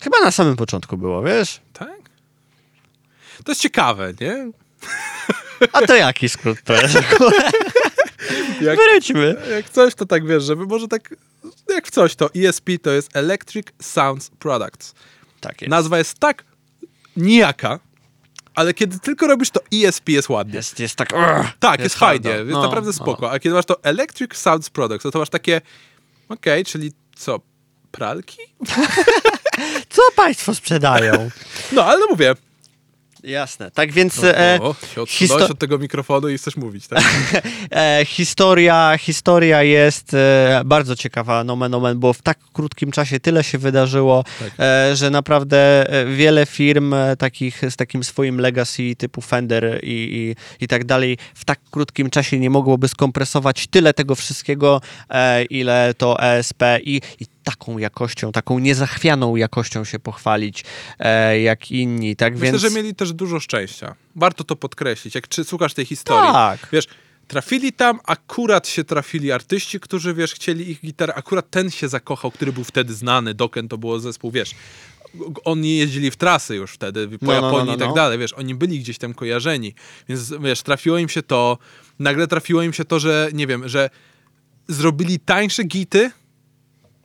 Chyba 0.00 0.20
na 0.20 0.30
samym 0.30 0.56
początku 0.56 0.96
było, 0.96 1.22
wiesz? 1.22 1.60
Tak? 1.72 2.10
To 3.44 3.50
jest 3.52 3.60
ciekawe, 3.60 4.12
nie? 4.20 4.50
A 5.72 5.82
to 5.86 5.96
jaki 5.96 6.28
skrót 6.28 6.58
to 6.64 6.72
jest? 6.82 6.94
Jak, 8.60 8.78
Wróćmy. 8.92 9.36
jak 9.50 9.70
coś, 9.70 9.94
to 9.94 10.06
tak 10.06 10.26
wiesz, 10.26 10.44
żeby 10.44 10.66
może 10.66 10.88
tak, 10.88 11.14
jak 11.68 11.86
w 11.86 11.90
coś, 11.90 12.14
to 12.16 12.30
ESP 12.34 12.68
to 12.82 12.90
jest 12.90 13.16
Electric 13.16 13.66
Sounds 13.82 14.30
Products. 14.38 14.94
Tak 15.40 15.60
jest. 15.62 15.70
Nazwa 15.70 15.98
jest 15.98 16.18
tak 16.18 16.44
nijaka, 17.16 17.78
ale 18.54 18.74
kiedy 18.74 18.98
tylko 18.98 19.26
robisz 19.26 19.50
to 19.50 19.60
ESP 19.74 20.08
jest 20.08 20.28
ładnie. 20.28 20.54
Jest, 20.54 20.80
jest 20.80 20.96
tak. 20.96 21.12
Urgh, 21.12 21.48
Tak, 21.60 21.80
jest, 21.80 21.94
fajnie, 21.96 22.24
hardo. 22.30 22.38
jest 22.44 22.50
No, 22.52 22.62
naprawdę 22.62 22.86
no. 22.86 22.92
spoko. 22.92 23.30
A 23.30 23.38
kiedy 23.38 23.54
masz 23.54 23.64
to 23.64 23.82
Electric 23.82 24.36
Sounds 24.36 24.70
Products, 24.70 25.02
to, 25.02 25.10
to 25.10 25.18
masz 25.18 25.30
takie, 25.30 25.60
okej, 26.28 26.64
czyli 26.64 26.92
co, 27.16 27.40
pralki? 27.90 28.38
Co 29.90 30.02
państwo 30.16 30.54
sprzedają? 30.54 31.30
No, 31.72 31.84
ale 31.84 32.06
mówię, 32.10 32.34
Jasne. 33.24 33.70
Tak 33.70 33.92
więc 33.92 34.18
o, 34.18 34.38
e, 34.38 34.58
o, 34.60 34.74
się 34.74 35.00
histo- 35.00 35.02
odsunąłeś 35.02 35.50
od 35.50 35.58
tego 35.58 35.78
mikrofonu 35.78 36.28
i 36.28 36.38
chcesz 36.38 36.56
mówić, 36.56 36.88
tak? 36.88 37.02
e, 37.70 38.00
historia, 38.06 38.94
historia 39.00 39.62
jest 39.62 40.14
e, 40.14 40.62
bardzo 40.64 40.96
ciekawa, 40.96 41.44
nomen 41.44 41.74
omen, 41.74 41.98
bo 41.98 42.12
w 42.12 42.22
tak 42.22 42.38
krótkim 42.52 42.90
czasie 42.90 43.20
tyle 43.20 43.44
się 43.44 43.58
wydarzyło, 43.58 44.24
Tak. 44.38 44.50
e, 44.58 44.96
że 44.96 45.10
naprawdę 45.10 45.90
e, 45.90 46.06
wiele 46.06 46.46
firm 46.46 46.94
e, 46.94 47.16
takich 47.16 47.62
z 47.70 47.76
takim 47.76 48.04
swoim 48.04 48.40
legacy 48.40 48.96
typu 48.98 49.20
Fender 49.20 49.80
i, 49.82 49.88
i, 50.60 50.64
i 50.64 50.68
tak 50.68 50.84
dalej 50.84 51.18
w 51.34 51.44
tak 51.44 51.58
krótkim 51.70 52.10
czasie 52.10 52.38
nie 52.38 52.50
mogłoby 52.50 52.88
skompresować 52.88 53.66
tyle 53.66 53.94
tego 53.94 54.14
wszystkiego, 54.14 54.80
ile 55.50 55.94
to 55.98 56.22
ESP 56.22 56.62
i, 56.84 57.00
i 57.20 57.26
taką 57.50 57.78
jakością, 57.78 58.32
taką 58.32 58.58
niezachwianą 58.58 59.36
jakością 59.36 59.84
się 59.84 59.98
pochwalić, 59.98 60.64
e, 60.98 61.40
jak 61.40 61.70
inni, 61.70 62.16
tak 62.16 62.32
Myślę, 62.32 62.50
więc... 62.50 62.62
że 62.62 62.70
mieli 62.70 62.94
też 62.94 63.12
dużo 63.12 63.40
szczęścia. 63.40 63.94
Warto 64.16 64.44
to 64.44 64.56
podkreślić. 64.56 65.14
Jak 65.14 65.28
czy 65.28 65.44
słuchasz 65.44 65.74
tej 65.74 65.86
historii, 65.86 66.32
Tak. 66.32 66.68
wiesz, 66.72 66.86
trafili 67.28 67.72
tam, 67.72 68.00
akurat 68.04 68.68
się 68.68 68.84
trafili 68.84 69.32
artyści, 69.32 69.80
którzy, 69.80 70.14
wiesz, 70.14 70.34
chcieli 70.34 70.70
ich 70.70 70.80
gitarę, 70.80 71.14
akurat 71.14 71.50
ten 71.50 71.70
się 71.70 71.88
zakochał, 71.88 72.30
który 72.30 72.52
był 72.52 72.64
wtedy 72.64 72.94
znany, 72.94 73.34
Doken 73.34 73.68
to 73.68 73.78
było 73.78 74.00
zespół, 74.00 74.30
wiesz, 74.30 74.54
oni 75.44 75.76
jeździli 75.76 76.10
w 76.10 76.16
trasy 76.16 76.56
już 76.56 76.72
wtedy, 76.72 77.08
po 77.08 77.26
No, 77.26 77.32
no, 77.32 77.40
no, 77.40 77.46
Japonii 77.46 77.66
no, 77.70 77.76
i 77.76 77.78
tak 77.78 77.88
no. 77.88 77.94
dalej, 77.94 78.18
wiesz, 78.18 78.32
oni 78.32 78.54
byli 78.54 78.80
gdzieś 78.80 78.98
tam 78.98 79.14
kojarzeni, 79.14 79.74
więc, 80.08 80.32
wiesz, 80.40 80.62
trafiło 80.62 80.98
im 80.98 81.08
się 81.08 81.22
to, 81.22 81.58
nagle 81.98 82.26
trafiło 82.26 82.62
im 82.62 82.72
się 82.72 82.84
to, 82.84 82.98
że, 82.98 83.28
nie 83.32 83.46
wiem, 83.46 83.68
że 83.68 83.90
zrobili 84.68 85.18
tańsze 85.18 85.64
gity, 85.64 86.10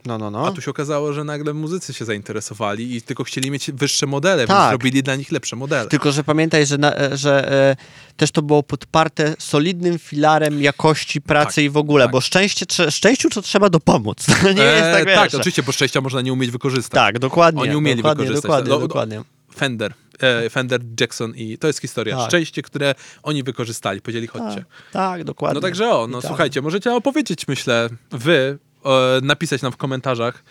No, 0.06 0.18
no, 0.18 0.32
no. 0.32 0.48
a 0.48 0.52
tu 0.52 0.62
się 0.62 0.72
okazało, 0.72 1.14
że 1.14 1.24
nagle 1.24 1.54
muzycy 1.54 1.94
się 1.94 2.06
zainteresowali 2.06 2.96
i 2.96 3.02
tylko 3.02 3.24
chcieli 3.24 3.52
mieć 3.52 3.72
wyższe 3.72 4.06
modele, 4.08 4.48
Tak. 4.48 4.58
więc 4.58 4.70
zrobili 4.70 5.04
dla 5.04 5.16
nich 5.16 5.32
lepsze 5.32 5.56
modele. 5.56 5.90
Tylko, 5.90 6.12
że 6.12 6.24
pamiętaj, 6.24 6.66
że, 6.66 6.78
na, 6.78 6.94
że 7.14 7.52
e, 7.52 7.76
też 8.18 8.32
to 8.32 8.42
było 8.42 8.64
podparte 8.64 9.36
solidnym 9.40 10.00
filarem 10.00 10.62
jakości 10.62 11.22
pracy 11.22 11.56
Tak, 11.56 11.64
i 11.64 11.70
w 11.70 11.78
ogóle, 11.78 12.06
tak. 12.06 12.12
bo 12.12 12.22
szczęście, 12.22 12.66
trze- 12.66 12.92
szczęściu 12.92 13.30
to 13.30 13.42
trzeba 13.42 13.70
dopomóc. 13.70 14.28
Nie 14.56 14.62
jest 14.64 14.82
tak, 14.92 15.02
E, 15.02 15.06
wiesz, 15.06 15.16
tak, 15.16 15.32
że- 15.32 15.38
oczywiście, 15.38 15.64
bo 15.64 15.72
szczęścia 15.72 16.02
można 16.02 16.22
nie 16.22 16.34
umieć 16.34 16.52
wykorzystać. 16.52 16.94
Tak, 17.00 17.20
dokładnie. 17.20 17.62
Oni 17.62 17.76
umieli 17.76 17.98
dokładnie, 17.98 18.24
wykorzystać. 18.24 18.50
Dokładnie, 18.50 18.70
No, 18.70 18.80
no, 18.80 18.88
dokładnie. 18.88 19.22
Fender, 19.56 19.94
e, 20.20 20.50
Fender, 20.50 20.82
Jackson 21.00 21.36
i 21.36 21.58
to 21.58 21.68
jest 21.68 21.80
historia. 21.80 22.18
Tak. 22.18 22.28
Szczęście, 22.30 22.62
które 22.62 22.96
oni 23.24 23.44
wykorzystali. 23.44 24.02
Powiedzieli, 24.02 24.28
chodźcie. 24.28 24.56
Tak, 24.56 24.66
tak, 24.94 25.24
dokładnie. 25.24 25.56
No 25.56 25.62
także 25.62 25.90
o, 25.90 26.08
no 26.08 26.20
I 26.20 26.22
tak. 26.22 26.30
słuchajcie, 26.30 26.62
możecie 26.62 26.94
opowiedzieć, 26.94 27.48
myślę, 27.48 27.90
wy, 28.12 28.34
e, 28.34 28.75
napisać 29.22 29.62
nam 29.62 29.72
w 29.72 29.78
komentarzach 29.78 30.44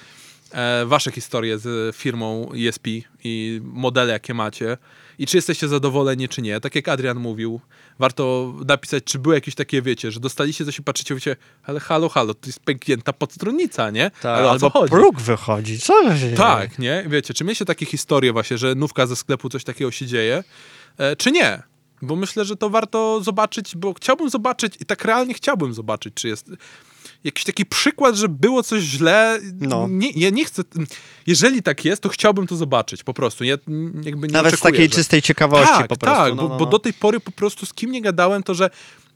e, 0.52 0.86
wasze 0.86 1.10
historie 1.10 1.58
z 1.58 1.96
firmą 1.96 2.48
ESP 2.68 2.86
i 3.24 3.60
modele, 3.64 4.12
jakie 4.12 4.34
macie. 4.34 4.76
I 5.18 5.26
czy 5.26 5.36
jesteście 5.36 5.68
zadowoleni, 5.68 6.28
czy 6.28 6.42
nie. 6.42 6.60
Tak 6.60 6.74
jak 6.74 6.88
Adrian 6.88 7.18
mówił, 7.18 7.60
warto 7.98 8.54
napisać, 8.66 9.04
czy 9.04 9.18
były 9.18 9.34
jakieś 9.34 9.54
takie, 9.54 9.82
wiecie, 9.82 10.10
że 10.10 10.20
dostaliście 10.20 10.64
coś 10.64 10.78
i 10.78 10.82
patrzycie, 10.82 11.14
wiecie, 11.14 11.36
ale 11.62 11.80
halo, 11.80 12.08
halo, 12.08 12.34
to 12.34 12.46
jest 12.46 12.60
pęknięta 12.60 13.12
podstronnica, 13.12 13.90
nie? 13.90 14.10
Tak, 14.10 14.38
ale 14.38 14.50
albo 14.50 14.70
chodzi? 14.70 14.90
próg 14.90 15.20
wychodzi. 15.20 15.78
Co 15.78 16.12
się 16.12 16.18
dzieje? 16.18 16.36
Tak, 16.36 16.78
nie? 16.78 17.04
Wiecie, 17.08 17.34
czy 17.34 17.44
mieliście 17.44 17.64
takie 17.64 17.86
historie 17.86 18.32
właśnie, 18.32 18.58
że 18.58 18.74
nówka 18.74 19.06
ze 19.06 19.16
sklepu 19.16 19.48
coś 19.48 19.64
takiego 19.64 19.90
się 19.90 20.06
dzieje, 20.06 20.44
e, 20.98 21.16
czy 21.16 21.32
nie? 21.32 21.62
Bo 22.02 22.16
myślę, 22.16 22.44
że 22.44 22.56
to 22.56 22.70
warto 22.70 23.20
zobaczyć, 23.22 23.76
bo 23.76 23.94
chciałbym 23.94 24.30
zobaczyć 24.30 24.74
i 24.80 24.86
tak 24.86 25.04
realnie 25.04 25.34
chciałbym 25.34 25.74
zobaczyć, 25.74 26.14
czy 26.14 26.28
jest 26.28 26.50
jakiś 27.24 27.44
taki 27.44 27.66
przykład, 27.66 28.14
że 28.14 28.28
było 28.28 28.62
coś 28.62 28.82
źle. 28.82 29.38
No. 29.60 29.86
Nie, 29.90 30.10
ja 30.10 30.30
nie 30.30 30.44
chcę. 30.44 30.62
Jeżeli 31.26 31.62
tak 31.62 31.84
jest, 31.84 32.02
to 32.02 32.08
chciałbym 32.08 32.46
to 32.46 32.56
zobaczyć 32.56 33.02
po 33.02 33.14
prostu. 33.14 33.44
Ja 33.44 33.56
jakby 34.02 34.26
nie 34.28 34.32
Nawet 34.32 34.58
z 34.58 34.60
takiej 34.60 34.84
że... 34.84 34.88
czystej 34.88 35.22
ciekawości 35.22 35.74
tak, 35.74 35.88
po 35.88 35.96
prostu. 35.96 36.22
Tak, 36.22 36.34
no, 36.34 36.42
bo, 36.42 36.48
no, 36.48 36.58
bo 36.58 36.64
no. 36.64 36.70
do 36.70 36.78
tej 36.78 36.92
pory 36.92 37.20
po 37.20 37.30
prostu 37.32 37.66
z 37.66 37.74
kim 37.74 37.90
nie 37.90 38.02
gadałem, 38.02 38.42
to 38.42 38.54
że 38.54 38.70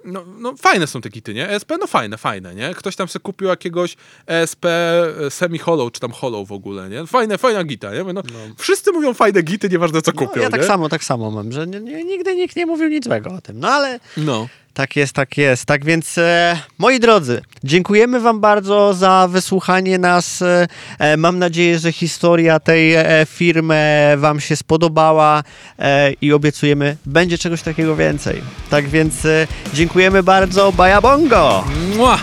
no, 0.04 0.24
no 0.38 0.54
fajne 0.56 0.86
są 0.86 1.00
te 1.00 1.10
kity, 1.10 1.34
nie? 1.34 1.48
ESP, 1.48 1.72
no 1.80 1.86
fajne, 1.86 2.18
fajne, 2.18 2.54
nie? 2.54 2.74
Ktoś 2.74 2.96
tam 2.96 3.08
sobie 3.08 3.22
kupił 3.22 3.48
jakiegoś 3.48 3.96
ESP 4.26 4.64
e, 4.64 5.30
semi-hollow, 5.30 5.92
czy 5.92 6.00
tam 6.00 6.12
hollow 6.12 6.48
w 6.48 6.52
ogóle, 6.52 6.88
nie? 6.88 7.06
Fajne, 7.06 7.38
fajna 7.38 7.64
gita, 7.64 7.94
nie? 7.94 8.04
No, 8.12 8.22
Wszyscy 8.58 8.92
mówią 8.92 9.14
fajne 9.14 9.42
gity, 9.42 9.68
nieważne 9.68 10.02
co 10.02 10.12
No, 10.14 10.18
kupią, 10.26 10.40
ja 10.40 10.50
tak 10.50 10.60
nie? 10.60 10.66
samo, 10.66 10.88
tak 10.88 11.04
samo 11.04 11.30
mam, 11.30 11.52
że 11.52 11.66
nie, 11.66 11.80
nie, 11.80 12.04
nigdy 12.04 12.36
nikt 12.36 12.56
nie 12.56 12.66
mówił 12.66 12.88
nic 12.88 13.04
złego 13.04 13.30
o 13.30 13.40
tym. 13.40 13.60
No 13.60 13.68
ale 13.68 14.00
No. 14.16 14.48
Tak 14.78 14.96
jest, 14.96 15.12
tak 15.12 15.38
jest. 15.38 15.64
Tak 15.64 15.84
więc, 15.84 16.18
e, 16.18 16.58
moi 16.78 17.00
drodzy, 17.00 17.42
dziękujemy 17.64 18.20
Wam 18.20 18.40
bardzo 18.40 18.94
za 18.94 19.28
wysłuchanie 19.30 19.98
nas. 19.98 20.42
E, 20.42 20.68
e, 20.98 21.16
mam 21.16 21.38
nadzieję, 21.38 21.78
że 21.78 21.92
historia 21.92 22.60
tej 22.60 22.94
e, 22.94 23.26
firmy 23.26 24.14
Wam 24.16 24.40
się 24.40 24.56
spodobała 24.56 25.42
e, 25.78 26.12
i 26.12 26.32
obiecujemy, 26.32 26.96
będzie 27.06 27.38
czegoś 27.38 27.62
takiego 27.62 27.96
więcej. 27.96 28.42
Tak 28.70 28.88
więc, 28.88 29.24
e, 29.24 29.46
dziękujemy 29.74 30.22
bardzo. 30.22 30.72
Baja 30.72 31.00
Bongo! 31.00 31.64
Mua! 31.96 32.18